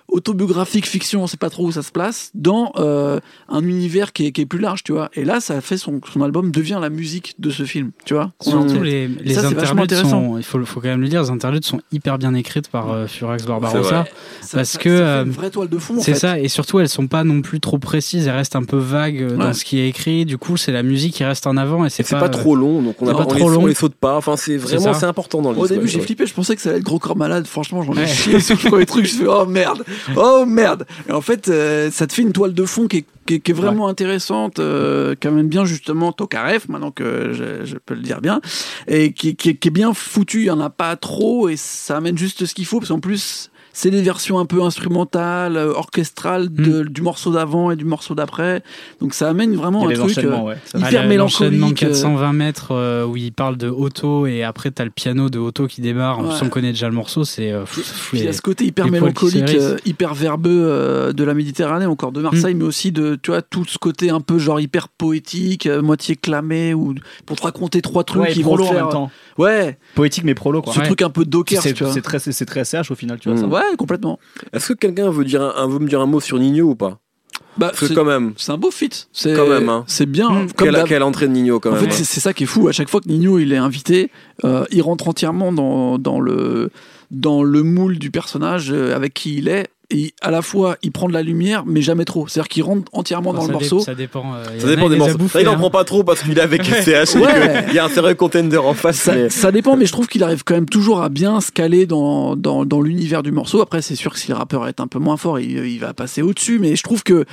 autobiographique, 0.08 0.86
fiction, 0.86 1.22
on 1.22 1.26
sait 1.26 1.36
pas 1.36 1.50
trop 1.50 1.66
où 1.66 1.72
ça 1.72 1.82
se 1.82 1.92
place, 1.92 2.30
dans 2.34 2.72
euh, 2.76 3.20
un 3.48 3.62
univers 3.62 4.12
qui 4.12 4.26
est, 4.26 4.32
qui 4.32 4.40
est 4.40 4.46
plus 4.46 4.58
large, 4.58 4.82
tu 4.82 4.92
vois. 4.92 5.10
Et 5.14 5.24
là, 5.24 5.40
ça 5.40 5.60
fait 5.60 5.76
son, 5.76 6.00
son 6.12 6.22
album 6.22 6.50
devient 6.50 6.78
la 6.80 6.90
musique 6.90 7.34
de 7.38 7.50
ce 7.50 7.64
film, 7.64 7.90
tu 8.04 8.14
vois. 8.14 8.32
Surtout 8.40 8.82
les, 8.82 9.06
les 9.08 9.34
ça, 9.34 9.42
c'est 9.42 9.46
interludes 9.58 9.94
sont, 9.94 10.38
il 10.38 10.42
faut, 10.44 10.64
faut 10.64 10.80
quand 10.80 10.88
même 10.88 11.00
le 11.02 11.08
dire, 11.08 11.22
les 11.22 11.30
interludes 11.30 11.64
sont 11.64 11.80
hyper 11.92 12.18
bien 12.18 12.34
écrites 12.34 12.68
par 12.68 12.90
euh, 12.90 13.06
Furax 13.06 13.42
C'est 13.42 13.48
Barbarossa. 13.48 14.04
parce 14.52 14.70
ça- 14.70 14.78
que, 14.78 14.88
euh, 14.88 15.24
une 15.24 15.30
vraie 15.30 15.50
toile 15.50 15.68
de 15.68 15.78
fond. 15.78 15.98
en 15.98 16.00
C'est 16.00 16.14
fait. 16.14 16.18
ça, 16.20 16.38
et 16.38 16.48
surtout 16.48 16.80
elles 16.80 16.88
sont 16.88 17.06
pas 17.06 17.22
non 17.24 17.42
plus 17.42 17.60
trop 17.60 17.78
précises, 17.78 18.26
elles 18.26 18.34
restent 18.36 18.56
un 18.56 18.64
peu 18.64 18.78
vagues 18.78 19.22
euh, 19.22 19.36
dans 19.36 19.46
Ouais. 19.48 19.52
ce 19.54 19.64
qui 19.64 19.78
est 19.78 19.88
écrit. 19.88 20.24
Du 20.24 20.38
coup, 20.38 20.56
c'est 20.56 20.72
la 20.72 20.82
musique 20.82 21.14
qui 21.14 21.24
reste 21.24 21.46
en 21.46 21.56
avant 21.56 21.84
et 21.84 21.90
c'est 21.90 22.02
c'est 22.02 22.14
pas, 22.16 22.22
pas, 22.22 22.28
trop 22.30 22.56
long, 22.56 22.80
donc 22.82 23.00
on, 23.02 23.06
a 23.06 23.10
c'est 23.10 23.16
pas 23.16 23.24
on, 23.28 23.32
les, 23.34 23.40
trop 23.40 23.50
long. 23.50 23.62
on 23.62 23.66
les 23.66 23.74
saute 23.74 23.94
pas. 23.94 24.16
Enfin, 24.16 24.36
c'est 24.36 24.58
C'est 24.58 24.76
vraiment 24.76 24.94
c'est 24.94 25.06
important 25.06 25.42
dans 25.42 25.52
le 25.52 25.58
Au 25.58 25.66
début, 25.66 25.86
j'ai 25.88 26.00
flippé, 26.00 26.24
je 26.26 26.32
pensais 26.34 26.56
que 26.56 26.62
ça 26.62 26.70
allait 26.70 26.78
être 26.78 26.84
gros 26.84 26.98
corps 26.98 27.16
malade. 27.16 27.46
Franchement, 27.46 27.82
j'en 27.82 27.92
ai 27.94 28.06
chié 28.06 28.40
sur 28.40 28.56
le 28.62 28.68
premier 28.70 28.86
truc. 28.86 29.04
Je 29.06 29.14
fais 29.16 29.26
oh 29.26 29.44
merde, 29.46 29.84
oh 30.16 30.44
merde. 30.46 30.86
Et 31.08 31.12
en 31.12 31.20
fait, 31.20 31.48
euh, 31.48 31.90
ça 31.90 32.06
te 32.06 32.12
fait 32.12 32.22
une 32.22 32.32
toile 32.32 32.54
de 32.54 32.64
fond 32.64 32.86
qui 32.86 32.98
est, 32.98 33.04
qui 33.26 33.34
est- 33.34 33.40
qui 33.40 33.50
est 33.50 33.54
vraiment 33.54 33.88
intéressante, 33.88 34.58
euh, 34.58 35.14
qui 35.14 35.26
amène 35.28 35.48
bien 35.48 35.64
justement 35.64 36.12
Tokarev, 36.12 36.64
maintenant 36.68 36.90
que 36.90 37.32
je, 37.32 37.64
je 37.64 37.76
peux 37.84 37.94
le 37.94 38.02
dire 38.02 38.20
bien, 38.20 38.40
et 38.86 39.12
qui, 39.12 39.36
qui 39.36 39.50
est- 39.50 39.70
bien 39.70 39.92
foutu. 39.94 40.40
Il 40.40 40.46
y 40.46 40.50
en 40.50 40.60
a 40.60 40.70
pas 40.70 40.96
trop 40.96 41.48
et 41.48 41.56
ça 41.56 41.96
amène 41.98 42.16
juste 42.18 42.46
ce 42.46 42.54
qu'il 42.54 42.66
faut 42.66 42.78
parce 42.78 42.88
qu'en 42.90 43.00
plus. 43.00 43.50
C'est 43.72 43.90
des 43.90 44.02
versions 44.02 44.38
un 44.38 44.44
peu 44.46 44.62
instrumentales, 44.62 45.56
euh, 45.56 45.72
orchestrales 45.72 46.48
de- 46.52 46.82
du 46.82 47.02
morceau 47.02 47.30
d'avant 47.32 47.70
et 47.70 47.76
du 47.76 47.84
morceau 47.84 48.14
d'après. 48.14 48.62
Donc 49.00 49.14
ça 49.14 49.28
amène 49.28 49.54
vraiment 49.54 49.88
un 49.88 49.92
truc. 49.92 50.18
euh, 50.18 50.36
ouais. 50.40 50.56
Hyper 50.74 51.00
Ah, 51.00 51.02
le- 51.04 51.08
mélancolique, 51.08 51.82
euh, 51.84 51.88
420 51.88 52.32
mètres 52.32 52.68
euh, 52.72 53.04
où 53.04 53.16
il 53.16 53.32
parle 53.32 53.56
de 53.56 53.68
auto 53.68 54.26
et 54.26 54.42
après 54.42 54.70
t'as 54.70 54.84
le 54.84 54.90
piano 54.90 55.28
de 55.30 55.38
auto 55.38 55.66
qui 55.66 55.80
démarre. 55.80 56.18
En 56.18 56.22
plus, 56.24 56.30
Ouais. 56.32 56.38
on 56.44 56.48
connaît 56.48 56.70
déjà 56.72 56.88
le 56.88 56.94
morceau, 56.94 57.24
c'est 57.24 57.52
euh, 57.52 57.64
il 58.12 58.24
y 58.24 58.28
a 58.28 58.32
ce 58.32 58.42
côté 58.42 58.64
hyper 58.64 58.88
mélancolique, 58.88 59.54
euh, 59.54 59.76
hyper 59.86 60.14
verbeux 60.14 60.50
euh, 60.64 61.12
de 61.12 61.22
la 61.24 61.34
Méditerranée, 61.34 61.86
encore 61.86 62.12
de 62.12 62.20
Marseille, 62.20 62.54
Mm. 62.54 62.58
mais 62.58 62.64
aussi 62.64 62.90
de, 62.92 63.18
tu 63.22 63.30
vois, 63.30 63.42
tout 63.42 63.64
ce 63.66 63.78
côté 63.78 64.10
un 64.10 64.20
peu 64.20 64.38
genre 64.38 64.60
hyper 64.60 64.88
poétique, 64.88 65.66
euh, 65.66 65.82
moitié 65.82 66.16
clamé, 66.16 66.74
ou 66.74 66.94
pour 67.26 67.36
te 67.36 67.42
raconter 67.42 67.80
trois 67.82 68.02
trucs 68.04 68.22
Ouais, 68.22 68.32
qui 68.32 68.42
vont 68.42 68.50
prolo 68.56 68.64
te 68.64 68.68
en 68.68 68.72
faire. 68.72 68.84
même 68.84 68.92
temps. 68.92 69.10
Ouais, 69.38 69.78
Poétique 69.94 70.24
mais 70.24 70.34
prolo 70.34 70.60
quoi. 70.62 70.72
ce 70.74 70.80
Ouais. 70.80 70.86
truc 70.86 71.00
un 71.02 71.10
peu 71.10 71.24
docker, 71.24 71.62
C'est 71.62 71.72
tu 71.72 71.84
vois. 71.84 71.92
c'est 71.92 72.02
très, 72.02 72.18
c'est 72.18 72.44
très 72.44 72.64
SCH 72.64 72.90
au 72.90 72.94
final, 72.94 73.18
tu 73.18 73.28
vois. 73.30 73.38
Mm. 73.38 73.40
ça. 73.42 73.46
Ouais, 73.46 73.76
complètement. 73.78 74.18
Est-ce 74.52 74.68
que 74.68 74.72
quelqu'un 74.74 75.10
veut, 75.10 75.24
dire 75.24 75.42
un, 75.42 75.66
veut 75.68 75.78
me 75.78 75.88
dire 75.88 76.00
un 76.00 76.06
mot 76.06 76.20
sur 76.20 76.38
Nino 76.38 76.66
ou 76.70 76.74
pas? 76.74 76.98
Bah, 77.56 77.72
c'est 77.74 77.92
quand 77.94 78.04
même, 78.04 78.34
c'est 78.36 78.52
un 78.52 78.56
beau 78.56 78.70
fit. 78.70 78.90
C'est 79.12 79.34
Quand 79.34 79.48
même, 79.48 79.68
hein. 79.68 79.84
C'est 79.88 80.06
bien. 80.06 80.30
Mm. 80.30 80.52
Comme 80.52 80.70
quelle, 80.70 80.84
quelle 80.84 81.02
entrée 81.02 81.26
de 81.28 81.32
Nino 81.32 81.58
quand 81.60 81.70
En 81.70 81.72
même. 81.72 81.82
fait, 81.82 81.88
hein. 81.88 81.94
c'est 81.96 82.04
c'est 82.04 82.20
ça 82.20 82.32
qui 82.32 82.44
est 82.44 82.46
fou. 82.46 82.68
À 82.68 82.72
chaque 82.72 82.88
fois 82.88 83.00
que 83.00 83.08
Nino 83.08 83.38
il 83.38 83.52
est 83.52 83.56
invité, 83.56 84.10
euh, 84.44 84.64
il 84.70 84.82
rentre 84.82 85.08
entièrement 85.08 85.52
dans, 85.52 85.98
dans 85.98 86.20
le 86.20 86.70
dans 87.10 87.42
le 87.42 87.62
moule 87.62 87.98
du 87.98 88.10
personnage 88.10 88.70
euh, 88.72 88.94
avec 88.94 89.14
qui 89.14 89.36
il 89.38 89.48
est. 89.48 89.68
Et 89.90 90.12
à 90.20 90.30
la 90.30 90.42
fois, 90.42 90.76
il 90.82 90.92
prend 90.92 91.08
de 91.08 91.14
la 91.14 91.22
lumière, 91.22 91.64
mais 91.66 91.80
jamais 91.80 92.04
trop. 92.04 92.28
C'est-à-dire 92.28 92.48
qu'il 92.48 92.62
rentre 92.62 92.90
entièrement 92.92 93.32
dans 93.32 93.46
le 93.46 93.52
morceau. 93.52 93.80
Ça 93.80 93.94
dépend. 93.94 94.34
euh, 94.34 94.44
Ça 94.58 94.66
dépend 94.66 94.90
des 94.90 94.96
morceaux. 94.96 95.16
Là, 95.34 95.40
il 95.40 95.48
en 95.48 95.54
hein. 95.54 95.56
prend 95.56 95.70
pas 95.70 95.84
trop 95.84 96.04
parce 96.04 96.22
qu'il 96.22 96.36
est 96.36 96.42
avec 96.42 96.68
et 96.68 96.72
Ouais. 97.18 97.64
Il 97.68 97.74
y 97.74 97.78
a 97.78 97.86
un 97.86 97.88
sérieux 97.88 98.14
contender 98.14 98.58
en 98.58 98.74
face. 98.74 98.96
Ça, 98.96 99.14
mais- 99.14 99.30
ça 99.30 99.50
dépend, 99.50 99.76
mais 99.78 99.86
je 99.86 99.92
trouve 99.92 100.06
qu'il 100.06 100.22
arrive 100.22 100.44
quand 100.44 100.52
même 100.54 100.68
toujours 100.68 101.00
à 101.02 101.08
bien 101.08 101.40
se 101.40 101.50
caler 101.50 101.86
dans, 101.86 102.36
dans, 102.36 102.66
dans 102.66 102.82
l'univers 102.82 103.22
du 103.22 103.32
morceau. 103.32 103.62
Après, 103.62 103.80
c'est 103.80 103.94
sûr 103.96 104.12
que 104.12 104.18
si 104.18 104.28
le 104.28 104.34
rappeur 104.36 104.68
est 104.68 104.78
un 104.80 104.88
peu 104.88 104.98
moins 104.98 105.16
fort, 105.16 105.40
il, 105.40 105.52
il 105.66 105.78
va 105.78 105.94
passer 105.94 106.20
au-dessus. 106.20 106.58
Mais 106.58 106.76
je 106.76 106.82
trouve 106.82 107.02
que 107.02 107.24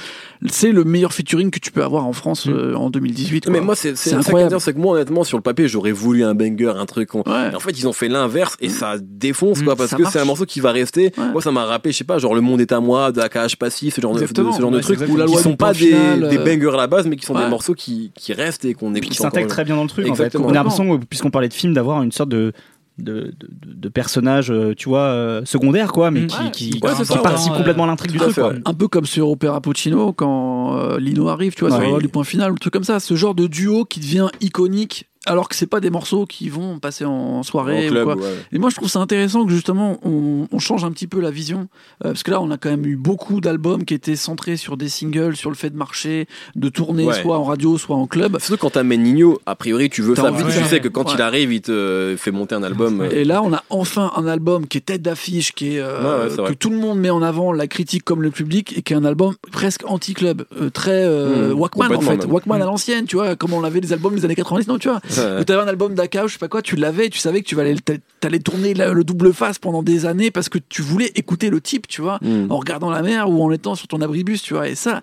c'est 0.47 0.71
le 0.71 0.85
meilleur 0.85 1.11
featuring 1.11 1.51
que 1.51 1.59
tu 1.59 1.71
peux 1.71 1.83
avoir 1.83 2.05
en 2.05 2.13
France 2.13 2.47
euh, 2.47 2.73
en 2.75 2.89
2018. 2.89 3.49
Mais 3.49 3.59
moi, 3.59 3.75
c'est 3.75 3.97
c'est 3.97 4.09
C'est 4.09 4.09
ça 4.11 4.15
qui 4.15 4.21
est 4.21 4.27
incroyable. 4.29 4.61
c'est 4.61 4.73
que 4.73 4.79
moi, 4.79 4.93
honnêtement, 4.95 5.25
sur 5.25 5.37
le 5.37 5.43
papier, 5.43 5.67
j'aurais 5.67 5.91
voulu 5.91 6.23
un 6.23 6.35
banger, 6.35 6.71
un 6.77 6.85
truc. 6.85 7.15
on- 7.15 7.23
Ouais. 7.29 7.49
Et 7.51 7.55
en 7.55 7.59
fait, 7.59 7.71
ils 7.77 7.85
ont 7.85 7.93
fait 7.93 8.07
l'inverse 8.07 8.55
et 8.61 8.69
ça 8.69 8.95
défonce, 9.01 9.61
quoi, 9.61 9.73
Mm, 9.73 9.77
parce 9.77 9.89
ça 9.89 9.97
que 9.97 10.03
c'est 10.09 10.19
un 10.19 10.25
morceau 10.25 10.45
qui 10.45 10.61
va 10.61 10.71
rester. 10.71 11.11
Ouais. 11.17 11.31
Moi, 11.33 11.41
ça 11.41 11.51
m'a 11.51 11.65
rappelé, 11.65 11.91
je 11.91 11.97
sais 11.97 12.03
pas, 12.05 12.17
genre 12.17 12.33
Le 12.33 12.41
Monde 12.45 12.61
est 12.61 12.71
à 12.71 12.79
moi, 12.79 13.11
de 13.11 13.19
AKH 13.19 13.57
Passif, 13.57 13.95
ce 13.95 14.01
genre 14.01 14.13
de, 14.13 14.19
de- 14.19 14.23
Exactement. 14.23 14.53
ce 14.53 14.61
genre 14.61 14.71
de 14.71 14.79
trucs, 14.79 15.01
Ou 15.09 15.17
la 15.17 15.25
qui 15.25 15.35
sont 15.35 15.55
pas 15.55 15.73
des, 15.73 15.79
final, 15.79 16.29
des 16.29 16.37
euh, 16.37 16.43
bangers 16.45 16.73
à 16.73 16.77
la 16.77 16.87
base, 16.87 17.05
mais 17.07 17.15
qui 17.17 17.25
sont 17.25 17.35
ouais. 17.35 17.43
des 17.43 17.49
morceaux 17.49 17.73
qui, 17.73 18.11
qui 18.15 18.33
restent 18.33 18.63
et 18.65 18.73
qu'on 18.73 18.95
écoute 18.95 19.09
qui 19.11 19.19
encore. 19.19 19.31
s'intègre 19.31 19.49
très 19.49 19.65
bien 19.65 19.75
dans 19.75 19.83
le 19.83 19.89
truc 19.89 20.05
en 20.05 20.15
fait. 20.15 20.23
Exactement. 20.23 20.45
On 20.47 20.51
a 20.51 20.53
l'impression, 20.53 20.99
puisqu'on 20.99 21.31
parlait 21.31 21.49
de 21.49 21.53
film, 21.53 21.73
d'avoir 21.73 22.01
une 22.03 22.11
sorte 22.11 22.29
de 22.29 22.53
de, 22.97 23.33
de, 23.37 23.73
de 23.75 23.89
personnage, 23.89 24.49
euh, 24.51 24.73
tu 24.73 24.87
vois, 24.87 24.99
euh, 25.01 25.41
secondaire 25.43 25.91
quoi, 25.91 26.11
mais 26.11 26.21
Mm. 26.21 26.27
qui, 26.27 26.37
Ouais, 26.45 26.51
qui, 26.51 26.79
Ouais, 26.81 26.91
c'est 26.95 27.03
qui 27.03 27.07
ça, 27.13 27.17
participe 27.17 27.51
ouais. 27.51 27.57
complètement 27.57 27.83
à 27.83 27.87
l'intrigue 27.87 28.13
du 28.13 28.17
truc 28.19 28.35
quoi. 28.35 28.53
Un 28.63 28.73
peu 28.73 28.87
comme 28.87 29.05
sur 29.05 29.27
Opéra 29.29 29.59
Puccino 29.59 30.13
quand 30.13 30.77
euh, 30.77 30.97
Lino 30.97 31.27
arrive, 31.27 31.55
tu 31.55 31.65
vois, 31.65 31.71
sur 31.71 31.81
Ouais. 31.81 31.89
loi 31.89 31.99
du 31.99 32.07
point 32.07 32.23
final, 32.23 32.53
ou 32.53 32.57
truc 32.57 32.71
comme 32.71 32.85
ça. 32.85 33.01
Ce 33.01 33.13
genre 33.15 33.35
de 33.35 33.47
duo 33.47 33.83
qui 33.83 33.99
devient 33.99 34.27
iconique, 34.39 35.09
alors 35.25 35.49
que 35.49 35.55
c'est 35.55 35.67
pas 35.67 35.79
des 35.79 35.89
morceaux 35.89 36.25
qui 36.25 36.49
vont 36.49 36.79
passer 36.79 37.05
en 37.05 37.43
soirée 37.43 37.89
En 37.89 37.95
ou 37.95 38.03
quoi. 38.03 38.15
ouais. 38.17 38.23
Et 38.51 38.59
moi, 38.59 38.69
je 38.69 38.75
trouve 38.75 38.89
ça 38.89 38.99
intéressant 38.99 39.45
que 39.45 39.51
justement, 39.51 39.99
on, 40.03 40.47
on 40.51 40.59
change 40.59 40.83
un 40.83 40.91
petit 40.91 41.07
peu 41.07 41.19
la 41.19 41.31
vision. 41.31 41.67
Euh, 42.03 42.09
parce 42.09 42.23
que 42.23 42.31
là, 42.31 42.41
on 42.41 42.51
a 42.51 42.57
quand 42.57 42.69
même 42.69 42.85
eu 42.85 42.95
beaucoup 42.95 43.41
d'albums 43.41 43.85
qui 43.85 43.93
étaient 43.93 44.15
centrés 44.15 44.57
sur 44.57 44.77
des 44.77 44.89
singles, 44.89 45.35
sur 45.35 45.49
le 45.49 45.55
fait 45.55 45.69
de 45.69 45.77
marcher, 45.77 46.27
de 46.55 46.69
tourner, 46.69 47.05
Ouais. 47.05 47.21
soit 47.21 47.37
en 47.37 47.43
radio, 47.43 47.77
soit 47.77 47.95
en 47.95 48.07
club. 48.07 48.39
Surtout 48.39 48.57
quand 48.61 48.71
t'amènes 48.71 49.03
Nino, 49.03 49.39
a 49.45 49.55
priori, 49.55 49.89
tu 49.89 50.01
veux 50.01 50.13
que 50.15 50.21
de 50.21 50.43
tu 50.45 50.51
faire. 50.51 50.67
sais 50.67 50.79
que 50.79 50.87
quand 50.87 51.13
il 51.13 51.21
arrive, 51.21 51.53
il 51.53 51.61
te 51.61 52.15
fait 52.17 52.31
monter 52.31 52.55
un 52.55 52.63
album. 52.63 53.01
euh, 53.01 53.09
Et 53.11 53.23
là, 53.25 53.41
on 53.43 53.53
a 53.53 53.63
enfin 53.69 54.11
un 54.15 54.27
album 54.27 54.67
qui 54.67 54.77
est 54.77 54.81
tête 54.81 55.01
d'affiche, 55.01 55.53
qui 55.53 55.75
est 55.75 55.79
euh, 55.79 56.29
que 56.47 56.53
tout 56.53 56.69
le 56.69 56.77
monde 56.77 56.99
met 56.99 57.09
en 57.09 57.21
avant, 57.21 57.51
la 57.51 57.67
critique 57.67 58.03
comme 58.03 58.21
le 58.21 58.31
public, 58.31 58.77
et 58.77 58.81
qui 58.81 58.93
est 58.93 58.95
un 58.95 59.05
album 59.05 59.35
presque 59.51 59.81
anti-club, 59.87 60.45
euh, 60.61 60.69
très 60.69 61.03
euh, 61.05 61.53
Mmh, 61.53 61.59
Walkman 61.59 61.95
en 61.95 62.01
fait, 62.01 62.17
même. 62.17 62.31
Walkman 62.31 62.55
à 62.61 62.65
l'ancienne, 62.65 63.05
tu 63.05 63.15
vois, 63.15 63.35
comme 63.35 63.53
on 63.53 63.63
avait 63.63 63.81
des 63.81 63.93
albums 63.93 64.15
des 64.15 64.25
années 64.25 64.35
90, 64.35 64.67
non, 64.67 64.77
tu 64.77 64.89
vois. 64.89 64.99
Où 65.39 65.43
t'avais 65.43 65.61
un 65.61 65.67
album 65.67 65.93
d'Aka, 65.95 66.27
je 66.27 66.33
sais 66.33 66.39
pas 66.39 66.47
quoi, 66.47 66.61
tu 66.61 66.75
l'avais, 66.75 67.09
tu 67.09 67.19
savais 67.19 67.41
que 67.41 67.47
tu 67.47 67.59
allais, 67.59 67.75
t'allais 68.19 68.39
tourner 68.39 68.73
la- 68.73 68.93
le 68.93 69.03
double 69.03 69.33
face 69.33 69.59
pendant 69.59 69.83
des 69.83 70.05
années 70.05 70.31
parce 70.31 70.49
que 70.49 70.57
tu 70.57 70.81
voulais 70.81 71.11
écouter 71.15 71.49
le 71.49 71.61
type, 71.61 71.87
tu 71.87 72.01
vois, 72.01 72.19
Mm. 72.21 72.51
en 72.51 72.57
regardant 72.57 72.89
la 72.89 73.01
mer 73.01 73.29
ou 73.29 73.43
en 73.43 73.51
étant 73.51 73.75
sur 73.75 73.87
ton 73.87 74.01
abribus, 74.01 74.41
tu 74.41 74.53
vois. 74.53 74.67
Et 74.69 74.75
ça, 74.75 75.01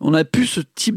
on 0.00 0.14
a 0.14 0.24
plus 0.24 0.46
ce 0.46 0.60
type. 0.74 0.96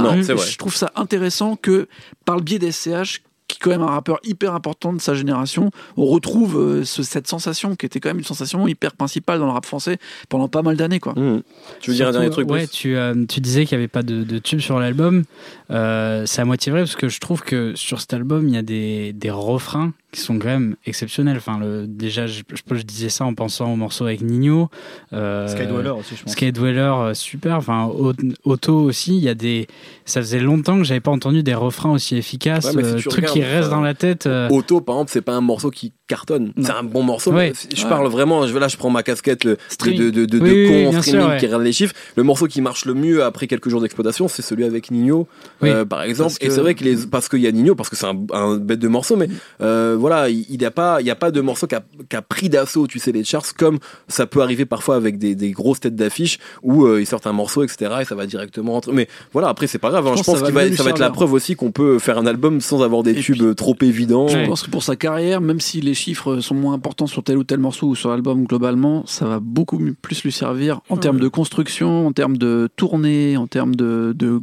Non, 0.00 0.22
c'est 0.22 0.32
vrai. 0.34 0.46
Je 0.46 0.58
trouve 0.58 0.74
ça 0.74 0.92
intéressant 0.96 1.56
que 1.56 1.88
par 2.24 2.36
le 2.36 2.42
biais 2.42 2.58
des 2.58 2.70
SCH, 2.72 3.22
qui 3.52 3.58
est 3.58 3.60
quand 3.62 3.70
même 3.70 3.82
un 3.82 3.86
rappeur 3.92 4.18
hyper 4.24 4.54
important 4.54 4.92
de 4.92 5.00
sa 5.00 5.14
génération, 5.14 5.70
on 5.96 6.06
retrouve 6.06 6.58
euh, 6.58 6.84
ce- 6.84 7.02
cette 7.02 7.26
sensation 7.28 7.76
qui 7.76 7.86
était 7.86 8.00
quand 8.00 8.08
même 8.10 8.18
une 8.18 8.24
sensation 8.24 8.66
hyper 8.66 8.92
principale 8.92 9.38
dans 9.38 9.46
le 9.46 9.52
rap 9.52 9.66
français 9.66 9.98
pendant 10.28 10.48
pas 10.48 10.62
mal 10.62 10.76
d'années, 10.76 11.00
quoi. 11.00 11.12
Mm. 11.14 11.42
Tu 11.80 11.90
veux 11.90 11.96
dire 11.96 12.08
un 12.08 12.12
dernier 12.12 12.30
truc 12.30 12.50
Ouais, 12.50 12.66
tu, 12.66 12.96
euh, 12.96 13.14
tu 13.28 13.40
disais 13.40 13.64
qu'il 13.66 13.76
n'y 13.76 13.82
avait 13.82 13.88
pas 13.88 14.02
de, 14.02 14.22
de 14.24 14.38
tube 14.38 14.60
sur 14.60 14.78
l'album. 14.80 15.24
Euh, 15.70 16.24
c'est 16.26 16.40
à 16.40 16.44
moitié 16.44 16.70
vrai 16.72 16.80
parce 16.82 16.96
que 16.96 17.08
je 17.08 17.18
trouve 17.20 17.42
que 17.42 17.72
sur 17.74 18.00
cet 18.00 18.12
album, 18.14 18.48
il 18.48 18.54
y 18.54 18.58
a 18.58 18.62
des, 18.62 19.12
des 19.12 19.30
refrains 19.30 19.92
qui 20.12 20.20
sont 20.20 20.38
quand 20.38 20.48
même 20.48 20.76
exceptionnels. 20.84 21.38
Enfin, 21.38 21.58
le, 21.58 21.86
déjà, 21.86 22.26
je, 22.26 22.42
je, 22.52 22.74
je 22.74 22.82
disais 22.82 23.08
ça 23.08 23.24
en 23.24 23.32
pensant 23.34 23.72
au 23.72 23.76
morceau 23.76 24.04
avec 24.04 24.20
Nino. 24.20 24.68
Euh, 25.14 25.48
Skydweller 25.48 25.88
aussi, 25.90 26.16
je 26.16 26.22
pense. 26.24 26.32
Skydweller, 26.32 26.94
euh, 26.98 27.14
super. 27.14 27.56
Enfin, 27.56 27.86
Au- 27.86 28.12
Auto 28.44 28.74
aussi. 28.78 29.16
Il 29.16 29.22
y 29.22 29.28
a 29.30 29.34
des. 29.34 29.66
Ça 30.04 30.20
faisait 30.20 30.40
longtemps 30.40 30.76
que 30.76 30.84
j'avais 30.84 31.00
pas 31.00 31.10
entendu 31.10 31.42
des 31.42 31.54
refrains 31.54 31.90
aussi 31.92 32.16
efficaces. 32.16 32.74
Ouais, 32.74 32.84
si 32.84 32.90
euh, 32.90 32.96
tu 32.96 33.08
trucs 33.08 33.24
qui 33.44 33.62
ça- 33.62 33.68
dans 33.68 33.80
la 33.80 33.94
tête. 33.94 34.26
euh, 34.26 34.48
Auto, 34.50 34.80
par 34.80 34.96
exemple, 34.96 35.10
c'est 35.12 35.22
pas 35.22 35.32
un 35.34 35.40
morceau 35.40 35.70
qui 35.70 35.92
cartonne. 36.08 36.52
C'est 36.60 36.70
un 36.72 36.82
bon 36.82 37.02
morceau. 37.02 37.32
Ouais. 37.32 37.52
mais 37.70 37.76
Je 37.76 37.82
Ouais. 37.84 37.88
parle 37.88 38.06
vraiment, 38.08 38.46
je, 38.46 38.56
là, 38.58 38.68
je 38.68 38.76
prends 38.76 38.90
ma 38.90 39.02
casquette 39.02 39.44
le, 39.44 39.56
de, 39.84 39.90
de, 39.92 40.10
de, 40.10 40.24
de 40.26 40.38
Oui, 40.40 40.50
oui, 40.50 40.66
con 40.68 40.86
en 40.88 40.90
bien 40.90 41.00
streaming 41.02 41.22
sûr, 41.22 41.30
ouais. 41.30 41.38
qui 41.38 41.46
regarde 41.46 41.62
les 41.62 41.72
chiffres. 41.72 41.94
Le 42.16 42.22
morceau 42.22 42.46
qui 42.46 42.60
marche 42.60 42.84
le 42.84 42.92
mieux 42.94 43.24
après 43.24 43.46
quelques 43.46 43.68
jours 43.70 43.80
d'exploitation, 43.80 44.28
c'est 44.28 44.42
celui 44.42 44.64
avec 44.64 44.90
Nino, 44.90 45.26
Oui. 45.62 45.70
euh, 45.70 45.84
par 45.86 46.02
exemple. 46.02 46.28
Parce 46.30 46.38
que- 46.38 46.46
Et 46.46 46.50
c'est 46.50 46.60
vrai 46.60 46.74
que 46.74 46.84
les, 46.84 46.96
parce 47.10 47.28
qu'il 47.30 47.40
y 47.40 47.46
a 47.46 47.52
Nino, 47.52 47.74
parce 47.74 47.88
que 47.88 47.96
c'est 47.96 48.06
un, 48.06 48.18
un 48.32 48.56
bête 48.58 48.78
de 48.80 48.88
morceau, 48.88 49.16
mais 49.16 49.28
euh, 49.62 49.96
voilà, 49.98 50.28
il 50.28 50.44
n'y 50.58 50.64
a 50.66 50.70
pas, 50.70 51.00
il 51.00 51.06
y 51.06 51.10
a 51.10 51.14
pas 51.16 51.30
de 51.30 51.40
morceau 51.40 51.66
qui 51.66 51.74
a, 51.76 51.82
qui 52.08 52.16
a 52.16 52.22
pris 52.22 52.48
d'assaut, 52.50 52.86
tu 52.86 52.98
sais, 52.98 53.12
les 53.12 53.24
charts, 53.24 53.54
comme 53.56 53.78
ça 54.08 54.26
peut 54.26 54.42
arriver 54.42 54.66
parfois 54.66 54.96
avec 54.96 55.16
des, 55.18 55.34
des 55.34 55.50
grosses 55.52 55.80
têtes 55.80 55.96
d'affiche 55.96 56.38
où 56.62 56.84
euh, 56.84 57.00
ils 57.00 57.06
sortent 57.06 57.26
un 57.26 57.32
morceau, 57.32 57.62
etc. 57.62 57.90
Et 58.02 58.04
ça 58.04 58.14
va 58.14 58.26
directement 58.26 58.74
entre. 58.76 58.92
Mais 58.92 59.08
voilà, 59.32 59.48
après 59.48 59.66
c'est 59.66 59.78
pas 59.78 59.88
grave. 59.90 60.06
hein. 60.06 60.12
Je 60.12 60.18
Je 60.18 60.22
pense 60.24 60.34
pense 60.40 60.40
que 60.42 60.46
ça 60.46 60.52
va 60.68 60.76
ça 60.76 60.82
va 60.82 60.90
être 60.90 60.98
la 60.98 61.10
preuve 61.10 61.32
aussi 61.32 61.56
qu'on 61.56 61.70
peut 61.72 61.98
faire 61.98 62.18
un 62.18 62.26
album 62.26 62.60
sans 62.60 62.82
avoir 62.82 63.02
des 63.02 63.14
tubes 63.14 63.31
puis- 63.32 63.54
trop 63.54 63.76
évidents. 63.82 64.28
Je 64.28 64.46
pense 64.46 64.62
que 64.62 64.70
pour 64.70 64.82
sa 64.82 64.96
carrière, 64.96 65.40
même 65.40 65.60
si 65.60 65.80
les 65.80 65.94
chiffres 65.94 66.40
sont 66.40 66.54
moins 66.54 66.74
importants 66.74 67.06
sur 67.06 67.22
tel 67.22 67.36
ou 67.38 67.44
tel 67.44 67.58
morceau 67.58 67.88
ou 67.88 67.94
sur 67.94 68.10
l'album 68.10 68.44
globalement, 68.44 69.04
ça 69.06 69.26
va 69.26 69.40
beaucoup 69.40 69.78
plus 70.00 70.22
lui 70.24 70.32
servir 70.32 70.80
en 70.88 70.96
termes 70.96 71.20
de 71.20 71.28
construction, 71.28 72.06
en 72.06 72.12
termes 72.12 72.36
de 72.36 72.68
tournée, 72.76 73.36
en 73.36 73.46
termes 73.46 73.74
de, 73.74 74.14
de 74.16 74.40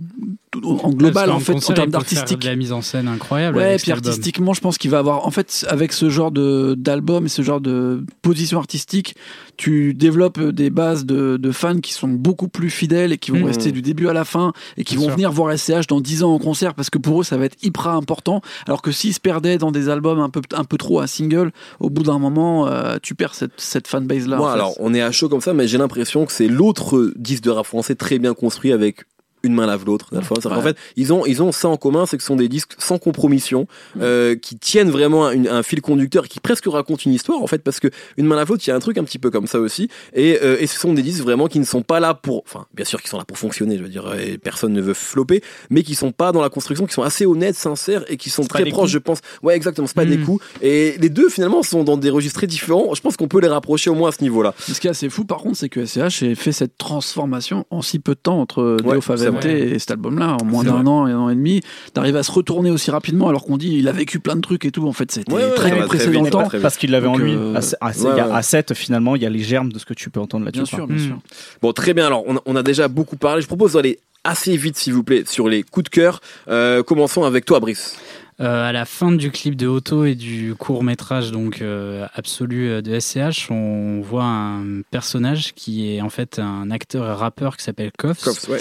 en 0.63 0.89
global 0.89 1.29
en 1.31 1.39
fait, 1.39 1.53
en 1.53 1.59
termes 1.59 1.91
d'artistique. 1.91 2.39
De 2.39 2.45
la 2.47 2.55
mise 2.55 2.71
en 2.71 2.81
scène 2.81 3.07
incroyable. 3.07 3.57
Ouais, 3.57 3.63
avec 3.65 3.81
puis 3.81 3.91
artistiquement, 3.91 4.53
je 4.53 4.61
pense 4.61 4.77
qu'il 4.77 4.89
va 4.91 4.99
avoir. 4.99 5.25
En 5.27 5.31
fait, 5.31 5.65
avec 5.69 5.93
ce 5.93 6.09
genre 6.09 6.31
de 6.31 6.75
d'album 6.77 7.25
et 7.25 7.29
ce 7.29 7.41
genre 7.41 7.61
de 7.61 8.03
position 8.21 8.57
artistique, 8.59 9.15
tu 9.57 9.93
développes 9.93 10.39
des 10.39 10.69
bases 10.69 11.05
de, 11.05 11.37
de 11.37 11.51
fans 11.51 11.79
qui 11.79 11.93
sont 11.93 12.07
beaucoup 12.07 12.47
plus 12.47 12.69
fidèles 12.69 13.11
et 13.11 13.17
qui 13.17 13.31
vont 13.31 13.39
Mmh. 13.39 13.45
rester 13.45 13.71
du 13.71 13.81
début 13.81 14.07
à 14.09 14.13
la 14.13 14.25
fin 14.25 14.51
et 14.75 14.83
qui 14.83 14.95
Bien 14.95 15.01
vont 15.01 15.07
sûr. 15.09 15.15
venir 15.15 15.31
voir 15.31 15.57
SCH 15.57 15.87
dans 15.87 16.01
10 16.01 16.23
ans 16.23 16.33
en 16.33 16.39
concert 16.39 16.73
parce 16.73 16.89
que 16.89 16.97
pour 16.97 17.21
eux, 17.21 17.23
ça 17.23 17.37
va 17.37 17.45
être 17.45 17.57
hyper 17.63 17.87
important. 17.89 18.41
Alors 18.67 18.81
que 18.81 18.91
s'ils 18.91 19.13
se 19.13 19.19
perdaient 19.19 19.57
dans 19.57 19.71
des 19.71 19.87
albums 19.87 20.19
un 20.19 20.29
peu, 20.29 20.41
un 20.53 20.63
peu 20.65 20.77
trop 20.77 20.99
à 20.99 21.07
single, 21.07 21.51
au 21.79 21.89
bout 21.89 22.03
d'un 22.03 22.19
moment, 22.19 22.67
euh, 22.67 22.97
tu 23.01 23.15
perds 23.15 23.35
cette, 23.35 23.53
cette 23.57 23.87
fanbase-là. 23.87 24.37
Moi, 24.37 24.47
en 24.49 24.51
fait. 24.51 24.55
alors, 24.59 24.73
on 24.79 24.93
est 24.93 25.01
à 25.01 25.11
chaud 25.11 25.29
comme 25.29 25.41
ça, 25.41 25.53
mais 25.53 25.67
j'ai 25.67 25.77
l'impression 25.77 26.25
que 26.25 26.31
c'est 26.31 26.47
l'autre 26.47 27.11
disque 27.15 27.43
de 27.43 27.49
rap 27.51 27.65
français 27.65 27.95
très 27.95 28.19
bien 28.19 28.33
construit 28.33 28.71
avec 28.71 29.01
une 29.43 29.53
main 29.53 29.65
lave 29.65 29.85
l'autre. 29.85 30.07
Ouais. 30.11 30.21
qu'en 30.43 30.61
fait, 30.61 30.77
ils 30.95 31.13
ont, 31.13 31.25
ils 31.25 31.41
ont 31.41 31.51
ça 31.51 31.67
en 31.69 31.77
commun, 31.77 32.05
c'est 32.05 32.17
que 32.17 32.23
ce 32.23 32.27
sont 32.27 32.35
des 32.35 32.49
disques 32.49 32.73
sans 32.77 32.97
compromission, 32.97 33.67
euh, 34.01 34.35
qui 34.35 34.57
tiennent 34.57 34.89
vraiment 34.89 35.27
un, 35.27 35.45
un 35.45 35.63
fil 35.63 35.81
conducteur, 35.81 36.27
qui 36.27 36.39
presque 36.39 36.65
racontent 36.67 37.01
une 37.05 37.13
histoire, 37.13 37.41
en 37.41 37.47
fait, 37.47 37.63
parce 37.63 37.79
que 37.79 37.87
une 38.17 38.25
main 38.25 38.35
lave 38.35 38.49
l'autre, 38.49 38.63
il 38.65 38.69
y 38.69 38.73
a 38.73 38.75
un 38.75 38.79
truc 38.79 38.97
un 38.97 39.03
petit 39.03 39.19
peu 39.19 39.29
comme 39.31 39.47
ça 39.47 39.59
aussi. 39.59 39.89
Et, 40.13 40.39
euh, 40.41 40.57
et 40.59 40.67
ce 40.67 40.79
sont 40.79 40.93
des 40.93 41.01
disques 41.01 41.23
vraiment 41.23 41.47
qui 41.47 41.59
ne 41.59 41.65
sont 41.65 41.81
pas 41.81 41.99
là 41.99 42.13
pour, 42.13 42.43
enfin, 42.45 42.65
bien 42.73 42.85
sûr, 42.85 43.01
qui 43.01 43.07
sont 43.09 43.17
là 43.17 43.25
pour 43.25 43.37
fonctionner, 43.37 43.77
je 43.77 43.83
veux 43.83 43.89
dire, 43.89 44.13
et 44.19 44.37
personne 44.37 44.73
ne 44.73 44.81
veut 44.81 44.93
flopper, 44.93 45.41
mais 45.69 45.83
qui 45.83 45.95
sont 45.95 46.11
pas 46.11 46.31
dans 46.31 46.41
la 46.41 46.49
construction, 46.49 46.85
qui 46.85 46.93
sont 46.93 47.03
assez 47.03 47.25
honnêtes, 47.25 47.55
sincères, 47.55 48.03
et 48.09 48.17
qui 48.17 48.29
sont 48.29 48.43
très 48.45 48.63
proches, 48.65 48.79
coups. 48.81 48.91
je 48.91 48.97
pense. 48.99 49.19
Ouais, 49.43 49.55
exactement, 49.55 49.87
c'est 49.87 49.95
pas 49.95 50.05
des 50.05 50.17
Mm. 50.17 50.25
coups. 50.25 50.43
Et 50.61 50.95
les 50.99 51.09
deux, 51.09 51.29
finalement, 51.29 51.63
sont 51.63 51.83
dans 51.83 51.97
des 51.97 52.09
registres 52.09 52.39
très 52.39 52.47
différents. 52.47 52.93
Je 52.93 53.01
pense 53.01 53.15
qu'on 53.17 53.27
peut 53.27 53.39
les 53.39 53.47
rapprocher 53.47 53.89
au 53.89 53.95
moins 53.95 54.09
à 54.09 54.11
ce 54.11 54.21
niveau-là. 54.21 54.53
Ce 54.59 54.79
qui 54.79 54.87
est 54.87 54.89
assez 54.89 55.09
fou, 55.09 55.23
par 55.25 55.37
contre, 55.39 55.57
c'est 55.57 55.69
que 55.69 55.85
SCH 55.85 56.23
ait 56.23 56.35
fait 56.35 56.51
cette 56.51 56.77
transformation 56.77 57.65
en 57.69 57.81
si 57.81 57.99
peu 57.99 58.13
de 58.15 58.19
temps 58.19 58.39
entre 58.41 58.77
Ouais, 58.83 58.95
Deo 58.95 59.01
et 59.45 59.79
cet 59.79 59.91
album-là, 59.91 60.37
en 60.41 60.45
moins 60.45 60.63
d'un 60.63 60.85
an 60.87 61.07
et 61.07 61.11
un 61.11 61.17
an 61.19 61.29
et 61.29 61.35
demi, 61.35 61.61
d'arriver 61.95 62.19
à 62.19 62.23
se 62.23 62.31
retourner 62.31 62.71
aussi 62.71 62.91
rapidement 62.91 63.29
alors 63.29 63.45
qu'on 63.45 63.57
dit 63.57 63.75
il 63.77 63.87
a 63.87 63.91
vécu 63.91 64.19
plein 64.19 64.35
de 64.35 64.41
trucs 64.41 64.65
et 64.65 64.71
tout. 64.71 64.87
En 64.87 64.93
fait, 64.93 65.11
c'était 65.11 65.31
Ouais, 65.31 65.43
ouais, 65.43 65.53
très 65.55 65.71
compressé 65.71 66.05
très 66.05 66.13
dans 66.13 66.21
le 66.23 66.29
temps. 66.29 66.47
Parce 66.61 66.77
qu'il 66.77 66.91
l'avait 66.91 67.07
en 67.07 67.13
Donc, 67.13 67.21
lui. 67.21 67.33
euh, 67.35 67.55
À, 67.55 67.85
à- 67.85 67.89
ouais, 67.89 67.93
il 67.97 68.03
y 68.03 68.07
a- 68.19 68.27
ouais. 68.27 68.33
à 68.35 68.41
7, 68.41 68.73
finalement, 68.73 69.15
il 69.15 69.21
y 69.21 69.25
a 69.25 69.29
les 69.29 69.39
germes 69.39 69.71
de 69.71 69.79
ce 69.79 69.85
que 69.85 69.93
tu 69.93 70.09
peux 70.09 70.19
entendre 70.19 70.45
là-dessus. 70.45 70.63
Bien 70.63 70.77
sûr, 70.77 70.87
bien 70.87 70.97
Mm. 70.97 71.07
sûr. 71.07 71.17
Bon, 71.61 71.71
très 71.73 71.93
bien. 71.93 72.05
Alors, 72.07 72.23
on 72.27 72.37
a, 72.37 72.41
on 72.45 72.55
a 72.55 72.63
déjà 72.63 72.87
beaucoup 72.87 73.17
parlé. 73.17 73.41
Je 73.41 73.47
propose 73.47 73.73
d'aller 73.73 73.99
assez 74.23 74.57
vite, 74.57 74.77
s'il 74.77 74.93
vous 74.93 75.03
plaît, 75.03 75.23
sur 75.25 75.47
les 75.47 75.63
coups 75.63 75.85
de 75.85 75.89
cœur. 75.89 76.19
Euh, 76.49 76.83
commençons 76.83 77.23
avec 77.23 77.45
toi, 77.45 77.59
Brice. 77.59 77.95
Euh, 78.41 78.69
à 78.69 78.71
la 78.71 78.85
fin 78.85 79.11
du 79.11 79.31
clip 79.31 79.55
de 79.57 79.67
Otto 79.67 80.05
et 80.05 80.15
du 80.15 80.55
court 80.57 80.81
métrage 80.81 81.31
donc 81.31 81.61
euh, 81.61 82.07
absolu 82.13 82.69
euh, 82.69 82.81
de 82.81 82.97
SCH, 82.97 83.51
on 83.51 83.99
voit 84.01 84.23
un 84.23 84.81
personnage 84.91 85.53
qui 85.55 85.93
est 85.93 86.01
en 86.01 86.09
fait 86.09 86.39
un 86.39 86.71
acteur 86.71 87.05
et 87.05 87.13
rappeur 87.13 87.57
qui 87.57 87.65
s'appelle 87.65 87.91
Koffs. 87.97 88.21
Koffs, 88.23 88.47
ouais. 88.47 88.59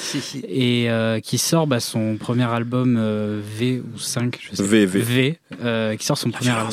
et 0.48 0.90
euh, 0.90 1.20
qui 1.20 1.38
sort 1.38 1.68
bah, 1.68 1.78
son 1.78 2.16
premier 2.16 2.50
album 2.50 2.96
euh, 2.98 3.40
V 3.40 3.80
ou 3.94 3.98
5 4.00 4.38
je 4.50 4.56
sais 4.56 4.62
V, 4.64 4.86
pas. 4.86 4.98
V. 4.98 5.38
euh, 5.62 5.94
qui 5.96 6.04
sort 6.04 6.18
son 6.18 6.30
premier 6.32 6.50
album 6.50 6.72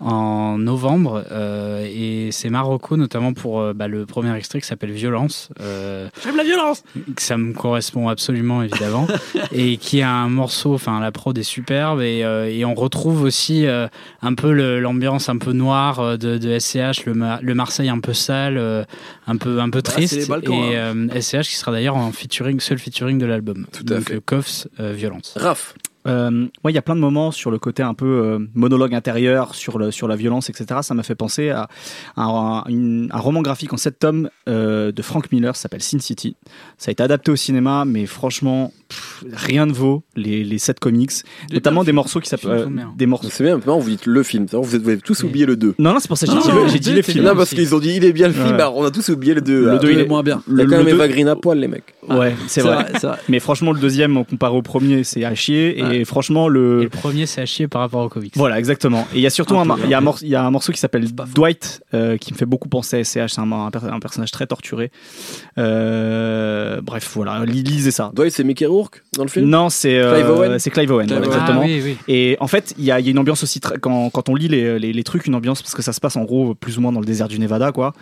en 0.00 0.58
novembre 0.58 1.24
euh, 1.30 1.86
et 1.90 2.28
c'est 2.30 2.50
Marocco 2.50 2.98
notamment 2.98 3.32
pour 3.32 3.60
euh, 3.60 3.72
bah, 3.72 3.88
le 3.88 4.04
premier 4.04 4.36
extrait 4.36 4.60
qui 4.60 4.66
s'appelle 4.66 4.92
Violence 4.92 5.48
euh, 5.60 6.08
J'aime 6.22 6.36
la 6.36 6.44
violence 6.44 6.82
que 7.16 7.22
ça 7.22 7.38
me 7.38 7.54
correspond 7.54 8.08
absolument 8.08 8.62
évidemment 8.62 9.06
et 9.52 9.78
qui 9.78 10.02
a 10.02 10.10
un 10.10 10.28
morceau 10.28 10.74
enfin 10.74 11.00
la 11.00 11.10
prod 11.10 11.36
est 11.38 11.42
superbe 11.42 12.02
et, 12.02 12.22
euh, 12.22 12.33
et 12.44 12.64
on 12.64 12.74
retrouve 12.74 13.22
aussi 13.22 13.66
euh, 13.66 13.86
un 14.22 14.34
peu 14.34 14.52
l'ambiance 14.80 15.28
un 15.28 15.38
peu 15.38 15.52
noire 15.52 16.00
euh, 16.00 16.16
de, 16.16 16.38
de 16.38 16.58
SCH 16.58 17.04
le, 17.06 17.14
Ma- 17.14 17.38
le 17.42 17.54
Marseille 17.54 17.88
un 17.88 18.00
peu 18.00 18.12
sale 18.12 18.56
euh, 18.58 18.84
un 19.26 19.36
peu 19.36 19.60
un 19.60 19.70
peu 19.70 19.80
triste 19.82 20.28
Balkans, 20.28 20.52
et 20.54 20.76
euh, 20.76 21.20
SCH 21.20 21.48
qui 21.48 21.56
sera 21.56 21.72
d'ailleurs 21.72 21.96
en 21.96 22.10
featuring 22.12 22.60
seul 22.60 22.78
featuring 22.78 23.18
de 23.18 23.26
l'album 23.26 23.66
Tout 23.72 23.84
à 23.92 23.96
Donc, 23.96 24.08
fait. 24.08 24.14
euh, 24.14 24.20
euh, 24.80 24.92
Violence 24.92 25.34
Raph. 25.36 25.74
Euh, 26.06 26.30
moi, 26.62 26.70
il 26.70 26.74
y 26.74 26.78
a 26.78 26.82
plein 26.82 26.94
de 26.94 27.00
moments 27.00 27.30
sur 27.30 27.50
le 27.50 27.58
côté 27.58 27.82
un 27.82 27.94
peu 27.94 28.04
euh, 28.06 28.38
monologue 28.54 28.94
intérieur, 28.94 29.54
sur, 29.54 29.78
le, 29.78 29.90
sur 29.90 30.06
la 30.06 30.16
violence, 30.16 30.50
etc. 30.50 30.80
Ça 30.82 30.94
m'a 30.94 31.02
fait 31.02 31.14
penser 31.14 31.50
à, 31.50 31.68
à 32.16 32.24
un, 32.24 32.64
une- 32.68 33.08
un 33.12 33.18
roman 33.18 33.40
graphique 33.42 33.72
en 33.72 33.76
sept 33.78 33.98
tomes 33.98 34.28
euh, 34.48 34.92
de 34.92 35.02
Frank 35.02 35.32
Miller, 35.32 35.56
ça 35.56 35.62
s'appelle 35.62 35.82
Sin 35.82 35.98
City. 36.00 36.36
Ça 36.78 36.90
a 36.90 36.92
été 36.92 37.02
adapté 37.02 37.30
au 37.30 37.36
cinéma, 37.36 37.84
mais 37.86 38.04
franchement, 38.06 38.72
pff, 38.88 39.24
rien 39.32 39.64
ne 39.66 39.72
vaut 39.72 40.02
les, 40.16 40.44
les 40.44 40.58
sept 40.58 40.78
comics, 40.78 41.12
notamment 41.52 41.84
des 41.84 41.92
morceaux 41.92 42.20
qui 42.20 42.28
s'appellent... 42.28 42.66
bien. 42.68 42.92
des 42.96 43.06
morceaux... 43.06 43.28
C'est 43.30 43.44
bien, 43.44 43.56
maintenant 43.56 43.78
vous 43.78 43.90
dites 43.90 44.06
le 44.06 44.22
film. 44.22 44.46
Vous, 44.52 44.76
êtes- 44.76 44.82
vous 44.82 44.88
avez 44.90 44.98
tous 44.98 45.22
oublié 45.24 45.46
le 45.46 45.56
2. 45.56 45.74
Non, 45.78 45.94
non, 45.94 45.98
c'est 46.00 46.08
pour 46.08 46.18
ça 46.18 46.26
que 46.26 46.32
j'ai 46.32 46.38
dit, 46.38 46.48
non, 46.48 46.64
le- 46.96 47.02
films. 47.02 47.24
Non, 47.24 47.34
parce 47.34 47.50
qu'ils 47.50 47.74
ont 47.74 47.78
dit 47.78 47.94
il 47.96 48.04
est 48.04 48.12
bien 48.12 48.28
le 48.28 48.34
film. 48.34 48.46
Ouais. 48.48 48.52
Alors, 48.54 48.76
on 48.76 48.84
a 48.84 48.90
tous 48.90 49.08
oublié 49.08 49.34
le 49.34 49.40
2. 49.40 49.60
Le 49.60 49.66
là. 49.66 49.78
deux, 49.78 49.88
Il 49.88 49.94
il 49.94 49.98
est 50.00 50.02
est- 50.04 50.08
moins 50.08 50.22
bien. 50.22 50.42
Il 50.48 50.56
y 50.56 50.60
a 50.60 50.64
Le- 50.64 50.70
quand 50.70 50.76
le 50.78 50.84
même 50.84 50.96
deux- 50.96 51.02
Eva 51.02 51.08
Green 51.08 51.28
à 51.28 51.36
poil, 51.36 51.58
les 51.58 51.68
mecs. 51.68 51.94
Ouais, 52.08 52.34
c'est 52.46 52.60
vrai. 52.60 52.86
c'est 53.00 53.06
vrai. 53.06 53.16
Mais 53.28 53.40
franchement, 53.40 53.72
le 53.72 53.80
deuxième, 53.80 54.22
comparé 54.26 54.54
au 54.54 54.62
premier, 54.62 55.02
c'est 55.04 55.24
à 55.24 55.34
chier. 55.34 55.80
Ouais. 55.94 56.00
Et 56.00 56.04
franchement, 56.04 56.48
et 56.48 56.52
le... 56.52 56.82
le 56.84 56.88
premier 56.88 57.26
c'est 57.26 57.40
à 57.42 57.46
chier 57.46 57.68
par 57.68 57.80
rapport 57.82 58.02
au 58.04 58.08
comics 58.08 58.32
Voilà, 58.36 58.58
exactement. 58.58 59.06
Et 59.14 59.18
il 59.18 59.20
y 59.22 59.26
a 59.26 59.30
surtout 59.30 59.58
Un 59.58 59.64
il 59.84 59.90
y 59.90 59.94
a 59.94 59.98
un, 59.98 60.14
y 60.22 60.34
a 60.34 60.50
morceau 60.50 60.72
qui 60.72 60.78
s'appelle. 60.78 61.06
Dwight 61.34 61.82
euh, 61.94 62.16
qui 62.16 62.32
me 62.32 62.38
fait 62.38 62.46
beaucoup 62.46 62.68
penser 62.68 62.98
à 62.98 63.04
SCH. 63.04 63.32
C'est 63.34 63.40
un, 63.40 63.50
un 63.52 63.70
per- 63.70 63.78
un 63.90 64.00
personnage 64.00 64.30
très 64.30 64.46
torturé. 64.46 64.90
Euh, 65.58 66.80
bref, 66.80 67.10
voilà, 67.14 67.44
li- 67.44 67.62
lisez 67.62 67.90
ça. 67.90 68.10
Dwight, 68.14 68.32
c'est 68.32 68.44
Mickey 68.44 68.66
Rourke 68.66 69.02
dans 69.16 69.22
le 69.24 69.28
film? 69.28 69.48
Non, 69.48 69.68
c'est 69.70 69.98
euh, 69.98 70.14
Clive 70.14 70.30
Owen 70.30 70.58
c'est 70.58 70.70
Clive 70.70 70.90
Owen, 70.92 71.06
Clive 71.06 71.18
voilà, 71.18 71.26
Owen. 71.28 71.40
exactement. 71.40 71.60
ah 71.62 71.66
oui 71.66 71.80
oui 71.84 71.96
Et 72.08 72.36
en 72.40 72.46
fait, 72.46 72.74
il 72.78 72.84
y 72.84 72.90
a, 72.90 73.00
il 73.00 73.06
y 73.06 73.08
a 73.08 73.10
une 73.12 73.18
ambiance 73.18 73.42
aussi 73.42 73.60
quand, 73.60 74.10
quand 74.10 74.28
on 74.28 74.34
lit 74.34 74.48
les, 74.48 74.78
les, 74.78 74.92
les 74.92 75.04
trucs, 75.04 75.26
une 75.26 75.34
ambiance 75.34 75.62
parce 75.62 75.74
que 75.74 75.82
ça 75.82 75.92
se 75.92 76.00
passe 76.00 76.16
en 76.16 76.24
gros 76.24 76.54
plus 76.54 76.78
ou 76.78 76.80
moins 76.80 76.92
dans 76.92 77.00
le 77.00 77.06
désert 77.06 77.28
du 77.28 77.38
Nevada, 77.38 77.72
quoi. 77.72 77.92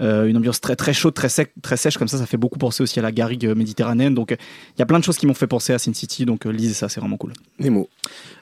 Euh, 0.00 0.26
une 0.26 0.36
ambiance 0.36 0.60
très 0.60 0.76
très 0.76 0.92
chaude, 0.92 1.14
très 1.14 1.28
sec, 1.28 1.52
très 1.62 1.76
sèche 1.76 1.96
comme 1.98 2.08
ça. 2.08 2.18
Ça 2.18 2.26
fait 2.26 2.36
beaucoup 2.36 2.58
penser 2.58 2.82
aussi 2.82 2.98
à 2.98 3.02
la 3.02 3.12
garrigue 3.12 3.46
méditerranéenne. 3.46 4.14
Donc, 4.14 4.32
euh, 4.32 4.36
il 4.76 4.80
y 4.80 4.82
a 4.82 4.86
plein 4.86 4.98
de 4.98 5.04
choses 5.04 5.16
qui 5.16 5.26
m'ont 5.26 5.34
fait 5.34 5.46
penser 5.46 5.72
à 5.72 5.78
Sin 5.78 5.94
City. 5.94 6.24
Donc, 6.24 6.46
euh, 6.46 6.50
lisez 6.50 6.74
ça, 6.74 6.88
c'est 6.88 7.00
vraiment 7.00 7.16
cool. 7.16 7.32
Nemo. 7.58 7.88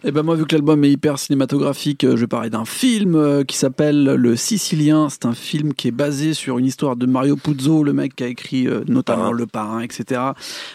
Et 0.04 0.10
ben 0.10 0.22
moi, 0.24 0.34
vu 0.34 0.46
que 0.46 0.54
l'album 0.54 0.82
est 0.84 0.90
hyper 0.90 1.18
cinématographique, 1.18 2.02
euh, 2.02 2.16
je 2.16 2.22
vais 2.22 2.26
parler 2.26 2.50
d'un 2.50 2.64
film 2.64 3.14
euh, 3.14 3.44
qui 3.44 3.56
s'appelle 3.56 4.02
Le 4.02 4.36
Sicilien. 4.36 5.08
C'est 5.08 5.26
un 5.26 5.34
film 5.34 5.74
qui 5.74 5.88
est 5.88 5.92
basé 5.92 6.34
sur 6.34 6.58
une 6.58 6.66
histoire 6.66 6.96
de 6.96 7.06
Mario 7.06 7.36
Puzo, 7.36 7.84
le 7.84 7.92
mec 7.92 8.16
qui 8.16 8.24
a 8.24 8.26
écrit 8.26 8.66
euh, 8.66 8.82
notamment 8.88 9.22
Parrain. 9.22 9.32
Le 9.32 9.46
Parrain, 9.46 9.80
etc. 9.80 10.20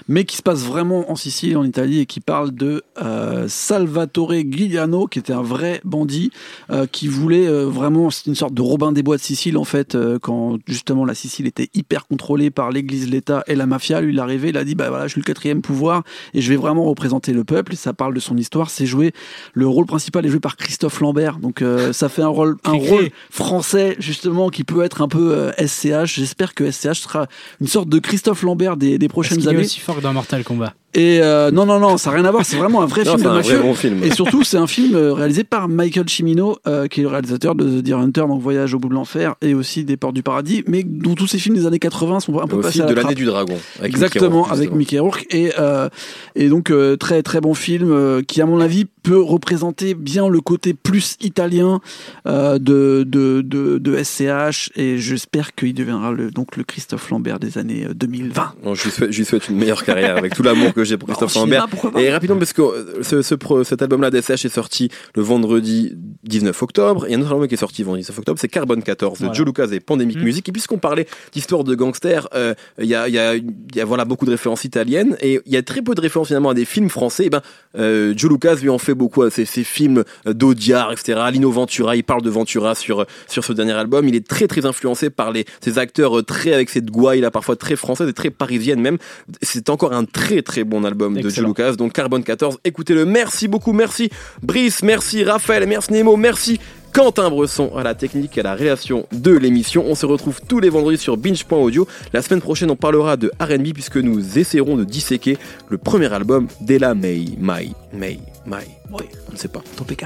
Mais 0.08 0.24
qui 0.24 0.38
se 0.38 0.42
passe 0.42 0.64
vraiment 0.64 1.12
en 1.12 1.16
Sicile, 1.16 1.58
en 1.58 1.66
Italie, 1.66 2.00
et 2.00 2.06
qui 2.06 2.22
parle 2.22 2.52
de 2.52 2.84
euh, 3.02 3.48
Salvatore 3.50 4.34
Giuliano, 4.34 5.08
qui 5.08 5.20
était 5.20 5.34
un 5.34 5.42
vrai 5.42 5.82
bandit, 5.84 6.32
euh, 6.70 6.86
qui 6.90 7.10
voulait 7.10 7.48
euh, 7.48 7.66
vraiment, 7.66 8.10
c'est 8.10 8.28
une 8.28 8.36
sorte 8.36 8.54
de 8.54 8.62
Robin 8.62 8.94
des 8.94 9.04
Bois 9.04 9.18
de 9.18 9.22
Sicile, 9.22 9.58
en 9.58 9.66
fait, 9.66 9.96
euh, 9.96 10.20
quand 10.20 10.58
justement 10.68 11.06
la 11.06 11.16
Sicile 11.16 11.48
était 11.48 11.70
hyper 11.74 12.08
contrôlée 12.08 12.52
par 12.52 12.72
l'Église, 12.72 13.10
l'État 13.10 13.44
et 13.48 13.56
la 13.56 13.66
mafia. 13.66 14.02
Lui, 14.02 14.14
il 14.14 14.18
est 14.18 14.22
arrivé, 14.22 14.50
il 14.50 14.58
a 14.58 14.64
dit, 14.64 14.76
bah 14.76 14.90
voilà, 14.90 15.08
je 15.08 15.14
suis 15.14 15.22
le 15.22 15.26
quatrième 15.26 15.62
pouvoir 15.62 16.04
et 16.34 16.42
je 16.42 16.50
vais 16.50 16.56
vraiment 16.56 16.84
représenter 16.86 17.34
le 17.34 17.44
peuple. 17.44 17.76
Ça 17.76 17.94
parle 17.94 18.14
de 18.14 18.20
son 18.20 18.38
histoire. 18.38 18.70
C'est 18.70 18.86
joué, 18.86 19.14
le 19.54 19.68
rôle 19.68 19.86
principal 19.86 20.26
est 20.26 20.30
joué 20.30 20.40
par 20.40 20.58
Christophe 20.58 21.00
Lambert. 21.00 21.40
Donc 21.40 21.62
euh, 21.62 21.94
ça 21.94 22.10
fait 22.10 22.22
un 22.22 22.28
rôle, 22.28 22.58
un 22.64 22.74
rôle 22.74 23.10
français 23.30 23.96
justement 24.00 24.50
qui 24.50 24.64
peut 24.64 24.84
être 24.84 25.02
un 25.02 25.08
peu 25.08 25.34
euh, 25.34 25.52
SCH. 25.58 26.16
J'espère 26.16 26.54
que 26.54 26.70
SCH 26.72 27.00
sera 27.02 27.28
une 27.62 27.68
sorte 27.68 27.90
de 27.90 28.00
Christophe 28.00 28.44
Lambert 28.44 28.78
des, 28.78 28.98
des 28.98 29.08
prochaines 29.08 29.38
qu'il 29.38 29.48
est 29.48 29.52
années. 29.52 29.62
aussi 29.62 29.80
fort 29.80 29.98
que 29.98 30.02
dans 30.02 30.14
Mortal 30.14 30.44
Kombat 30.44 30.74
Et 30.98 31.20
euh, 31.22 31.52
non, 31.52 31.68
non, 31.68 31.80
non, 31.80 31.96
ça 31.98 32.10
n'a 32.10 32.16
rien 32.18 32.26
à 32.26 32.32
voir. 32.32 32.44
C'est 32.44 32.58
vraiment 32.58 32.82
un 32.82 32.88
vrai 32.88 33.04
Non, 33.04 33.12
film 33.12 33.18
c'est 33.20 33.24
de 33.24 33.30
un 33.30 33.34
vrai 33.34 33.44
mafieux. 33.44 33.62
bon 33.62 33.74
film. 33.76 34.04
Et 34.04 34.10
surtout, 34.12 34.44
c'est 34.44 34.58
un 34.58 34.66
film 34.66 34.96
euh, 34.96 35.14
réalisé 35.14 35.44
par 35.44 35.70
Michael 35.70 36.10
Cimino, 36.10 36.58
euh, 36.68 36.88
qui 36.88 37.02
est 37.02 37.04
le 37.04 37.10
réalisateur 37.10 37.54
de 37.54 37.66
The 37.66 37.84
Deer 37.84 37.94
Hunter, 38.00 38.22
donc 38.22 38.42
Voyage 38.42 38.74
au 38.74 38.80
bout 38.80 38.90
de 38.90 38.96
l'enfer, 38.96 39.36
et 39.42 39.54
aussi 39.54 39.84
des 39.84 39.96
Portes 39.96 40.16
du 40.16 40.24
Paradis, 40.24 40.64
mais 40.68 40.82
dont 40.84 41.14
tous 41.14 41.28
ces 41.28 41.38
films 41.38 41.56
des 41.56 41.68
années 41.68 41.78
80 41.78 42.20
sont 42.22 42.40
un 42.40 42.48
peu 42.48 42.60
passés 42.62 42.82
à 42.82 42.86
de 42.86 42.90
la 42.90 42.96
l'année 42.96 43.04
trappe. 43.04 43.16
du 43.16 43.26
dragon. 43.26 43.54
avec 43.80 43.92
Exactement, 43.92 44.30
Mickey 44.30 44.38
Rourke, 44.40 44.52
avec. 44.58 44.72
Mickey 44.74 45.00
Rourke. 45.00 45.26
Et, 45.30 45.52
euh, 45.60 45.88
et 46.36 46.50
donc, 46.50 46.72
euh, 46.72 46.98
très 46.98 47.22
très 47.22 47.42
bon 47.42 47.54
film 47.54 47.92
euh, 47.92 48.24
qui, 48.28 48.42
à 48.42 48.48
mon 48.48 48.60
avis, 48.60 48.88
peut 49.08 49.22
représenter 49.22 49.94
bien 49.94 50.28
le 50.28 50.42
côté 50.42 50.74
plus 50.74 51.16
italien 51.22 51.80
euh, 52.28 52.60
de, 52.60 53.06
de, 53.08 53.42
de, 53.42 53.78
de 53.78 54.04
SCH. 54.04 54.72
Et 54.76 54.98
j'espère 54.98 55.56
qu'il 55.56 55.74
deviendra 55.74 56.12
le, 56.12 56.30
donc 56.30 56.58
le 56.58 56.66
Christophe 56.66 57.10
Lambert 57.10 57.40
des 57.40 57.58
années 57.58 57.86
euh, 57.86 57.94
2020. 57.94 58.56
Bon, 58.64 58.76
je, 58.76 58.84
lui 58.84 58.92
souhaite, 58.92 59.12
je 59.14 59.18
lui 59.18 59.26
souhaite 59.26 59.48
une 59.48 59.58
meilleure 59.58 59.86
carrière 59.86 60.18
avec 60.18 60.36
tout 60.36 60.44
l'amour 60.44 60.74
que 60.74 60.84
j'ai 60.84 60.98
pour 60.98 61.08
Christophe 61.08 61.36
Lambert. 61.36 61.68
pas 61.70 62.02
Et 62.02 62.12
rapidement, 62.12 62.38
parce 62.38 62.52
que 62.52 62.62
euh, 62.62 63.04
ce, 63.04 63.64
cet 63.64 63.82
album-là 63.82 64.12
d'SH 64.12 64.44
est 64.44 64.50
sorti 64.50 64.90
le 65.16 65.22
vendredi 65.22 65.94
19 66.24 66.62
octobre. 66.62 67.06
Il 67.08 67.12
y 67.12 67.16
a 67.16 67.18
un 67.18 67.22
autre 67.22 67.32
album 67.32 67.48
qui 67.48 67.54
est 67.54 67.58
sorti 67.58 67.84
le 67.84 67.86
vendredi 67.86 68.04
19 68.04 68.20
octobre, 68.20 68.40
c'est 68.42 68.50
Carbone 68.50 68.84
14 68.84 69.22
de. 69.22 69.34
Joe 69.34 69.46
Lucas 69.46 69.68
et 69.72 69.80
Pandemic 69.80 70.18
Mm. 70.18 70.24
Music. 70.24 70.50
Et 70.50 70.52
puisqu'on 70.52 70.78
parlait 70.78 71.08
d'histoire 71.32 71.64
de 71.64 71.76
gangsters, 71.76 72.28
euh, 72.34 72.54
il 72.80 72.86
y, 72.88 72.96
a, 72.96 73.08
il 73.08 73.14
y, 73.14 73.20
a, 73.20 73.36
y 73.36 73.82
a 73.82 73.86
voilà, 73.86 74.06
beaucoup 74.06 74.26
de 74.26 74.32
références 74.32 74.66
italiennes 74.66 75.16
et 75.22 75.40
il 75.46 75.54
y 75.54 75.58
a 75.58 75.64
très 75.64 75.82
peu 75.82 75.96
de 75.96 76.02
références 76.02 76.28
finalement 76.28 76.50
à 76.50 76.54
des 76.54 76.66
films 76.66 76.90
français. 76.90 77.26
Et 77.26 77.30
ben, 77.30 77.42
euh, 77.78 78.14
Joe 78.16 78.32
Lucas 78.32 78.56
lui 78.56 78.70
en 78.70 78.78
fait 78.78 78.94
beaucoup 78.98 79.24
à 79.24 79.30
ses, 79.30 79.46
ses 79.46 79.64
films 79.64 80.04
d'Audiard, 80.26 80.92
etc. 80.92 81.20
Lino 81.32 81.52
Ventura, 81.52 81.96
il 81.96 82.04
parle 82.04 82.22
de 82.22 82.30
Ventura 82.30 82.76
sur, 82.76 83.06
sur 83.28 83.44
ce 83.44 83.54
dernier 83.54 83.74
album. 83.74 84.08
Il 84.08 84.16
est 84.16 84.28
très 84.28 84.48
très 84.48 84.66
influencé 84.66 85.10
par 85.10 85.32
les, 85.32 85.46
ces 85.62 85.80
acteurs 85.80 86.26
très 86.26 86.54
avec 86.54 86.70
cette 86.70 86.92
gouaille 86.92 87.22
là, 87.22 87.32
parfois 87.32 87.56
très 87.56 87.76
française 87.76 88.10
et 88.10 88.14
très 88.14 88.30
parisienne 88.30 88.82
même. 88.82 88.98
C'est 89.42 89.70
encore 89.70 89.94
un 89.94 90.06
très 90.06 90.42
très 90.42 90.64
bon 90.64 90.84
album 90.84 91.16
de 91.16 91.30
Joe. 91.30 91.46
Lucas. 91.46 91.74
Donc 91.74 91.94
Carbone 91.94 92.24
14, 92.24 92.60
écoutez-le. 92.64 93.06
Merci 93.06 93.48
beaucoup, 93.48 93.74
merci 93.74 94.10
Brice, 94.42 94.84
merci 94.84 95.24
Raphaël, 95.24 95.68
merci 95.68 95.94
Nemo, 95.94 96.16
merci 96.18 96.60
Quentin 96.94 97.30
Bresson 97.30 97.72
à 97.76 97.84
la 97.84 97.94
technique 97.94 98.38
et 98.38 98.42
à 98.42 98.44
la 98.44 98.56
réalisation 98.56 99.06
de 99.12 99.32
l'émission. 99.32 99.84
On 99.86 99.94
se 99.94 100.06
retrouve 100.06 100.42
tous 100.48 100.60
les 100.60 100.70
vendredis 100.70 100.98
sur 100.98 101.16
binge.audio. 101.16 101.88
La 102.12 102.22
semaine 102.22 102.42
prochaine, 102.42 102.72
on 102.72 102.76
parlera 102.76 103.18
de 103.18 103.32
R&B 103.40 103.74
puisque 103.74 103.98
nous 103.98 104.40
essaierons 104.40 104.78
de 104.78 104.84
disséquer 104.84 105.38
le 105.70 105.78
premier 105.78 106.12
album 106.12 106.48
d'Ella 106.62 106.96
May. 106.96 107.26
May, 107.40 107.70
May, 107.94 108.20
May. 108.48 108.80
Oui, 108.92 109.04
On 109.28 109.34
ne 109.34 109.38
sait 109.38 109.50
pas. 109.50 109.62
ton 109.76 109.84
PK. 109.84 110.06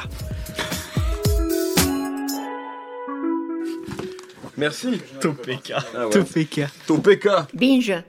Merci. 4.57 4.99
Topeka. 5.21 5.83
Ah 5.95 6.07
ouais. 6.07 6.23
PK 6.23 6.61
Ton 6.87 6.99
PK. 6.99 7.27
Binge. 7.53 8.03